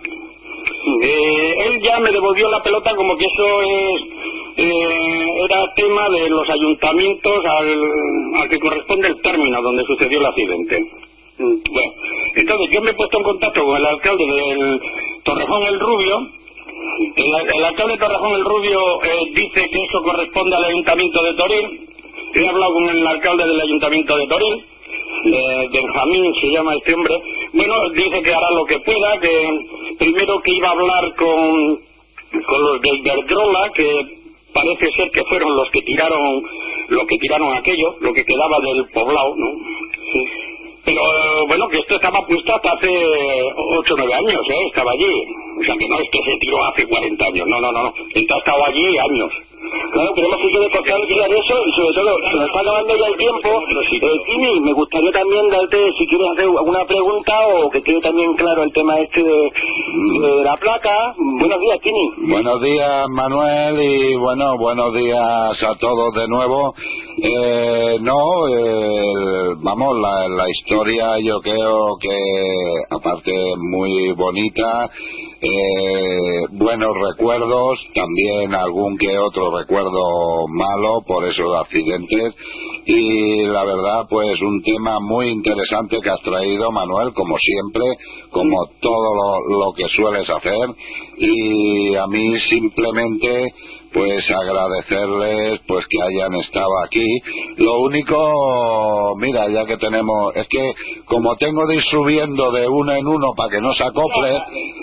Eh, 1.03 1.53
él 1.65 1.82
ya 1.82 1.99
me 1.99 2.11
devolvió 2.11 2.49
la 2.49 2.61
pelota 2.61 2.95
como 2.95 3.15
que 3.17 3.26
eso 3.26 3.61
es, 3.61 4.20
eh, 4.58 5.28
era 5.49 5.74
tema 5.76 6.10
de 6.10 6.30
los 6.30 6.49
ayuntamientos 6.49 7.34
al, 7.45 8.49
que 8.49 8.60
corresponde 8.60 9.08
el 9.08 9.22
término 9.22 9.62
donde 9.62 9.84
sucedió 9.84 10.20
el 10.20 10.26
accidente. 10.26 10.78
Bueno, 11.38 11.91
entonces 12.36 12.68
yo 12.72 12.82
me 12.82 12.91
he 12.91 12.93
puesto 12.93 13.18
en 13.18 13.24
contacto 13.24 13.64
con 13.64 13.78
el 13.78 13.86
alcalde 13.86 14.26
del 14.26 14.82
Torrejón 15.24 15.64
el 15.64 15.80
Rubio. 15.80 16.18
El, 17.16 17.56
el 17.56 17.66
alcalde 17.66 17.93
de 17.93 17.99
Torrejón 17.99 18.34
el 18.36 18.45
Rubio 18.45 19.04
eh, 19.04 19.24
dice 19.34 19.70
que 19.70 19.78
eso 19.78 19.99
corresponde 20.04 20.56
al 20.56 20.66
ayuntamiento 20.66 21.24
de 21.24 21.34
Toril. 21.34 21.88
He 22.34 22.47
hablado 22.47 22.74
con 22.74 22.89
el 22.89 23.08
alcalde 23.08 23.43
del 23.45 23.62
ayuntamiento 23.62 24.18
de 24.18 24.28
Toril, 24.28 24.64
eh, 25.26 25.70
Benjamín 25.72 26.34
se 26.41 26.47
llama 26.52 26.74
este 26.76 26.93
hombre. 26.93 27.16
Bueno, 27.54 27.89
dice 27.89 28.22
que 28.22 28.34
hará 28.34 28.52
lo 28.56 28.66
que 28.66 28.80
pueda, 28.80 29.20
que 29.20 29.47
primero 29.99 30.39
que 30.41 30.52
iba 30.52 30.68
a 30.68 30.72
hablar 30.72 31.16
con, 31.16 31.80
con 32.45 32.62
los 32.62 32.82
de 32.82 32.89
Iberdrola, 32.97 33.72
que 33.76 34.20
parece 34.54 34.86
ser 34.95 35.10
que 35.12 35.24
fueron 35.26 35.56
los 35.56 35.70
que 35.72 35.82
tiraron 35.82 36.41
lo 36.89 37.06
que 37.08 37.18
tiraron 37.18 37.56
aquello, 37.56 37.95
lo 38.02 38.14
que 38.14 38.26
quedaba 38.26 38.58
del 38.64 38.86
poblado, 38.93 39.34
¿no? 39.38 39.47
Pero 40.84 41.02
bueno, 41.47 41.68
que 41.70 41.78
esto 41.78 41.95
estaba 41.95 42.26
puesto 42.26 42.54
hasta 42.54 42.72
hace 42.74 42.89
8 43.80 43.93
o 43.93 43.97
9 43.97 44.14
años, 44.14 44.41
¿eh? 44.49 44.66
Estaba 44.68 44.91
allí. 44.91 45.14
O 45.60 45.64
sea, 45.64 45.76
que 45.78 45.88
no 45.88 45.99
es 45.99 46.10
que 46.10 46.20
se 46.24 46.38
tiró 46.39 46.58
hace 46.66 46.88
40 46.88 47.26
años, 47.26 47.47
no, 47.47 47.62
no, 47.62 47.72
no, 47.72 47.84
no. 47.84 47.93
Esto 48.14 48.36
ha 48.36 48.38
estado 48.39 48.66
allí 48.68 48.97
años. 48.97 49.32
Claro, 49.72 50.13
queremos 50.13 50.38
que 50.41 50.47
de 51.28 51.36
eso 51.36 51.55
y 51.65 51.72
sobre 51.80 51.93
todo, 51.95 52.11
se 52.30 52.36
nos 52.36 52.45
está 52.45 52.59
acabando 52.59 52.93
ya 52.97 53.07
el 53.07 53.17
tiempo. 53.17 53.49
Eh, 54.01 54.19
Tini, 54.26 54.59
me 54.61 54.74
gustaría 54.74 55.11
también 55.11 55.47
darte, 55.49 55.78
si 55.97 56.07
quieres 56.07 56.28
hacer 56.34 56.43
alguna 56.45 56.84
pregunta 56.86 57.34
o 57.47 57.69
que 57.69 57.82
quede 57.82 58.01
también 58.01 58.34
claro 58.36 58.63
el 58.63 58.74
tema 58.74 58.99
este 58.99 59.24
de, 59.24 59.49
de 60.28 60.43
la 60.43 60.55
placa. 60.57 61.13
Buenos 61.39 61.59
días, 61.61 61.80
Tini. 61.82 62.32
Buenos 62.34 62.61
días, 62.61 63.05
Manuel, 63.15 63.76
y 63.82 64.15
bueno, 64.17 64.57
buenos 64.57 64.93
días 64.93 65.63
a 65.63 65.76
todos 65.80 66.13
de 66.15 66.28
nuevo. 66.28 66.74
Eh, 67.24 67.97
no, 68.01 68.47
el- 68.47 69.55
vamos, 69.63 69.95
la, 69.99 70.28
la 70.36 70.49
historia 70.49 71.17
yo 71.24 71.39
creo 71.39 71.95
que, 71.99 72.17
aparte, 72.89 73.32
muy 73.57 74.11
bonita. 74.17 74.89
Eh, 75.44 76.46
buenos 76.52 76.92
recuerdos, 77.10 77.84
también 77.96 78.54
algún 78.54 78.96
que 78.96 79.18
otro 79.18 79.58
recuerdo 79.58 80.48
malo 80.50 81.02
por 81.02 81.28
esos 81.28 81.52
accidentes. 81.56 82.36
Y 82.86 83.44
la 83.46 83.64
verdad 83.64 84.06
pues 84.08 84.39
un 84.39 84.62
tema 84.62 85.00
muy 85.00 85.30
interesante 85.30 86.00
que 86.00 86.12
has 86.12 86.22
traído 86.22 86.72
Manuel 86.72 87.12
como 87.16 87.38
siempre, 87.39 87.84
como 88.30 88.56
todo 88.82 89.16
lo, 89.16 89.66
lo 89.66 89.74
que 89.74 89.89
sueles 89.89 90.30
hacer. 90.30 90.70
Y 91.18 91.96
a 91.96 92.06
mí 92.06 92.39
simplemente 92.39 93.52
pues 93.94 94.30
agradecerles 94.32 95.60
pues 95.68 95.86
que 95.88 95.98
hayan 96.02 96.34
estado 96.39 96.70
aquí 96.86 97.06
lo 97.58 97.82
único 97.82 99.16
mira 99.18 99.46
ya 99.54 99.66
que 99.66 99.78
tenemos 99.78 100.36
es 100.36 100.48
que 100.48 100.74
como 101.06 101.36
tengo 101.36 101.66
de 101.68 101.76
ir 101.76 101.82
subiendo 101.84 102.52
de 102.52 102.68
uno 102.68 102.92
en 102.94 103.06
uno 103.08 103.34
para 103.36 103.50
que 103.50 103.62
no 103.62 103.72
se 103.74 103.84
acople 103.84 104.32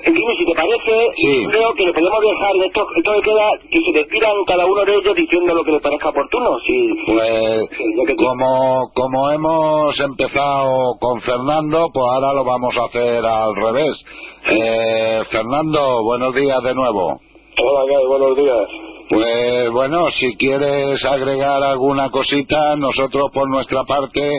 Tini, 0.04 0.36
si 0.38 0.44
te 0.46 0.54
parece, 0.54 1.06
Sí. 1.14 1.44
creo 1.50 1.72
que 1.74 1.84
le 1.84 1.92
podemos 1.92 2.20
dejar 2.20 2.50
esto, 2.66 2.86
esto 2.96 3.12
que 3.14 3.20
queda, 3.22 3.50
que 3.70 3.80
se 3.80 3.98
despidan 3.98 4.32
cada 4.46 4.64
uno 4.66 4.84
de 4.84 4.94
ellos 4.94 5.14
diciendo 5.14 5.54
lo 5.54 5.64
que 5.64 5.72
les 5.72 5.82
parezca 5.82 6.08
oportuno. 6.08 6.50
Si, 6.66 6.88
Pues 7.06 7.68
como, 8.16 8.90
como 8.94 9.30
hemos 9.30 10.00
empezado 10.00 10.94
con 11.00 11.20
Fernando, 11.20 11.88
pues 11.92 12.06
ahora 12.06 12.32
lo 12.32 12.44
vamos 12.44 12.76
a 12.78 12.84
hacer 12.86 13.24
al 13.24 13.54
revés. 13.54 14.04
Eh, 14.50 15.22
Fernando, 15.30 16.02
buenos 16.04 16.34
días 16.34 16.62
de 16.62 16.74
nuevo. 16.74 17.20
Hola, 17.60 17.80
¿qué 17.88 17.96
hay? 17.96 18.06
Buenos 18.06 18.36
días. 18.36 18.68
Pues 19.08 19.70
bueno, 19.72 20.10
si 20.10 20.36
quieres 20.36 21.02
agregar 21.06 21.62
alguna 21.62 22.10
cosita, 22.10 22.76
nosotros 22.76 23.30
por 23.32 23.48
nuestra 23.48 23.84
parte 23.84 24.30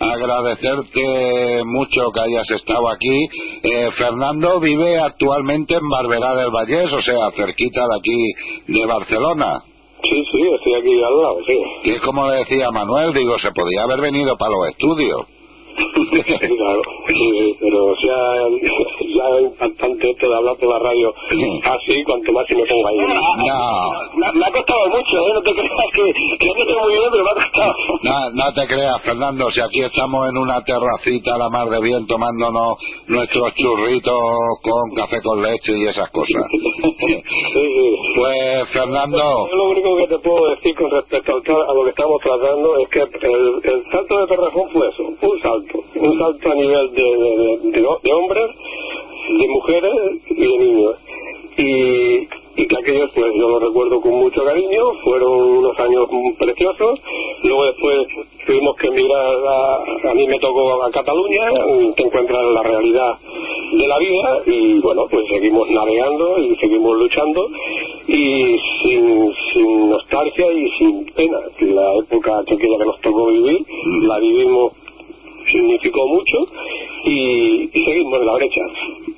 agradecerte 0.00 1.62
mucho 1.64 2.10
que 2.10 2.20
hayas 2.20 2.50
estado 2.50 2.90
aquí. 2.90 3.16
Eh, 3.62 3.88
Fernando 3.92 4.58
vive 4.58 4.98
actualmente 4.98 5.76
en 5.76 5.88
Barberá 5.88 6.34
del 6.34 6.50
Vallés, 6.50 6.92
o 6.92 7.00
sea, 7.00 7.30
cerquita 7.36 7.82
de 7.86 7.98
aquí 7.98 8.32
de 8.66 8.86
Barcelona. 8.86 9.62
Sí, 10.02 10.24
sí, 10.32 10.42
estoy 10.58 10.74
aquí 10.74 10.94
al 10.94 11.22
lado, 11.22 11.38
sí. 11.46 11.58
Que 11.84 11.94
es 11.94 12.00
como 12.00 12.28
le 12.28 12.38
decía 12.38 12.70
Manuel, 12.72 13.12
digo, 13.14 13.38
se 13.38 13.52
podía 13.52 13.84
haber 13.84 14.00
venido 14.00 14.36
para 14.36 14.50
los 14.50 14.68
estudios. 14.70 15.35
Claro, 15.76 16.82
sí, 17.08 17.56
pero 17.60 17.94
ya, 18.02 18.18
ya 19.14 19.40
impactante 19.40 20.10
esto 20.10 20.28
de 20.28 20.36
hablar 20.36 20.56
por 20.56 20.68
la 20.70 20.78
radio 20.78 21.12
así, 21.64 22.02
cuanto 22.04 22.32
más 22.32 22.46
si 22.48 22.54
me 22.54 22.64
pongo 22.64 22.88
ahí. 22.88 22.96
No, 22.96 24.32
me, 24.32 24.46
ha 24.46 24.52
costado 24.52 24.88
mucho, 24.88 25.28
¿eh? 25.28 25.32
No 25.34 25.42
te 25.42 25.52
creas 25.52 25.90
que, 25.92 26.02
que 26.38 26.46
yo 26.46 26.52
estoy 26.56 26.82
muy 26.82 26.92
bien, 26.92 27.08
pero 27.10 27.24
me 27.24 27.30
ha 27.30 27.34
costado. 27.34 27.74
no, 28.02 28.30
no 28.30 28.52
te 28.52 28.66
creas, 28.66 29.02
Fernando, 29.02 29.50
si 29.50 29.60
aquí 29.60 29.80
estamos 29.80 30.28
en 30.30 30.38
una 30.38 30.62
terracita 30.64 31.34
a 31.34 31.38
la 31.38 31.48
mar 31.50 31.68
de 31.68 31.80
bien 31.80 32.06
tomándonos 32.06 32.76
nuestros 33.08 33.54
churritos 33.54 34.20
con 34.62 34.94
café 34.94 35.20
con 35.22 35.42
leche 35.42 35.72
y 35.76 35.86
esas 35.86 36.08
cosas. 36.10 36.42
Pues, 38.16 38.68
Fernando, 38.72 39.18
Yo 39.50 39.56
lo 39.56 39.70
único 39.70 39.96
que 39.96 40.06
te 40.08 40.18
puedo 40.18 40.50
decir 40.50 40.74
con 40.76 40.90
respecto 40.90 41.36
a 41.36 41.74
lo 41.74 41.84
que 41.84 41.90
estamos 41.90 42.18
tratando 42.22 42.78
es 42.78 42.88
que 42.88 43.00
el, 43.00 43.60
el 43.62 43.82
salto 43.90 44.20
de 44.20 44.26
Torrejón 44.26 44.70
fue 44.72 44.88
eso, 44.88 45.02
un 45.02 45.42
salto, 45.42 45.65
un 46.00 46.18
salto 46.18 46.50
a 46.50 46.54
nivel 46.54 46.92
de, 46.92 47.80
de, 48.02 48.12
hombres, 48.12 48.50
de 49.38 49.48
mujeres 49.48 49.92
y 50.30 50.34
de 50.34 50.58
niños. 50.58 50.96
Y, 51.56 52.26
que 52.66 52.76
aquellos, 52.76 53.12
pues 53.14 53.32
yo 53.36 53.48
los 53.48 53.62
recuerdo 53.62 54.00
con 54.00 54.14
mucho 54.14 54.42
cariño, 54.42 54.82
fueron 55.04 55.58
unos 55.58 55.78
años 55.78 56.08
preciosos. 56.38 57.00
Luego 57.44 57.64
después 57.66 57.98
tuvimos 58.44 58.74
que 58.76 58.88
emigrar, 58.88 59.36
a, 59.46 60.10
a 60.10 60.14
mí 60.14 60.26
me 60.26 60.38
tocó 60.38 60.82
a 60.82 60.90
Cataluña, 60.90 61.52
te 61.96 62.02
encuentras 62.02 62.42
en 62.42 62.54
la 62.54 62.62
realidad 62.62 63.18
de 63.72 63.88
la 63.88 63.98
vida 63.98 64.42
y 64.46 64.80
bueno, 64.80 65.06
pues 65.10 65.24
seguimos 65.32 65.68
navegando 65.70 66.38
y 66.38 66.56
seguimos 66.56 66.98
luchando 66.98 67.46
y 68.06 68.56
sin, 68.82 69.32
sin 69.52 69.90
nostalgia 69.90 70.46
y 70.52 70.68
sin 70.78 71.04
pena. 71.06 71.38
La 71.60 71.94
época 71.96 72.44
que 72.46 72.84
nos 72.84 73.00
tocó 73.00 73.26
vivir, 73.26 73.64
la 74.02 74.18
vivimos, 74.18 74.72
significó 75.50 76.06
mucho 76.08 76.52
y, 77.04 77.70
y 77.72 77.84
seguimos 77.84 78.20
la 78.24 78.34
brecha. 78.34 78.60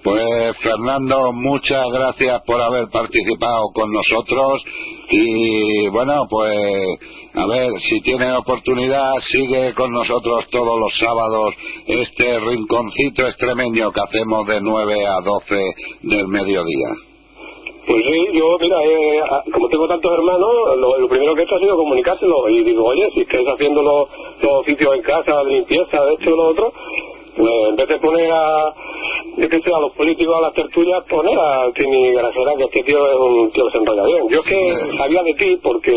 pues 0.03 0.57
Fernando, 0.59 1.33
muchas 1.33 1.85
gracias 1.93 2.43
por 2.47 2.61
haber 2.61 2.89
participado 2.89 3.63
con 3.75 3.91
nosotros 3.93 4.65
y 5.11 5.89
bueno, 5.89 6.27
pues 6.29 6.99
a 7.35 7.47
ver, 7.47 7.71
si 7.79 8.01
tienes 8.01 8.33
oportunidad, 8.35 9.13
sigue 9.21 9.73
con 9.75 9.93
nosotros 9.93 10.49
todos 10.51 10.79
los 10.79 10.99
sábados 10.99 11.55
este 11.87 12.39
rinconcito 12.41 13.27
extremeño 13.27 13.93
que 13.93 14.01
hacemos 14.01 14.47
de 14.47 14.61
9 14.61 15.07
a 15.07 15.21
12 15.23 15.55
del 16.03 16.29
mediodía. 16.29 17.08
Pues 17.89 18.05
sí, 18.05 18.27
yo, 18.35 18.45
mira, 18.61 18.77
eh, 18.85 19.21
como 19.53 19.67
tengo 19.69 19.89
tantos 19.89 20.13
hermanos, 20.13 20.51
lo, 20.77 20.99
lo 20.99 21.09
primero 21.09 21.35
que 21.35 21.41
he 21.41 21.45
hecho 21.45 21.55
ha 21.57 21.59
sido 21.59 21.77
comunicárselo 21.77 22.49
y 22.51 22.63
digo, 22.63 22.85
oye, 22.85 23.09
si 23.15 23.21
estáis 23.23 23.49
haciendo 23.49 23.83
los, 23.83 24.09
los 24.43 24.53
oficios 24.61 24.95
en 24.95 25.03
casa, 25.03 25.43
de 25.45 25.51
limpieza, 25.53 26.05
de 26.05 26.13
esto 26.13 26.25
y 26.31 26.37
lo 26.37 26.49
otro, 26.49 26.73
pues 27.37 27.53
en 27.71 27.77
vez 27.77 27.89
de 27.89 27.99
poner 28.01 28.31
a, 28.31 28.75
yo 29.39 29.49
sé, 29.49 29.75
a 29.75 29.81
los 29.81 29.93
políticos 29.95 30.37
a 30.37 30.41
las 30.43 30.53
tertulias, 30.53 31.03
poner 31.09 31.39
a 31.39 31.71
Tini 31.73 32.13
Grasera, 32.13 32.55
que 32.59 32.65
este 32.65 32.83
tío 32.83 33.07
es 33.07 33.15
un 33.19 33.51
tío 33.53 33.65
que 33.67 33.73
se 33.73 33.79
enrolla 33.79 34.05
bien. 34.05 34.29
Yo 34.29 34.41
es 34.41 34.47
que 34.47 34.97
sabía 34.99 35.23
de 35.23 35.35
ti 35.35 35.59
porque 35.63 35.95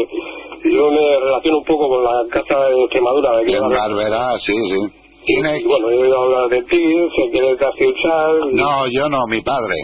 yo 0.64 0.92
me 0.92 1.20
relaciono 1.20 1.58
un 1.58 1.66
poco 1.66 1.90
con 1.90 2.04
la 2.04 2.24
casa 2.32 2.68
de 2.70 2.84
Extremadura. 2.84 3.36
De. 3.38 3.60
Barberá, 3.60 4.38
sí, 4.40 4.54
sí. 4.54 4.80
Tiene- 5.26 5.60
Y 5.60 5.66
bueno, 5.66 5.90
he 5.92 5.98
oído 5.98 6.22
hablar 6.24 6.48
de 6.50 6.62
ti, 6.64 6.84
eres 7.34 7.58
de 7.60 7.66
Aciuchal, 7.66 8.40
No, 8.54 8.88
yo 8.92 9.10
no, 9.10 9.20
mi 9.28 9.42
padre. 9.42 9.76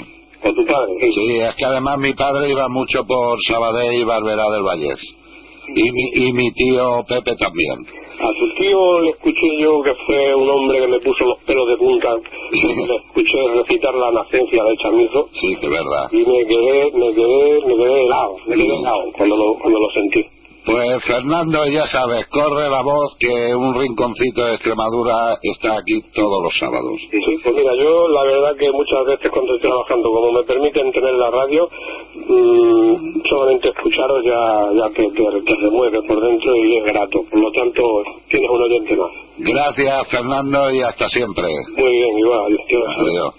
Con 0.42 0.56
tu 0.56 0.66
padre. 0.66 0.94
sí. 1.02 1.12
Sí, 1.12 1.40
es 1.40 1.56
que 1.56 1.66
además 1.66 1.98
mi 2.00 2.14
padre 2.14 2.50
iba 2.50 2.68
mucho 2.70 3.06
por 3.06 3.38
Sabadell 3.48 3.94
y 4.02 4.04
Barberá 4.04 4.50
del 4.52 4.64
Vallés. 4.64 5.02
Y 5.76 5.92
mi, 5.92 6.28
y 6.28 6.34
mi 6.34 6.52
tío 6.52 7.04
Pepe 7.08 7.36
también. 7.36 7.86
A 8.20 8.28
su 8.30 8.56
tío 8.58 9.00
le 9.02 9.12
escuché 9.12 9.48
yo 9.62 9.80
que 9.84 9.94
fue 10.08 10.34
un 10.34 10.50
hombre 10.50 10.80
que 10.80 10.88
me 10.88 11.00
puso 11.00 11.24
los 11.26 11.38
pelos 11.46 11.68
de 11.68 11.78
punta. 11.78 12.10
le 12.16 12.96
escuché 12.96 13.48
recitar 13.54 13.94
la 13.94 14.12
nacencia 14.12 14.64
del 14.64 14.78
chamizo 14.78 15.28
Sí, 15.34 15.56
que 15.60 15.68
es 15.68 15.72
verdad. 15.72 16.10
y 16.12 16.18
me 16.18 16.46
quedé, 16.48 16.92
me 16.94 17.14
quedé, 17.14 17.60
me 17.68 17.76
quedé 17.76 18.02
helado, 18.06 18.36
me 18.48 18.56
quedé 18.56 18.76
helado 18.76 19.04
cuando 19.16 19.38
lo, 19.38 19.54
cuando 19.60 19.80
lo 19.80 19.90
sentí. 19.94 20.26
Pues 20.68 21.02
Fernando, 21.06 21.66
ya 21.68 21.86
sabes, 21.86 22.26
corre 22.28 22.70
la 22.70 22.82
voz 22.82 23.16
que 23.18 23.56
un 23.56 23.74
rinconcito 23.74 24.44
de 24.44 24.56
Extremadura 24.56 25.40
está 25.42 25.78
aquí 25.78 26.02
todos 26.14 26.44
los 26.44 26.54
sábados. 26.60 27.00
Sí, 27.10 27.40
pues 27.42 27.56
mira, 27.56 27.74
yo 27.74 28.10
la 28.10 28.24
verdad 28.24 28.52
que 28.60 28.70
muchas 28.72 29.06
veces 29.06 29.32
cuando 29.32 29.56
estoy 29.56 29.70
trabajando, 29.70 30.12
como 30.12 30.34
me 30.34 30.44
permiten 30.44 30.92
tener 30.92 31.14
la 31.14 31.32
radio, 31.32 31.70
mm, 32.16 33.22
solamente 33.30 33.70
escucharos 33.70 34.26
ya, 34.26 34.68
ya 34.76 34.90
te, 34.90 35.04
te, 35.04 35.42
te 35.42 35.56
remueve 35.56 36.02
por 36.02 36.20
dentro 36.20 36.54
y 36.58 36.78
es 36.80 36.84
grato. 36.84 37.24
Por 37.32 37.40
lo 37.40 37.52
tanto, 37.54 37.82
tienes 38.28 38.50
un 38.50 38.62
oyente 38.62 38.98
más. 38.98 39.12
Gracias 39.40 40.08
Fernando 40.10 40.72
y 40.74 40.82
hasta 40.82 41.08
siempre. 41.08 41.46
Muy 41.78 41.92
bien, 41.92 42.20
igual. 42.20 42.42
adiós. 42.44 43.34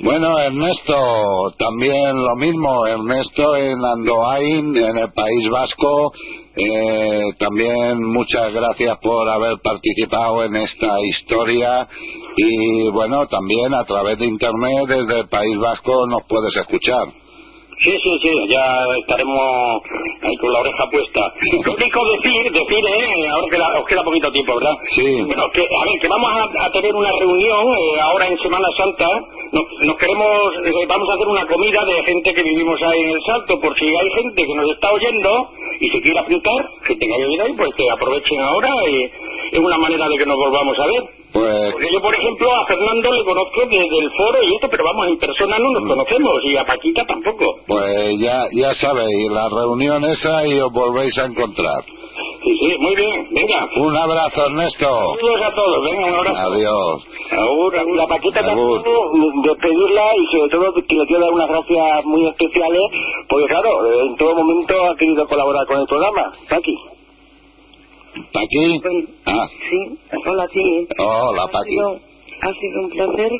Bueno, 0.00 0.38
Ernesto, 0.38 1.52
también 1.56 2.16
lo 2.16 2.36
mismo. 2.36 2.86
Ernesto 2.86 3.56
en 3.56 3.78
Andoain, 3.82 4.76
en 4.76 4.98
el 4.98 5.12
País 5.14 5.48
Vasco. 5.50 6.12
Eh, 6.56 7.32
también 7.38 8.02
muchas 8.02 8.52
gracias 8.52 8.98
por 8.98 9.28
haber 9.28 9.58
participado 9.60 10.44
en 10.44 10.56
esta 10.56 11.00
historia. 11.00 11.88
Y 12.36 12.90
bueno, 12.90 13.26
también 13.26 13.74
a 13.74 13.84
través 13.84 14.18
de 14.18 14.26
Internet, 14.26 14.86
desde 14.88 15.20
el 15.20 15.28
País 15.28 15.56
Vasco, 15.58 16.06
nos 16.06 16.22
puedes 16.28 16.54
escuchar. 16.56 17.23
Sí, 17.82 17.90
sí, 18.02 18.10
sí, 18.22 18.30
ya 18.48 18.64
estaremos 19.00 19.82
ahí 20.22 20.36
con 20.40 20.52
la 20.52 20.60
oreja 20.60 20.84
puesta. 20.90 21.20
Lo 21.66 21.72
único 21.74 22.00
decir, 22.12 22.52
decir, 22.52 22.84
eh, 22.86 23.28
ahora 23.28 23.46
que 23.50 23.58
la- 23.58 23.78
os 23.80 23.86
queda 23.86 24.02
poquito 24.04 24.30
tiempo, 24.30 24.54
¿verdad? 24.54 24.74
Sí. 24.94 25.22
Bueno, 25.26 25.44
que, 25.52 25.62
a 25.62 25.84
ver, 25.84 26.00
que 26.00 26.08
vamos 26.08 26.32
a, 26.32 26.64
a 26.66 26.70
tener 26.70 26.94
una 26.94 27.10
reunión 27.18 27.64
eh, 27.66 28.00
ahora 28.00 28.28
en 28.28 28.38
Semana 28.38 28.68
Santa. 28.76 29.06
Nos, 29.52 29.64
nos 29.86 29.96
queremos, 29.96 30.28
eh, 30.66 30.86
vamos 30.88 31.08
a 31.08 31.14
hacer 31.14 31.28
una 31.28 31.46
comida 31.46 31.84
de 31.84 32.02
gente 32.04 32.34
que 32.34 32.42
vivimos 32.42 32.80
ahí 32.82 33.00
en 33.02 33.10
el 33.10 33.20
Salto, 33.26 33.60
por 33.60 33.76
si 33.78 33.86
hay 33.86 34.08
gente 34.22 34.46
que 34.46 34.54
nos 34.54 34.70
está 34.74 34.92
oyendo 34.92 35.48
y 35.80 35.88
se 35.90 36.00
quiere 36.02 36.18
apuntar, 36.20 36.60
gente 36.86 37.06
que 37.06 37.14
haya 37.14 37.26
oído 37.26 37.44
ahí, 37.44 37.52
pues 37.56 37.70
que 37.74 37.90
aprovechen 37.90 38.40
ahora 38.40 38.70
y, 38.88 39.04
es 39.52 39.58
una 39.58 39.78
manera 39.78 40.08
de 40.08 40.16
que 40.16 40.26
nos 40.26 40.36
volvamos 40.36 40.76
a 40.78 40.86
ver. 40.86 41.02
Pues, 41.32 41.72
Porque 41.72 41.88
yo, 41.92 42.00
por 42.00 42.14
ejemplo, 42.14 42.50
a 42.54 42.66
Fernando 42.66 43.12
le 43.12 43.24
conozco 43.24 43.60
desde 43.66 43.98
el 43.98 44.10
foro 44.16 44.42
y 44.42 44.54
esto, 44.54 44.68
pero 44.70 44.84
vamos, 44.84 45.06
en 45.08 45.18
persona 45.18 45.58
no 45.58 45.70
nos 45.70 45.82
conocemos 45.88 46.34
y 46.44 46.56
a 46.56 46.64
Paquita 46.64 47.04
tampoco. 47.04 47.58
pues 47.66 48.18
ya, 48.20 48.46
ya 48.52 48.72
sabéis, 48.74 49.30
la 49.30 49.48
reunión 49.48 50.04
esa 50.04 50.46
y 50.46 50.60
os 50.60 50.72
volvéis 50.72 51.18
a 51.18 51.26
encontrar. 51.26 51.82
Sí, 52.44 52.54
sí, 52.60 52.76
muy 52.78 52.94
bien, 52.94 53.26
venga. 53.32 53.68
Un 53.76 53.96
abrazo, 53.96 54.46
Ernesto. 54.46 54.86
Saludos 54.86 55.42
a 55.42 55.54
todos, 55.54 55.82
venga, 55.84 56.06
un 56.06 56.14
abrazo. 56.14 56.52
Adiós. 56.52 57.06
Agur. 57.32 57.96
La 57.96 58.06
Paquita 58.06 58.40
Agur. 58.40 58.82
también, 58.82 59.42
despedirla 59.42 60.02
y 60.16 60.36
sobre 60.36 60.50
todo 60.50 60.72
que 60.74 60.94
le 60.94 61.06
quiero 61.06 61.24
dar 61.24 61.32
unas 61.32 61.48
gracias 61.48 62.04
muy 62.04 62.28
especiales, 62.28 62.82
porque 63.28 63.46
claro, 63.46 64.02
en 64.02 64.16
todo 64.16 64.34
momento 64.36 64.74
ha 64.84 64.96
querido 64.96 65.26
colaborar 65.26 65.66
con 65.66 65.80
el 65.80 65.86
programa. 65.86 66.32
Paqui. 66.48 66.76
¿Paqui? 68.32 68.78
Bueno, 68.82 69.08
Ah, 69.26 69.48
sí, 69.70 69.98
hola, 70.26 70.46
sí. 70.52 70.86
hola, 70.98 71.42
Ha 71.52 71.62
sido, 71.64 72.00
ha 72.42 72.52
sido 72.60 72.80
un 72.82 72.90
placer 72.90 73.30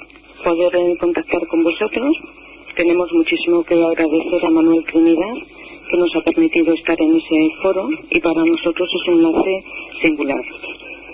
poder 0.42 0.76
eh, 0.76 0.94
contactar 1.00 1.40
con 1.48 1.62
vosotros. 1.62 2.12
Tenemos 2.76 3.08
muchísimo 3.12 3.62
que 3.64 3.74
agradecer 3.74 4.44
a 4.46 4.50
Manuel 4.50 4.84
Trinidad, 4.90 5.34
que 5.90 5.96
nos 5.96 6.10
ha 6.16 6.20
permitido 6.22 6.74
estar 6.74 6.96
en 7.00 7.16
ese 7.16 7.54
foro 7.62 7.88
y 8.10 8.20
para 8.20 8.42
nosotros 8.44 8.88
es 9.00 9.12
un 9.12 9.24
enlace 9.24 9.64
singular. 10.02 10.40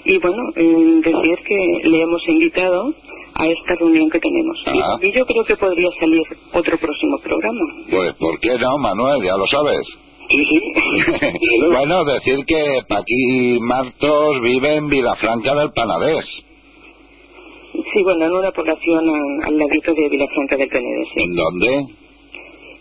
Y 0.07 0.19
bueno, 0.19 0.43
eh, 0.57 1.01
decir 1.05 1.39
que 1.47 1.89
le 1.89 2.01
hemos 2.03 2.23
invitado 2.29 2.95
a 3.35 3.47
esta 3.47 3.75
reunión 3.79 4.09
que 4.11 4.19
tenemos. 4.21 4.57
Y- 4.73 4.79
Ah. 4.81 4.99
Y, 5.03 5.13
yo 5.13 5.27
creo 5.27 5.45
que 5.45 5.57
podría 5.57 5.89
salir 6.01 6.23
otro 6.55 6.79
próximo 6.79 7.19
programa. 7.23 7.61
Pues, 7.91 8.15
¿por 8.15 8.41
qué 8.41 8.57
no, 8.59 8.79
Manuel? 8.79 9.23
Ya 9.23 9.37
lo 9.37 9.47
sabes. 9.47 9.87
Sí, 10.31 10.45
sí. 11.31 11.61
bueno, 11.73 12.05
decir 12.05 12.45
que 12.47 12.81
Paqui 12.89 13.59
Martos 13.61 14.41
vive 14.43 14.75
en 14.77 14.89
Vilafranca 14.89 15.55
del 15.55 15.71
Panadés. 15.73 16.25
Sí, 17.73 18.03
bueno, 18.03 18.27
en 18.27 18.33
una 18.33 18.51
población 18.53 19.09
al 19.45 19.59
ladito 19.59 19.93
de 19.95 20.09
Vilafranca 20.09 20.57
del 20.57 20.69
Penedès. 20.69 21.09
sí. 21.15 21.23
¿En 21.23 21.35
dónde? 21.35 21.95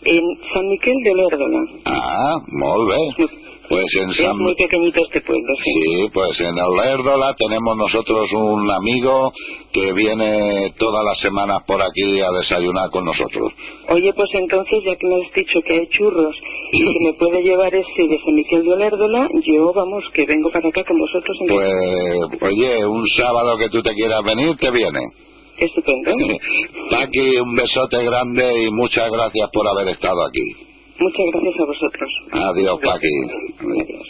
En 0.02 0.22
San 0.54 0.68
Miquel 0.68 0.94
de 1.04 1.10
Olérdola. 1.10 1.60
Ah, 1.84 2.38
molt 2.48 2.88
bé. 2.88 3.26
Pues 3.68 3.84
en 4.02 4.10
Es 4.10 4.16
San... 4.16 4.36
muy 4.38 4.54
pequeñito 4.56 5.00
este 5.06 5.20
pueblo, 5.20 5.52
sí. 5.62 5.70
Sí, 5.72 6.08
pues 6.12 6.40
en 6.40 6.58
Olérdola 6.58 7.34
tenemos 7.36 7.76
nosotros 7.76 8.32
un 8.32 8.68
amigo 8.70 9.32
que 9.72 9.92
viene 9.92 10.72
todas 10.78 11.04
las 11.04 11.20
semanas 11.20 11.62
por 11.66 11.80
aquí 11.82 12.20
a 12.20 12.30
desayunar 12.32 12.90
con 12.90 13.04
nosotros. 13.04 13.52
Oye, 13.88 14.12
pues 14.14 14.28
entonces, 14.32 14.82
ya 14.84 14.96
que 14.96 15.06
me 15.06 15.14
has 15.16 15.32
dicho 15.34 15.60
que 15.62 15.72
hay 15.80 15.86
churros 15.88 16.34
que 16.70 17.04
me 17.04 17.12
puede 17.14 17.42
llevar 17.42 17.74
ese 17.74 18.02
de 18.08 18.18
San 18.24 18.34
Miquel 18.34 18.62
de 18.64 18.72
Olérdola, 18.72 19.28
yo, 19.46 19.72
vamos, 19.72 20.02
que 20.14 20.24
vengo 20.26 20.50
para 20.50 20.68
acá 20.68 20.82
con 20.84 20.98
vosotros. 20.98 21.36
En 21.40 21.46
Pues, 21.48 22.42
oye, 22.52 22.86
un 22.86 23.06
sábado 23.08 23.56
que 23.58 23.68
tú 23.70 23.82
te 23.82 23.92
quieras 23.94 24.22
venir, 24.24 24.56
te 24.56 24.70
viene. 24.70 25.00
Estupendo. 25.58 26.10
Paqui, 26.90 27.36
un 27.38 27.54
besote 27.56 28.02
grande 28.04 28.62
y 28.66 28.70
muchas 28.70 29.10
gracias 29.10 29.50
por 29.52 29.66
haber 29.68 29.88
estado 29.88 30.22
aquí. 30.24 30.66
Muchas 30.98 31.26
gracias 31.32 31.54
a 31.60 31.64
vosotros. 31.66 32.10
Adiós, 32.32 32.78
Paqui. 32.82 34.00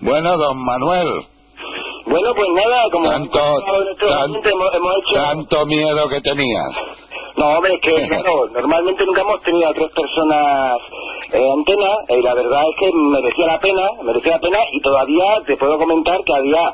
Bueno, 0.00 0.36
don 0.38 0.56
Manuel, 0.64 1.08
Bueno, 2.06 2.32
pues 2.34 2.48
nada, 2.54 2.82
como 2.90 3.04
Tanto- 3.10 3.38
hemos, 3.38 3.84
tan- 3.98 4.30
hemos, 4.30 4.74
hemos 4.74 4.92
hecho... 4.96 5.14
tanto 5.14 5.66
miedo 5.66 6.08
que 6.08 6.20
tenías. 6.20 6.68
No, 7.38 7.46
hombre, 7.56 7.74
es 7.74 7.80
que 7.80 8.08
claro, 8.08 8.48
normalmente 8.52 9.04
nunca 9.06 9.20
hemos 9.22 9.40
tenido 9.42 9.68
a 9.68 9.72
tres 9.72 9.88
personas 9.94 10.78
eh, 11.32 11.50
antena 11.56 11.90
y 12.08 12.22
la 12.22 12.34
verdad 12.34 12.62
es 12.68 12.76
que 12.80 12.90
merecía 12.92 13.46
la 13.46 13.58
pena, 13.60 13.82
merecía 14.02 14.32
la 14.32 14.40
pena 14.40 14.58
y 14.72 14.80
todavía 14.80 15.24
te 15.46 15.56
puedo 15.56 15.78
comentar 15.78 16.18
que 16.24 16.34
había 16.34 16.72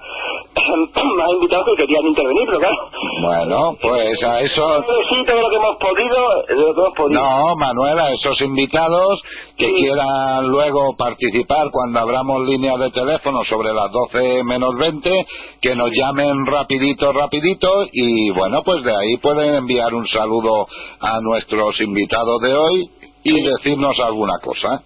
más 1.17 1.31
invitados 1.35 1.67
que 1.67 1.83
querían 1.83 2.07
intervenir, 2.07 2.45
pero 2.47 2.59
claro. 2.61 2.77
Bueno, 3.23 3.77
pues 3.83 4.23
a 4.25 4.41
eso... 4.41 4.83
Sí, 5.11 5.25
todo 5.27 5.43
lo 5.43 5.49
que 5.51 5.57
hemos 5.57 5.77
podido, 5.77 6.41
eh, 6.43 6.55
lo 6.57 6.75
que 6.75 6.81
hemos 6.81 6.95
podido. 6.97 7.21
No, 7.21 7.57
Manuel, 7.57 7.99
a 7.99 8.13
esos 8.13 8.41
invitados 8.41 9.23
que 9.59 9.67
Sí. 9.67 9.75
quieran 9.75 10.47
luego 10.49 10.95
participar 10.97 11.69
cuando 11.71 12.01
abramos 12.01 12.41
líneas 12.49 12.79
de 12.79 12.91
teléfono 12.91 13.45
sobre 13.45 13.73
las 13.73 13.91
12 13.91 14.43
menos 14.45 14.75
20, 14.79 15.11
que 15.61 15.75
nos 15.75 15.91
llamen 15.91 16.47
rapidito, 16.47 17.13
rapidito 17.13 17.69
y 17.93 18.31
bueno, 18.31 18.63
pues 18.65 18.83
de 18.85 18.93
ahí 18.95 19.17
pueden 19.19 19.55
enviar 19.55 19.93
un 19.95 20.07
saludo 20.07 20.54
a 21.01 21.21
nuestros 21.21 21.81
invitados 21.81 22.41
de 22.43 22.55
hoy 22.55 22.91
y 23.23 23.43
decirnos 23.43 23.99
alguna 24.01 24.35
cosa. 24.43 24.83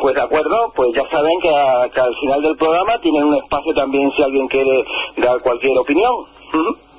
Pues 0.00 0.14
de 0.14 0.20
acuerdo, 0.22 0.72
pues 0.74 0.88
ya 0.94 1.02
saben 1.10 1.32
que, 1.40 1.48
a- 1.48 1.88
que 1.94 2.00
al 2.00 2.14
final 2.20 2.42
del 2.42 2.56
programa 2.56 2.98
tienen 3.00 3.24
un 3.24 3.34
espacio 3.36 3.72
también 3.74 4.10
si 4.16 4.22
alguien 4.22 4.46
quiere 4.48 4.70
dar 5.18 5.40
cualquier 5.42 5.78
opinión. 5.78 6.12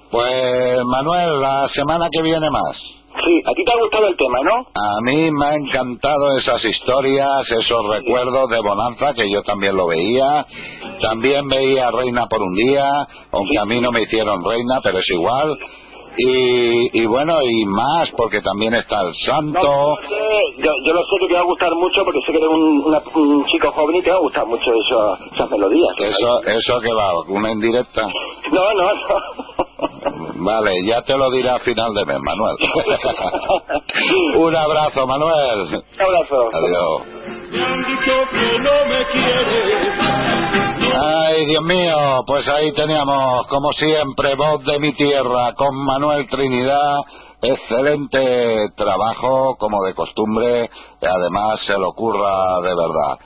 Pues 0.10 0.78
Manuel, 0.86 1.42
la 1.42 1.68
semana 1.68 2.08
que 2.12 2.22
viene 2.22 2.50
más. 2.50 2.78
Sí, 3.26 3.42
a 3.46 3.52
ti 3.52 3.64
te 3.66 3.72
ha 3.74 3.82
gustado 3.82 4.08
el 4.08 4.16
tema, 4.16 4.38
¿no? 4.44 4.58
A 4.60 5.02
mí 5.04 5.30
me 5.32 5.46
ha 5.48 5.56
encantado 5.56 6.38
esas 6.38 6.64
historias, 6.64 7.52
esos 7.52 7.86
recuerdos 7.88 8.48
de 8.50 8.60
Bonanza 8.60 9.14
que 9.16 9.30
yo 9.32 9.42
también 9.42 9.76
lo 9.76 9.88
veía. 9.88 10.46
También 11.02 11.48
veía 11.50 11.90
Reina 11.92 12.28
por 12.28 12.42
un 12.42 12.54
día, 12.56 12.86
aunque 13.32 13.58
a 13.60 13.66
mí 13.66 13.82
no 13.82 13.92
me 13.92 14.04
hicieron 14.04 14.44
reina, 14.46 14.80
pero 14.84 15.00
es 15.00 15.10
igual. 15.10 15.58
Y, 16.20 17.02
y 17.02 17.06
bueno, 17.06 17.34
y 17.44 17.66
más, 17.66 18.12
porque 18.18 18.42
también 18.42 18.74
está 18.74 18.96
el 19.02 19.14
Santo. 19.14 19.60
No, 19.60 19.96
yo, 20.58 20.72
yo 20.86 20.94
lo 20.94 21.00
sé 21.02 21.16
que 21.22 21.28
te 21.28 21.34
va 21.36 21.42
a 21.42 21.44
gustar 21.44 21.70
mucho 21.76 22.04
porque 22.04 22.20
sé 22.26 22.32
que 22.32 22.38
eres 22.40 22.50
un, 22.50 22.84
una- 22.86 23.02
un 23.14 23.46
chico 23.46 23.72
joven 23.72 23.96
y 23.98 24.02
te 24.02 24.10
va 24.10 24.16
a 24.18 24.20
gustar 24.22 24.46
mucho 24.48 24.66
eso, 24.86 25.18
esas 25.36 25.52
melodías. 25.52 25.90
Eso, 26.00 26.42
eso 26.48 26.80
que 26.82 26.92
va, 26.94 27.12
una 27.30 27.52
indirecta. 27.52 28.02
No, 28.52 28.74
no, 28.74 28.84
no. 28.94 29.16
Vale, 30.44 30.72
ya 30.88 31.02
te 31.04 31.16
lo 31.18 31.30
diré 31.32 31.50
a 31.50 31.60
final 31.60 31.94
de 31.94 32.06
mes, 32.06 32.18
Manuel. 32.20 32.58
un 34.38 34.56
abrazo, 34.56 35.06
Manuel. 35.06 35.60
Un 35.62 36.02
abrazo. 36.02 36.50
Adiós. 36.54 37.02
Ay, 40.94 41.46
Dios 41.46 41.64
mío, 41.64 42.24
pues 42.26 42.48
ahí 42.50 42.72
teníamos, 42.72 43.48
como 43.48 43.72
siempre, 43.74 44.36
voz 44.36 44.64
de 44.64 44.80
mi 44.80 44.94
tierra, 44.94 45.54
con 45.54 45.76
Manuel 45.86 46.28
Trinidad. 46.28 47.02
Excelente 47.42 48.70
trabajo, 48.76 49.56
como 49.58 49.84
de 49.84 49.94
costumbre, 49.94 50.70
y 51.02 51.06
además 51.06 51.60
se 51.66 51.78
lo 51.78 51.90
ocurra 51.90 52.60
de 52.62 52.76
verdad. 52.76 53.20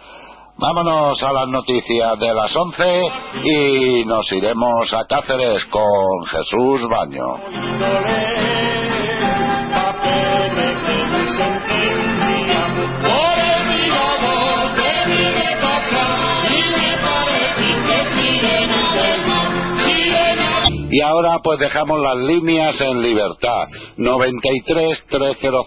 Vámonos 0.58 1.24
a 1.24 1.32
las 1.32 1.48
noticias 1.48 2.20
de 2.20 2.34
las 2.34 2.56
11 2.56 3.12
y 3.44 4.06
nos 4.06 4.32
iremos 4.32 4.94
a 4.94 5.06
Cáceres 5.06 5.66
con 5.66 6.26
Jesús 6.28 6.88
Baño. 6.88 7.38
Y 20.92 21.02
ahora 21.02 21.40
pues 21.42 21.58
dejamos 21.60 22.02
las 22.02 22.18
líneas 22.18 22.80
en 22.82 23.02
libertad. 23.02 23.68
93 23.98 25.04
300 25.10 25.66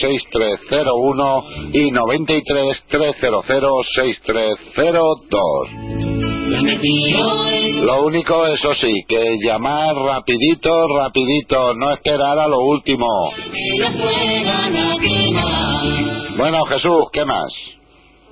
6301 0.00 1.44
y 1.72 1.90
93 1.90 2.84
300 2.88 3.86
6302. 3.94 5.68
Lo 7.82 8.04
único, 8.04 8.46
eso 8.46 8.72
sí, 8.74 9.02
que 9.08 9.36
llamar 9.42 9.94
rapidito, 9.94 10.70
rapidito, 10.96 11.74
no 11.74 11.92
esperar 11.92 12.38
a 12.38 12.46
lo 12.46 12.60
último. 12.60 13.06
Bueno, 16.36 16.64
Jesús, 16.64 17.06
¿qué 17.12 17.24
más? 17.24 17.75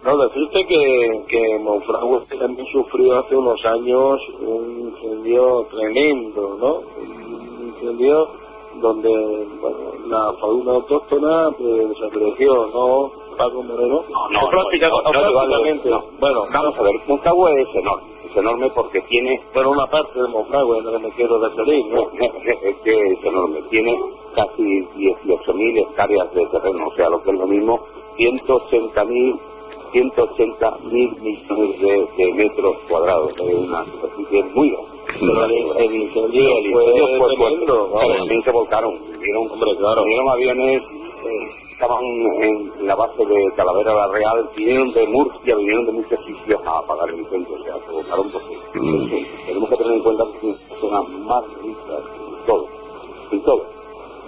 No, 0.05 0.19
decirte 0.19 0.67
que, 0.67 1.25
que 1.29 1.59
Monfragüe 1.61 2.27
también 2.39 2.67
sufrió 2.71 3.19
hace 3.21 3.35
unos 3.35 3.59
años 3.65 4.21
un 4.39 4.93
incendio 4.93 5.67
tremendo, 5.71 6.59
¿no? 6.61 6.83
Un 7.01 7.73
incendio 7.75 8.29
donde 8.83 9.09
bueno, 9.63 9.79
la 10.09 10.31
fauna 10.39 10.73
autóctona 10.73 11.51
pues, 11.57 11.89
desapareció, 11.89 12.67
¿no? 12.67 13.13
Paco 13.39 13.63
Moreno. 13.63 14.05
no, 14.07 14.29
no, 14.29 14.31
no, 14.31 14.43
no, 14.43 14.49
prácticamente. 14.51 15.89
no. 15.89 16.05
Bueno, 16.21 16.43
Vamos 16.53 16.79
a 16.79 16.83
ver, 16.83 16.93
Monfragüe 17.09 17.63
es 17.63 17.75
enorme, 17.75 18.09
es 18.27 18.37
enorme 18.37 18.71
porque 18.75 19.01
tiene, 19.09 19.41
bueno, 19.55 19.71
una 19.71 19.87
parte 19.87 20.21
de 20.21 20.29
Monfragüe, 20.29 20.83
no 20.83 21.01
me 21.01 21.11
quiero 21.13 21.41
referir, 21.41 21.87
¿no? 21.87 22.11
es 22.63 22.77
que 22.85 22.93
es 22.93 23.25
enorme, 23.25 23.63
tiene 23.71 23.99
casi 24.35 24.63
18.000 24.63 25.79
hectáreas 25.79 26.35
de 26.35 26.47
terreno, 26.49 26.89
o 26.89 26.95
sea, 26.95 27.09
lo 27.09 27.23
que 27.23 27.31
es 27.31 27.39
lo 27.39 27.47
mismo, 27.47 27.81
180.000 28.19 29.54
180 29.95 30.79
mil 30.91 31.17
millones 31.23 31.81
de, 31.81 32.09
de 32.17 32.33
metros 32.35 32.77
cuadrados, 32.89 33.33
de 33.37 33.55
una 33.55 33.85
superficie 33.85 34.43
muy 34.53 34.71
grande. 34.71 34.91
Pero 35.07 35.45
el, 35.79 35.95
incendio 35.95 36.43
fue 36.73 36.85
incendio 36.85 37.29
tremendo, 37.29 38.43
se 38.45 38.51
volcaron, 38.51 38.93
vinieron, 39.21 40.05
vinieron 40.05 40.29
aviones, 40.31 40.83
eh, 40.83 41.65
estaban 41.71 42.03
en 42.43 42.87
la 42.89 42.97
base 42.97 43.25
de 43.25 43.51
Talavera 43.57 43.95
la 43.95 44.09
Real, 44.09 44.51
vinieron 44.57 44.93
de 44.93 45.07
Murcia, 45.07 45.57
vinieron 45.57 45.87
de 45.87 45.93
muchos 45.93 46.19
sitios 46.27 46.61
a 46.67 46.83
pagar 46.89 47.11
el 47.11 47.21
encuentro, 47.21 47.55
o 47.55 47.63
sea, 47.63 47.77
provocaron 47.87 48.33
porque 48.33 48.57
sí, 48.73 49.27
tenemos 49.47 49.71
que 49.71 49.77
tener 49.77 49.93
en 49.93 50.03
cuenta 50.03 50.25
que 50.41 50.51
es 50.51 50.57
una 50.83 51.03
persona 51.03 51.03
más 51.25 51.45
rica 51.63 51.99
en 52.17 52.47
todo, 52.47 52.67
en 53.31 53.43
todo, 53.43 53.67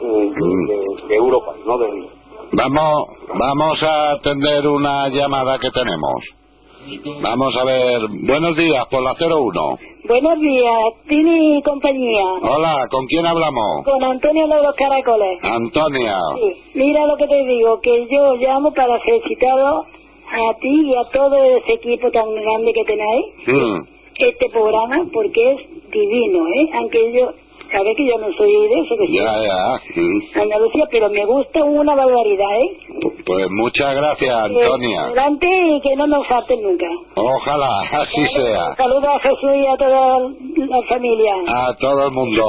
eh, 0.02 0.32
de, 0.68 1.08
de 1.08 1.16
Europa, 1.16 1.54
no 1.64 1.78
de 1.78 2.15
Vamos, 2.57 3.04
vamos 3.28 3.82
a 3.82 4.12
atender 4.12 4.66
una 4.66 5.09
llamada 5.09 5.59
que 5.59 5.68
tenemos. 5.70 7.20
Vamos 7.22 7.57
a 7.57 7.64
ver. 7.64 8.00
Buenos 8.26 8.57
días, 8.57 8.86
por 8.90 9.02
la 9.02 9.12
01. 9.18 9.78
Buenos 10.09 10.40
días, 10.40 10.72
Tini 11.09 11.59
y 11.59 11.62
compañía. 11.62 12.24
Hola, 12.42 12.74
¿con 12.90 13.04
quién 13.07 13.26
hablamos? 13.26 13.84
Con 13.84 14.02
Antonio 14.04 14.46
de 14.48 14.62
los 14.62 14.74
Caracoles. 14.76 15.38
Antonia. 15.42 16.16
Sí, 16.36 16.78
mira 16.78 17.07
lo 17.07 17.16
que 17.16 17.26
te 17.26 17.44
digo, 17.44 17.78
que 17.82 18.07
yo 18.11 18.34
llamo 18.36 18.72
para 18.72 18.98
felicitaros 19.00 19.84
a 20.30 20.54
ti 20.61 20.82
y 20.86 20.94
a 20.96 21.02
todo 21.12 21.36
ese 21.42 21.72
equipo 21.74 22.11
tan 22.11 22.24
grande 22.34 22.72
que 22.72 22.84
tenéis 22.84 23.26
Mm, 23.48 23.86
este 24.18 24.48
programa 24.50 24.96
porque 25.12 25.50
es 25.52 25.90
divino, 25.90 26.46
¿eh? 26.48 26.70
Aunque 26.78 27.12
yo, 27.12 27.30
sabes 27.70 27.96
que 27.96 28.06
yo 28.06 28.18
no 28.18 28.26
soy 28.36 28.50
de 28.52 28.74
eso, 28.80 28.94
que 28.98 29.06
Ya, 29.12 29.24
ya. 29.24 30.00
Mm. 30.00 30.40
Andalucía, 30.42 30.84
pero 30.90 31.08
me 31.10 31.24
gusta 31.26 31.62
una 31.64 31.94
barbaridad, 31.94 32.52
¿eh? 32.60 32.78
Pues 33.24 33.46
muchas 33.50 33.94
gracias, 33.94 34.30
Eh, 34.30 34.62
Antonia. 34.62 35.00
Adelante 35.02 35.46
y 35.46 35.80
que 35.80 35.96
no 35.96 36.06
nos 36.06 36.26
falten 36.28 36.62
nunca. 36.62 36.86
Ojalá 37.16 37.80
así 37.92 38.26
sea. 38.26 38.74
Saludos 38.76 39.04
a 39.04 39.18
Jesús 39.20 39.50
y 39.56 39.66
a 39.66 39.76
toda 39.76 40.18
la 40.20 40.82
familia. 40.88 41.32
A 41.46 41.74
todo 41.78 42.06
el 42.06 42.12
mundo. 42.12 42.42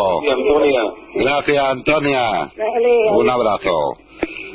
Gracias, 1.16 1.64
Antonia. 1.64 2.22
Dale, 2.56 3.12
Un 3.14 3.30
abrazo. 3.30 3.72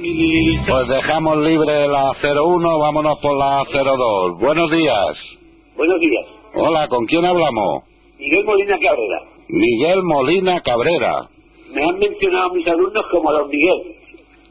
Pues 0.03 0.89
dejamos 0.89 1.37
libre 1.39 1.87
la 1.87 2.13
01, 2.23 2.79
vámonos 2.79 3.19
por 3.21 3.37
la 3.37 3.63
02. 3.73 4.39
Buenos 4.41 4.71
días. 4.71 5.39
Buenos 5.77 6.01
días. 6.01 6.27
Hola, 6.55 6.89
¿con 6.89 7.05
quién 7.07 7.25
hablamos? 7.25 7.83
Miguel 8.19 8.45
Molina 8.45 8.79
Cabrera. 8.79 9.32
Miguel 9.53 10.01
Molina 10.03 10.61
Cabrera. 10.61 11.29
Me 11.73 11.83
han 11.83 11.99
mencionado 11.99 12.53
mis 12.55 12.67
alumnos 12.67 13.05
como 13.11 13.33
don 13.33 13.49
Miguel. 13.49 13.97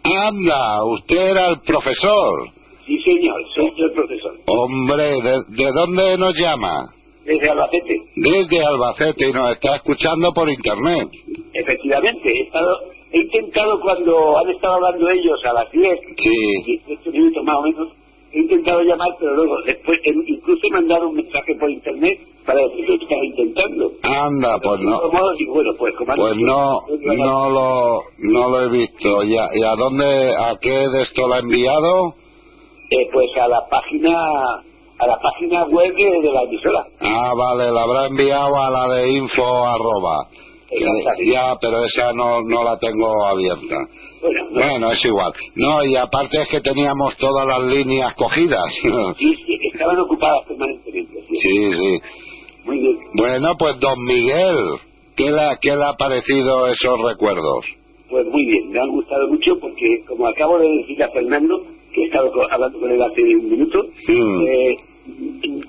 Anda, 0.03 0.83
usted 0.85 1.31
era 1.31 1.49
el 1.49 1.59
profesor. 1.61 2.49
Sí, 2.85 2.97
señor, 3.03 3.41
soy 3.55 3.71
yo 3.77 3.85
el 3.85 3.91
profesor. 3.93 4.33
Hombre, 4.47 5.03
¿de, 5.21 5.31
de 5.49 5.71
dónde 5.71 6.17
nos 6.17 6.33
llama? 6.37 6.93
Desde 7.25 7.49
Albacete. 7.49 7.95
Desde 8.15 8.65
Albacete 8.65 9.29
y 9.29 9.33
nos 9.33 9.51
está 9.53 9.75
escuchando 9.75 10.31
por 10.33 10.49
internet. 10.49 11.07
Efectivamente, 11.53 12.29
he, 12.29 12.41
estado, 12.47 12.77
he 13.11 13.19
intentado 13.21 13.79
cuando 13.79 14.37
han 14.39 14.49
estado 14.49 14.75
hablando 14.75 15.09
ellos 15.09 15.39
a 15.45 15.53
las 15.53 15.71
10, 15.71 15.99
Sí. 16.17 16.63
18 16.65 17.11
minutos 17.11 17.43
más 17.43 17.55
o 17.57 17.61
menos, 17.61 17.87
he 18.33 18.39
intentado 18.39 18.81
llamar, 18.81 19.09
pero 19.19 19.33
luego 19.35 19.55
después 19.65 19.99
incluso 20.27 20.61
he 20.67 20.71
mandado 20.71 21.09
un 21.09 21.15
mensaje 21.15 21.55
por 21.59 21.69
internet 21.69 22.19
para 22.45 22.59
decir 22.61 22.85
que 22.85 22.93
estaba 22.95 23.25
intentando. 23.25 23.91
Anda, 24.03 24.59
pues 24.63 24.79
De 24.79 24.85
no. 24.85 24.91
modos, 25.11 25.37
digo, 25.37 25.53
bueno, 25.53 25.71
pues 25.77 25.93
como 25.95 26.15
Pues 26.15 26.35
no, 26.37 26.81
no 27.15 27.49
lo, 27.49 28.01
no 28.19 28.49
lo 28.49 28.61
he 28.61 28.69
visto. 28.69 29.23
¿Y 29.23 29.37
a, 29.37 29.47
y 29.53 29.63
a 29.63 29.75
dónde, 29.75 30.35
a 30.35 30.55
qué 30.59 30.69
de 30.71 31.01
esto 31.03 31.27
lo 31.27 31.33
ha 31.35 31.39
enviado? 31.39 32.13
eh, 32.89 33.07
pues 33.13 33.29
a 33.41 33.47
la 33.47 33.61
página 33.69 34.17
a 34.99 35.07
la 35.07 35.17
página 35.19 35.63
web 35.65 35.95
de, 35.95 36.21
de 36.21 36.31
la 36.31 36.43
emisora. 36.43 36.85
Ah, 36.99 37.33
vale, 37.35 37.71
la 37.71 37.83
habrá 37.83 38.05
enviado 38.07 38.55
a 38.55 38.69
la 38.69 38.93
de 38.95 39.11
info 39.13 39.43
arroba. 39.65 40.27
Ya, 41.25 41.55
pero 41.61 41.83
esa 41.85 42.13
no, 42.13 42.41
no 42.41 42.63
la 42.63 42.77
tengo 42.79 43.25
abierta. 43.25 43.75
Bueno, 44.21 44.39
no, 44.51 44.61
Bueno, 44.61 44.91
es 44.91 45.05
igual. 45.05 45.33
No, 45.55 45.83
y 45.83 45.95
aparte 45.95 46.41
es 46.41 46.47
que 46.49 46.61
teníamos 46.61 47.17
todas 47.17 47.45
las 47.47 47.61
líneas 47.63 48.13
cogidas. 48.15 48.65
sí, 49.17 49.35
sí, 49.45 49.57
estaban 49.73 49.99
ocupadas 49.99 50.45
permanentemente. 50.47 51.23
sí. 51.27 51.35
sí, 51.35 51.73
sí. 51.73 51.99
Muy 52.63 52.79
bien. 52.79 52.97
Bueno, 53.15 53.55
pues 53.57 53.79
don 53.79 54.05
Miguel, 54.05 54.55
¿qué 55.15 55.31
le, 55.31 55.57
qué 55.61 55.75
le 55.75 55.83
ha 55.83 55.93
parecido 55.97 56.67
esos 56.67 57.01
recuerdos? 57.01 57.65
Pues 58.09 58.25
muy 58.27 58.45
bien, 58.45 58.69
me 58.69 58.79
han 58.79 58.89
gustado 58.89 59.27
mucho 59.29 59.57
porque, 59.59 60.03
como 60.07 60.27
acabo 60.27 60.59
de 60.59 60.67
decir 60.69 61.01
a 61.03 61.09
Fernando, 61.09 61.57
que 61.93 62.01
he 62.01 62.05
estado 62.05 62.29
hablando 62.51 62.79
con 62.79 62.91
él 62.91 63.01
hace 63.01 63.21
un 63.23 63.49
minuto, 63.49 63.79
Mm. 64.07 64.47
eh, 64.47 64.75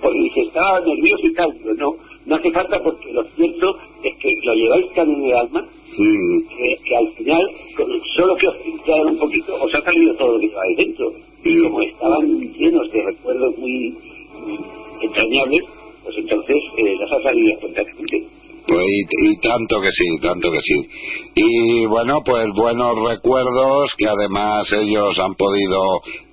porque 0.03 0.19
dice, 0.19 0.41
estaba 0.43 0.81
nervioso 0.81 1.23
y 1.25 1.33
tal, 1.35 1.49
pero 1.63 1.75
no, 1.77 1.93
no 2.27 2.37
hace 2.37 2.51
falta 2.53 2.79
porque 2.83 3.12
lo 3.12 3.25
cierto 3.35 3.77
es 4.03 4.16
que 4.18 4.29
lo 4.45 4.55
lleváis 4.55 4.93
tan 4.95 5.11
en 5.11 5.25
el 5.25 5.35
alma 5.35 5.68
que, 5.97 6.77
que 6.85 6.97
al 6.97 7.12
final, 7.14 7.43
con 7.77 7.87
solo 8.16 8.37
que 8.37 8.49
os 8.49 8.57
pincharon 8.59 9.09
un 9.09 9.18
poquito, 9.18 9.55
os 9.61 9.75
ha 9.75 9.83
salido 9.83 10.14
todo 10.16 10.33
lo 10.33 10.41
que 10.41 10.49
lleváis 10.49 10.77
dentro. 10.77 11.12
Y 11.45 11.62
como 11.62 11.83
estaban 11.83 12.41
llenos 12.41 12.91
de 12.93 13.05
recuerdos 13.05 13.59
muy, 13.59 13.99
muy 14.41 14.59
entrañables, 15.03 15.64
pues 16.05 16.16
entonces 16.18 16.57
eh, 16.77 16.95
las 17.01 17.12
ha 17.12 17.23
salido 17.23 17.61
fantásticamente. 17.61 18.29
Pues 18.66 18.87
y, 18.87 19.33
y 19.33 19.37
tanto 19.39 19.81
que 19.81 19.91
sí, 19.91 20.18
tanto 20.23 20.53
que 20.53 20.61
sí. 20.61 20.89
Y 21.35 21.87
bueno, 21.87 22.20
pues 22.25 22.47
buenos 22.55 22.95
recuerdos 23.11 23.91
que 23.99 24.07
además 24.07 24.73
ellos 24.73 25.18
han 25.18 25.35
podido 25.35 25.81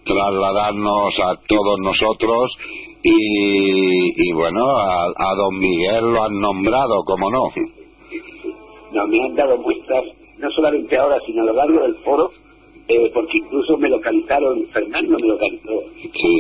trasladarnos 0.05 1.19
a 1.19 1.35
todos 1.47 1.79
nosotros 1.83 2.57
y, 3.03 4.29
y 4.29 4.33
bueno, 4.33 4.65
a, 4.67 5.03
a 5.05 5.35
don 5.35 5.57
Miguel 5.59 6.11
lo 6.11 6.23
han 6.23 6.39
nombrado, 6.41 7.03
como 7.05 7.29
no. 7.29 7.43
No, 8.91 9.07
me 9.07 9.23
han 9.23 9.35
dado 9.35 9.57
muestras, 9.57 10.03
no 10.39 10.49
solamente 10.51 10.97
ahora, 10.97 11.17
sino 11.25 11.43
a 11.43 11.45
lo 11.45 11.53
largo 11.53 11.81
del 11.83 11.95
foro, 12.03 12.31
eh, 12.87 13.11
porque 13.13 13.37
incluso 13.37 13.77
me 13.77 13.87
localizaron, 13.89 14.65
Fernando 14.73 15.15
me 15.21 15.27
localizó, 15.27 15.83
Sí. 16.13 16.37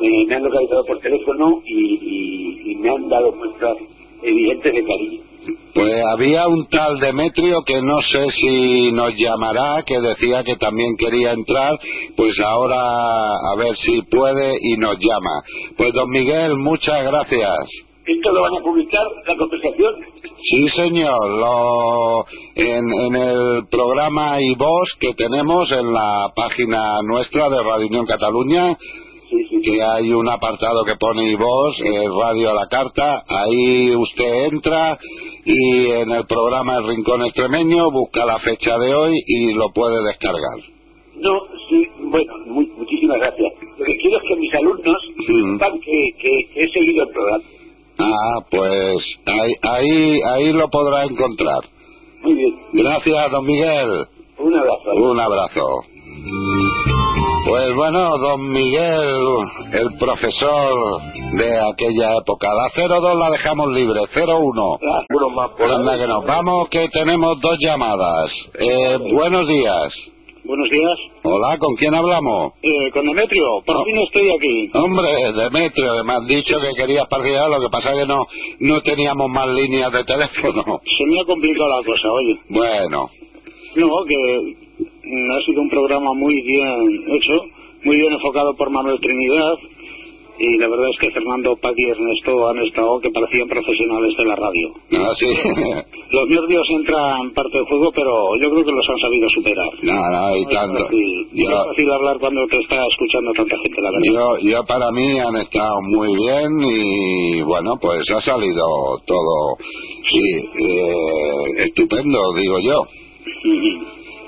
me, 0.00 0.26
me 0.26 0.34
han 0.36 0.44
localizado 0.44 0.84
por 0.86 0.98
teléfono 1.00 1.62
y, 1.64 1.94
y- 2.00 2.70
y 2.72 2.74
me 2.76 2.90
han 2.90 3.08
dado 3.08 3.32
muestras 3.32 3.76
evidentes 4.22 4.72
de 4.72 4.84
cariño. 4.84 5.20
Pues 5.74 5.94
había 6.12 6.48
un 6.48 6.66
tal 6.68 6.98
Demetrio 6.98 7.62
que 7.62 7.82
no 7.82 8.00
sé 8.00 8.30
si 8.30 8.92
nos 8.92 9.14
llamará, 9.14 9.82
que 9.82 10.00
decía 10.00 10.42
que 10.42 10.56
también 10.56 10.96
quería 10.96 11.32
entrar, 11.32 11.78
pues 12.16 12.40
ahora 12.40 12.76
a 12.78 13.56
ver 13.56 13.76
si 13.76 14.02
puede 14.02 14.56
y 14.60 14.76
nos 14.76 14.96
llama. 14.98 15.42
Pues 15.76 15.92
don 15.92 16.08
Miguel, 16.10 16.56
muchas 16.56 17.04
gracias. 17.04 17.86
¿Esto 18.06 18.30
lo 18.30 18.42
van 18.42 18.54
a 18.54 18.62
publicar, 18.62 19.02
la 19.26 19.36
conversación? 19.36 19.94
Sí, 20.40 20.68
señor. 20.68 21.28
Lo, 21.28 22.24
en, 22.54 22.92
en 22.92 23.16
el 23.16 23.66
programa 23.68 24.40
iVoz 24.40 24.94
que 25.00 25.12
tenemos 25.14 25.72
en 25.72 25.92
la 25.92 26.30
página 26.34 27.02
nuestra 27.02 27.48
de 27.48 27.62
Radio 27.64 27.88
Unión 27.88 28.06
Cataluña, 28.06 28.78
que 29.62 29.82
hay 29.82 30.12
un 30.12 30.28
apartado 30.28 30.84
que 30.84 30.94
pone 30.94 31.24
iVoz, 31.32 31.80
eh, 31.80 32.04
Radio 32.08 32.50
a 32.50 32.54
la 32.54 32.68
Carta, 32.68 33.24
ahí 33.26 33.94
usted 33.96 34.52
entra 34.52 34.96
y 35.46 35.90
en 35.92 36.10
el 36.10 36.26
programa 36.26 36.76
El 36.76 36.88
Rincón 36.88 37.24
Extremeño 37.24 37.90
busca 37.92 38.24
la 38.26 38.38
fecha 38.40 38.76
de 38.78 38.94
hoy 38.94 39.12
y 39.26 39.54
lo 39.54 39.70
puede 39.70 40.02
descargar. 40.04 40.58
No, 41.16 41.38
sí, 41.70 41.86
bueno, 42.10 42.32
muy- 42.46 42.66
muchísimas 42.76 43.18
gracias. 43.18 43.52
Lo 43.78 43.84
que 43.84 43.96
quiero 43.96 44.16
es 44.18 44.22
que 44.28 44.36
mis 44.36 44.54
alumnos 44.54 44.96
sepan 45.26 45.78
que, 45.80 46.08
que- 46.20 46.48
que 46.52 46.64
he 46.64 46.72
seguido 46.72 47.04
el 47.04 47.10
programa. 47.10 47.44
Ah, 47.98 48.44
pues 48.50 49.18
ahí, 49.24 49.52
ahí, 49.62 50.20
ahí 50.22 50.52
lo 50.52 50.68
podrá 50.68 51.04
encontrar. 51.04 51.60
Muy 52.22 52.34
bien. 52.34 52.54
Gracias, 52.72 53.30
don 53.30 53.46
Miguel. 53.46 54.06
Un 54.38 54.54
abrazo. 54.54 54.90
Un 54.94 55.20
abrazo. 55.20 55.64
Pues 57.46 57.76
bueno, 57.76 58.18
don 58.18 58.50
Miguel, 58.50 59.22
el 59.72 59.96
profesor 60.00 60.74
de 61.38 61.60
aquella 61.60 62.16
época. 62.18 62.48
La 62.52 62.68
02 62.74 63.16
la 63.16 63.30
dejamos 63.30 63.68
libre, 63.68 64.00
01. 64.12 64.78
Uno 65.14 65.30
más 65.30 65.50
por 65.52 65.70
Anda 65.70 65.96
que 65.96 66.08
nos 66.08 66.26
vamos, 66.26 66.68
que 66.68 66.88
tenemos 66.88 67.40
dos 67.40 67.56
llamadas. 67.60 68.32
Eh, 68.58 68.98
buenos 69.12 69.46
días. 69.46 69.94
Buenos 70.42 70.68
días. 70.70 70.94
Hola, 71.22 71.56
¿con 71.58 71.76
quién 71.76 71.94
hablamos? 71.94 72.54
Eh, 72.62 72.90
con 72.92 73.06
Demetrio, 73.06 73.62
por 73.64 73.84
fin 73.84 73.96
estoy 73.98 74.28
aquí. 74.28 74.70
Hombre, 74.74 75.08
Demetrio, 75.32 76.02
me 76.02 76.14
has 76.14 76.26
dicho 76.26 76.58
que 76.58 76.74
querías 76.74 77.06
participar, 77.06 77.48
lo 77.48 77.60
que 77.60 77.68
pasa 77.70 77.92
es 77.92 78.00
que 78.00 78.06
no, 78.06 78.26
no 78.58 78.80
teníamos 78.80 79.30
más 79.30 79.46
líneas 79.46 79.92
de 79.92 80.02
teléfono. 80.02 80.80
Se 80.98 81.06
me 81.06 81.20
ha 81.20 81.24
complicado 81.24 81.68
la 81.68 81.84
cosa, 81.86 82.10
oye. 82.10 82.40
Bueno, 82.48 83.08
No, 83.76 84.04
que 84.04 84.65
ha 85.06 85.44
sido 85.46 85.62
un 85.62 85.70
programa 85.70 86.12
muy 86.14 86.40
bien 86.42 87.04
hecho, 87.14 87.42
muy 87.84 87.96
bien 87.96 88.12
enfocado 88.12 88.54
por 88.56 88.70
Manuel 88.70 88.98
Trinidad. 89.00 89.54
Y 90.38 90.58
la 90.58 90.68
verdad 90.68 90.90
es 90.92 90.98
que 91.00 91.10
Fernando, 91.12 91.56
Paqui 91.56 91.80
y 91.82 91.90
Ernesto 91.92 92.48
han 92.50 92.58
estado 92.66 93.00
que 93.00 93.08
parecían 93.10 93.48
profesionales 93.48 94.10
de 94.18 94.24
la 94.26 94.36
radio. 94.36 94.68
no, 94.90 95.14
sí. 95.14 95.26
Los 96.12 96.28
nervios 96.28 96.66
entran 96.70 97.32
parte 97.34 97.56
del 97.56 97.66
juego, 97.66 97.90
pero 97.92 98.12
yo 98.40 98.50
creo 98.50 98.64
que 98.64 98.70
los 98.70 98.86
han 98.88 98.98
sabido 99.00 99.28
superar. 99.30 99.66
No, 99.82 99.92
no, 99.92 100.36
y 100.36 100.42
No 100.44 100.50
es 100.50 100.56
tanto. 100.56 100.84
fácil, 100.84 101.28
Yo- 101.32 101.48
es 101.48 101.66
fácil 101.68 101.90
hablar 101.90 102.18
cuando 102.20 102.46
te 102.48 102.58
está 102.58 102.76
escuchando 102.86 103.32
tanta 103.32 103.56
gente, 103.64 103.80
la 103.82 103.90
verdad. 103.90 104.38
Yo, 104.42 104.48
yo 104.50 104.64
para 104.66 104.90
mí 104.92 105.18
han 105.18 105.36
estado 105.36 105.74
muy 105.96 106.08
bien 106.14 106.50
y 106.62 107.42
bueno, 107.42 107.72
pues 107.80 108.08
ha 108.14 108.20
salido 108.20 108.64
todo 109.06 109.56
sí, 110.12 110.48
eh, 110.62 111.64
estupendo, 111.64 112.18
digo 112.38 112.60
yo. 112.60 112.82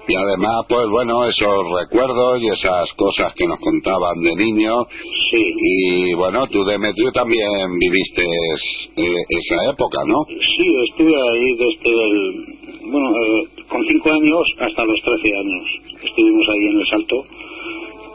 Y 0.09 0.15
además, 0.17 0.65
pues 0.67 0.89
bueno, 0.91 1.29
esos 1.29 1.69
recuerdos 1.69 2.41
y 2.41 2.49
esas 2.49 2.89
cosas 2.95 3.35
que 3.35 3.47
nos 3.47 3.61
contaban 3.61 4.17
de 4.25 4.35
niños. 4.37 4.87
Sí. 5.31 5.45
Y 5.61 6.15
bueno, 6.15 6.47
tú, 6.47 6.65
Demetrio, 6.65 7.13
también 7.13 7.45
viviste 7.79 8.25
eh, 8.25 9.21
esa 9.29 9.71
época, 9.71 10.01
¿no? 10.07 10.25
Sí, 10.25 10.65
estuve 10.89 11.13
ahí 11.13 11.51
desde 11.53 11.93
el. 11.93 12.91
Bueno, 12.91 13.07
eh, 13.21 13.49
con 13.69 13.85
cinco 13.87 14.09
años 14.09 14.41
hasta 14.59 14.85
los 14.87 14.97
13 15.05 15.37
años. 15.37 15.65
Estuvimos 16.03 16.47
ahí 16.49 16.67
en 16.67 16.81
el 16.81 16.87
Salto. 16.89 17.17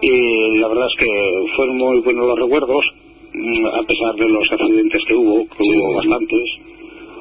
Y 0.02 0.58
la 0.58 0.68
verdad 0.70 0.88
es 0.92 1.00
que 1.00 1.12
fueron 1.56 1.78
muy 1.78 2.00
buenos 2.02 2.28
los 2.28 2.40
recuerdos, 2.40 2.86
mm, 3.34 3.66
a 3.68 3.84
pesar 3.86 4.16
de 4.16 4.30
los 4.30 4.52
accidentes 4.52 5.02
que 5.08 5.14
hubo, 5.14 5.46
que 5.46 5.62
hubo 5.62 5.94
bastantes. 5.94 6.73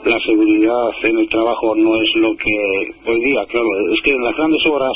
La 0.04 0.18
seguridad 0.26 0.88
en 1.04 1.18
el 1.18 1.28
trabajo 1.28 1.74
no 1.76 1.94
es 1.94 2.10
lo 2.16 2.34
que 2.36 3.10
hoy 3.10 3.20
día, 3.22 3.44
claro, 3.48 3.66
es 3.94 4.00
que 4.02 4.10
en 4.10 4.22
las 4.24 4.36
grandes 4.36 4.60
obras 4.66 4.90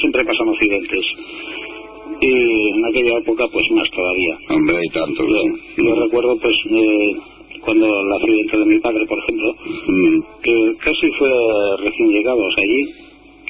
siempre 0.00 0.24
pasan 0.24 0.48
accidentes. 0.50 1.00
Y 2.20 2.68
en 2.70 2.84
aquella 2.86 3.18
época, 3.18 3.44
pues 3.52 3.64
más 3.72 3.88
todavía. 3.90 4.38
Hombre, 4.50 4.76
y 4.80 4.88
tanto. 4.92 5.24
Yo, 5.26 5.84
yo 5.84 5.94
recuerdo, 6.04 6.36
pues, 6.40 6.54
eh, 6.70 7.16
cuando 7.64 7.86
el 7.86 8.12
accidente 8.12 8.58
de 8.58 8.66
mi 8.66 8.78
padre, 8.78 9.04
por 9.06 9.18
ejemplo, 9.18 9.52
Mm. 9.88 10.20
que 10.42 10.74
casi 10.84 11.10
fue 11.18 11.30
recién 11.78 12.10
llegados 12.10 12.54
allí, 12.56 12.82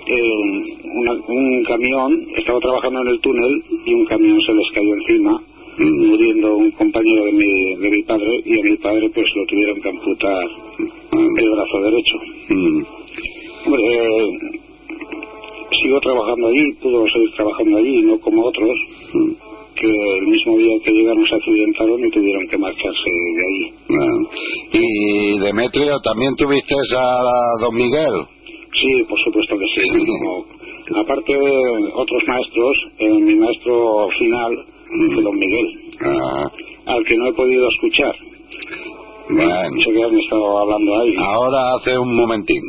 eh, 0.07 0.83
una- 1.01 1.21
un 1.29 1.65
camión 1.65 2.27
estaba 2.37 2.59
trabajando 2.61 3.03
en 3.03 3.09
el 3.09 3.21
túnel 3.21 3.63
y 3.85 3.95
un 3.95 4.05
camión 4.07 4.41
se 4.41 4.55
les 4.55 4.67
cayó 4.75 4.95
encima, 4.95 5.43
muriendo 5.79 6.57
un 6.57 6.71
compañero 6.73 7.25
de 7.25 7.33
mi, 7.33 7.75
de 7.77 7.91
mi 7.91 8.03
padre 8.03 8.31
y 8.45 8.61
a 8.61 8.63
mi 8.63 8.77
padre 8.77 9.11
pues 9.15 9.27
lo 9.35 9.47
tuvieron 9.47 9.81
que 9.81 9.89
amputar 9.89 10.45
el 11.39 11.51
brazo 11.51 11.81
derecho. 11.83 12.17
Mm. 12.49 12.83
Hombre, 13.67 13.83
eh, 13.85 14.31
sigo 15.83 16.01
trabajando 16.01 16.49
allí, 16.49 16.73
pudo 16.83 17.05
seguir 17.13 17.31
trabajando 17.37 17.79
allí, 17.79 18.03
no 18.03 18.19
como 18.21 18.45
otros, 18.45 18.71
que 19.77 20.19
el 20.19 20.27
mismo 20.27 20.59
día 20.59 20.79
que 20.85 20.93
llegaron 20.93 21.27
se 21.27 21.35
accidentaron 21.35 22.05
y 22.05 22.11
tuvieron 22.11 22.47
que 22.49 22.59
marcharse 22.59 23.11
de 23.37 23.43
allí. 23.43 23.75
Ah. 23.91 24.39
Y 24.73 25.39
Demetrio, 25.39 25.99
¿también 26.01 26.35
tuviste 26.37 26.75
a 26.99 27.61
don 27.61 27.75
Miguel? 27.75 28.27
Sí, 28.75 29.05
por 29.09 29.19
supuesto 29.25 29.57
que 29.59 29.67
sí. 29.81 29.89
Como- 30.19 31.01
aparte 31.01 31.33
de 31.33 31.51
otros 31.95 32.23
maestros, 32.27 32.77
eh, 32.99 33.09
mi 33.11 33.37
maestro 33.37 34.09
final 34.19 34.67
don 35.23 35.39
Miguel, 35.39 35.67
Ah, 36.05 36.51
al 36.87 37.05
que 37.05 37.17
no 37.17 37.27
he 37.29 37.33
podido 37.35 37.67
escuchar. 37.69 38.15
bueno. 39.31 39.83
Sé 39.85 39.93
que 39.93 40.03
han 40.05 40.19
estado 40.19 40.59
hablando 40.59 41.01
ahí. 41.01 41.15
Ahora 41.19 41.75
hace 41.77 41.99
un 41.99 42.15
momentín. 42.17 42.63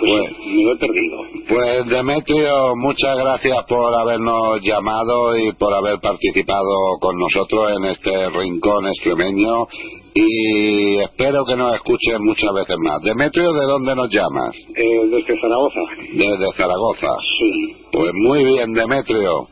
Pues 0.00 0.32
me 0.48 0.64
lo 0.64 0.72
he 0.72 0.76
perdido. 0.76 1.16
Pues 1.48 1.86
Demetrio, 1.86 2.74
muchas 2.76 3.16
gracias 3.16 3.56
por 3.68 3.94
habernos 3.94 4.58
llamado 4.62 5.38
y 5.38 5.52
por 5.52 5.72
haber 5.72 6.00
participado 6.00 6.98
con 7.00 7.16
nosotros 7.20 7.70
en 7.78 7.84
este 7.84 8.28
rincón 8.30 8.84
extremeño 8.88 9.64
y 10.14 10.96
espero 10.96 11.44
que 11.46 11.54
nos 11.54 11.74
escuchen 11.74 12.16
muchas 12.20 12.52
veces 12.52 12.76
más. 12.84 13.00
Demetrio, 13.02 13.52
¿de 13.52 13.64
dónde 13.64 13.94
nos 13.94 14.08
llamas? 14.10 14.50
Eh, 14.74 15.06
desde 15.06 15.40
Zaragoza. 15.40 15.80
Desde 16.14 16.52
Zaragoza. 16.56 17.16
Sí. 17.38 17.76
Pues 17.92 18.10
muy 18.14 18.42
bien, 18.44 18.72
Demetrio. 18.72 19.46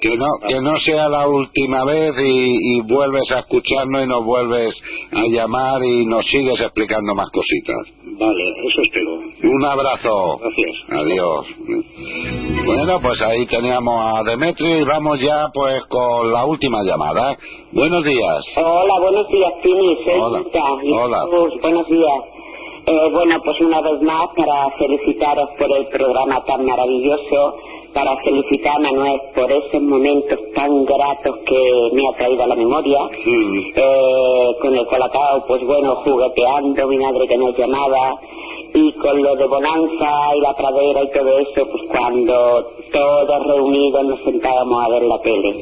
Que 0.00 0.16
no, 0.16 0.26
que 0.46 0.60
no 0.60 0.78
sea 0.78 1.08
la 1.08 1.26
última 1.28 1.84
vez 1.84 2.14
y, 2.18 2.78
y 2.78 2.80
vuelves 2.82 3.32
a 3.32 3.40
escucharnos 3.40 4.04
y 4.04 4.08
nos 4.08 4.24
vuelves 4.24 4.80
a 5.12 5.26
llamar 5.28 5.82
y 5.84 6.06
nos 6.06 6.24
sigues 6.26 6.60
explicando 6.60 7.14
más 7.14 7.28
cositas. 7.30 7.76
Vale, 8.18 8.42
eso 8.66 8.82
espero. 8.82 9.14
Un 9.16 9.64
abrazo. 9.64 10.38
Gracias. 10.38 10.76
Adiós. 10.90 11.46
Bueno, 12.66 13.00
pues 13.00 13.22
ahí 13.22 13.46
teníamos 13.46 13.94
a 14.18 14.22
Demetrio 14.24 14.80
y 14.80 14.84
vamos 14.84 15.18
ya 15.20 15.46
pues 15.52 15.82
con 15.88 16.32
la 16.32 16.44
última 16.44 16.82
llamada. 16.82 17.36
Buenos 17.72 18.04
días. 18.04 18.44
Hola, 18.56 19.00
buenos 19.00 19.28
días, 19.28 19.52
Tini. 19.62 19.96
Soy 20.04 20.20
Hola. 20.20 20.42
Hola. 21.00 21.24
Buenos 21.60 21.86
días. 21.88 22.37
Eh, 22.90 23.10
bueno, 23.12 23.36
pues 23.44 23.60
una 23.60 23.82
vez 23.82 24.00
más 24.00 24.28
para 24.34 24.70
felicitaros 24.78 25.50
por 25.58 25.70
el 25.76 25.88
programa 25.88 26.42
tan 26.46 26.64
maravilloso, 26.64 27.56
para 27.92 28.16
felicitar 28.24 28.76
a 28.76 28.78
Manuel 28.78 29.20
por 29.34 29.52
esos 29.52 29.82
momentos 29.82 30.38
tan 30.54 30.86
gratos 30.86 31.36
que 31.44 31.90
me 31.92 32.08
ha 32.08 32.16
traído 32.16 32.44
a 32.44 32.46
la 32.46 32.54
memoria. 32.56 33.00
Eh, 33.76 34.56
con 34.62 34.74
el 34.74 34.86
colacao, 34.86 35.44
pues 35.46 35.66
bueno, 35.66 35.96
jugueteando, 35.96 36.88
mi 36.88 36.96
madre 36.96 37.28
que 37.28 37.36
nos 37.36 37.54
llamaba, 37.58 38.18
y 38.72 38.92
con 38.92 39.22
lo 39.22 39.36
de 39.36 39.46
Bonanza 39.48 40.10
y 40.34 40.40
la 40.40 40.54
pradera 40.54 41.02
y 41.04 41.10
todo 41.10 41.38
eso, 41.40 41.70
pues 41.70 41.82
cuando 41.90 42.64
todos 42.90 43.46
reunidos 43.48 44.04
nos 44.06 44.20
sentábamos 44.20 44.82
a 44.82 44.88
ver 44.88 45.02
la 45.02 45.20
tele. 45.20 45.54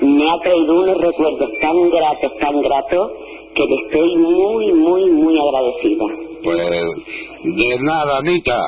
Me 0.00 0.30
ha 0.30 0.38
traído 0.38 0.80
unos 0.80 1.00
recuerdos 1.00 1.50
tan 1.60 1.90
gratos, 1.90 2.36
tan 2.38 2.60
gratos, 2.60 3.10
que 3.52 3.64
le 3.64 3.74
estoy 3.84 4.16
muy, 4.16 4.72
muy, 4.72 5.10
muy 5.10 5.40
agradecida. 5.40 6.31
Pues 6.42 6.82
de 7.44 7.78
nada, 7.80 8.18
Anita. 8.18 8.58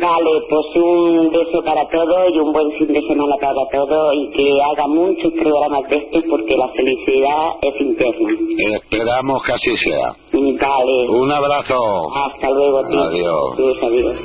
Vale, 0.00 0.30
pues 0.48 0.66
un 0.76 1.30
beso 1.30 1.62
para 1.64 1.86
todos 1.90 2.28
y 2.34 2.38
un 2.38 2.52
buen 2.52 2.70
fin 2.78 2.92
de 2.92 3.00
semana 3.02 3.36
para 3.40 3.66
todos 3.70 4.14
y 4.14 4.30
que 4.30 4.62
haga 4.62 4.86
muchos 4.86 5.32
programas 5.34 5.88
de 5.90 5.96
estos 5.96 6.24
porque 6.30 6.56
la 6.56 6.68
felicidad 6.68 7.48
es 7.62 7.74
interna. 7.80 8.28
Esperamos 8.76 9.42
que 9.42 9.52
así 9.52 9.76
sea. 9.76 10.14
Vale. 10.32 11.08
Un 11.10 11.32
abrazo. 11.32 11.76
Hasta 12.14 12.50
luego, 12.50 12.82
tío. 12.88 13.02
Adiós. 13.02 13.58
Adiós, 13.58 13.82
adiós. 13.82 14.16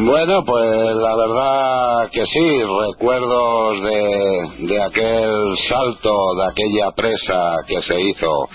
Bueno, 0.00 0.44
pues 0.44 0.94
la 0.94 1.16
verdad 1.16 2.10
que 2.12 2.24
sí, 2.24 2.62
recuerdos 2.62 3.82
de, 3.82 4.66
de 4.66 4.82
aquel 4.82 5.56
salto, 5.68 6.34
de 6.36 6.46
aquella 6.50 6.92
presa 6.92 7.56
que 7.66 7.82
se 7.82 8.00
hizo. 8.00 8.48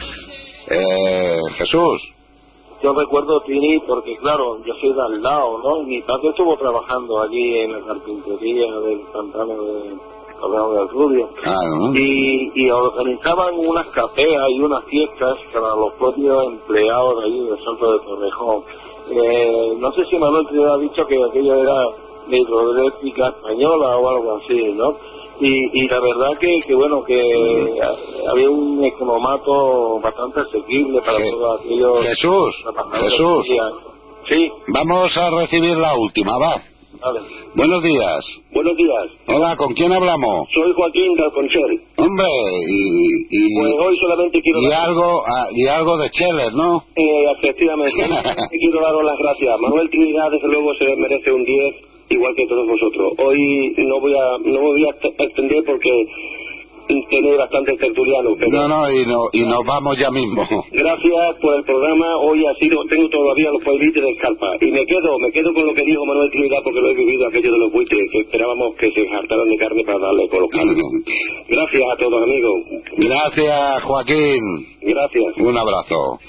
Eh, 0.69 1.37
Jesús. 1.57 2.12
Yo 2.83 2.93
recuerdo 2.93 3.39
Tini 3.41 3.79
porque, 3.87 4.17
claro, 4.17 4.57
yo 4.65 4.73
soy 4.81 4.91
de 4.91 5.01
al 5.01 5.23
lado, 5.23 5.57
¿no? 5.63 5.83
Y 5.83 5.85
mi 5.85 6.01
padre 6.01 6.27
estuvo 6.27 6.57
trabajando 6.57 7.21
allí 7.21 7.59
en 7.59 7.71
la 7.71 7.85
carpintería 7.85 8.71
del 8.81 8.99
pantano 9.13 9.63
de 9.63 9.97
Cabrón 10.41 10.75
del 10.75 10.89
Rubio. 10.89 11.29
¿no? 11.45 11.95
Y, 11.95 12.51
y 12.53 12.69
organizaban 12.69 13.53
unas 13.57 13.87
capeas 13.87 14.49
y 14.49 14.59
unas 14.59 14.83
fiestas 14.83 15.37
para 15.53 15.69
los 15.69 15.93
propios 15.93 16.43
empleados 16.43 17.19
de 17.19 17.23
allí 17.23 17.45
del 17.45 17.63
Santo 17.63 17.93
de 17.93 17.99
Torrejón. 18.05 18.63
Eh, 19.11 19.73
no 19.77 19.89
sé 19.93 20.05
si 20.09 20.17
Manuel 20.17 20.45
te 20.47 20.65
ha 20.65 20.77
dicho 20.77 21.07
que 21.07 21.23
aquello 21.23 21.55
era 21.55 21.85
de 22.27 22.37
hidroeléctrica 22.37 23.29
española 23.29 23.97
o 23.97 24.09
algo 24.09 24.35
así, 24.35 24.73
¿no? 24.73 24.97
Y, 25.41 25.49
y 25.83 25.87
la 25.87 25.99
verdad 25.99 26.37
que, 26.39 26.53
que 26.65 26.75
bueno, 26.75 27.03
que 27.03 27.19
ha- 27.81 28.31
había 28.31 28.49
un 28.49 28.83
economato 28.83 29.99
bastante 29.99 30.41
asequible 30.41 30.99
para 31.01 31.17
Je- 31.17 31.31
todos 31.31 31.59
aquellos 31.61 32.01
Jesús, 32.03 32.65
Jesús. 32.93 33.47
Sí, 34.29 34.49
Vamos 34.73 35.17
a 35.17 35.29
recibir 35.31 35.75
la 35.77 35.97
última, 35.97 36.37
va. 36.37 36.61
vale. 37.01 37.19
Buenos 37.55 37.83
días. 37.83 38.25
Buenos 38.53 38.77
días. 38.77 39.07
Hola, 39.27 39.57
¿con 39.57 39.73
quién 39.73 39.91
hablamos? 39.91 40.47
Soy 40.53 40.71
Joaquín 40.73 41.13
del 41.15 41.31
Conchel. 41.33 41.81
Hombre, 41.97 42.27
y, 42.69 43.25
y, 43.29 43.59
Pues 43.59 43.73
hoy 43.85 43.97
solamente 43.99 44.41
quiero 44.41 44.59
y 44.61 44.69
dar- 44.69 44.85
algo 44.85 45.23
ah, 45.27 45.47
y 45.51 45.67
algo 45.67 45.97
de 45.97 46.09
Cheles, 46.11 46.53
¿no? 46.53 46.83
Eh, 46.95 47.25
efectivamente, 47.37 47.91
quiero 48.59 48.81
daros 48.81 49.03
las 49.03 49.17
gracias. 49.17 49.59
Manuel 49.59 49.89
Trinidad, 49.89 50.31
desde 50.31 50.47
luego, 50.47 50.69
se 50.79 50.95
merece 50.95 51.31
un 51.33 51.43
10, 51.43 51.75
igual 52.09 52.33
que 52.35 52.45
todos 52.47 52.67
vosotros. 52.67 53.13
Hoy 53.17 53.73
no 53.77 53.99
voy 53.99 54.13
a 54.13 54.37
no 54.49 54.59
voy 54.59 54.83
a 54.85 54.89
ext- 54.89 55.15
extender 55.17 55.63
porque 55.65 55.89
tenéis 57.09 57.37
bastantes 57.37 57.79
tertulianos, 57.79 58.33
pero 58.37 58.51
No, 58.51 58.67
no, 58.67 58.91
y, 58.91 59.05
no, 59.05 59.19
y 59.31 59.41
nos 59.47 59.63
vamos 59.65 59.95
ya 59.97 60.11
mismo. 60.11 60.43
gracias 60.71 61.35
por 61.41 61.55
el 61.55 61.63
programa. 61.63 62.05
Hoy 62.27 62.45
ha 62.45 62.53
sido, 62.55 62.77
tengo 62.89 63.07
todavía 63.07 63.49
los 63.53 63.63
pueblitos 63.63 64.03
de 64.03 64.11
escarpa. 64.11 64.57
Y 64.59 64.69
me 64.69 64.85
quedo, 64.85 65.17
me 65.19 65.31
quedo 65.31 65.53
con 65.53 65.65
lo 65.65 65.73
que 65.73 65.81
dijo 65.85 66.05
Manuel 66.05 66.29
Trinidad 66.31 66.59
porque 66.61 66.81
lo 66.81 66.89
he 66.91 66.95
vivido 66.95 67.27
aquello 67.27 67.51
de 67.53 67.57
los 67.59 67.71
buitres, 67.71 68.01
que 68.11 68.19
esperábamos 68.19 68.75
que 68.77 68.91
se 68.91 69.07
hartaran 69.07 69.47
de 69.47 69.57
carne 69.57 69.83
para 69.85 69.99
darle 69.99 70.27
por 70.27 70.41
los. 70.41 70.49
Gracias 71.47 71.83
a 71.93 71.95
todos, 71.97 72.21
amigos. 72.21 72.53
Gracias, 72.97 73.83
Joaquín. 73.85 74.43
Gracias. 74.81 75.37
Un 75.37 75.57
abrazo. 75.57 76.19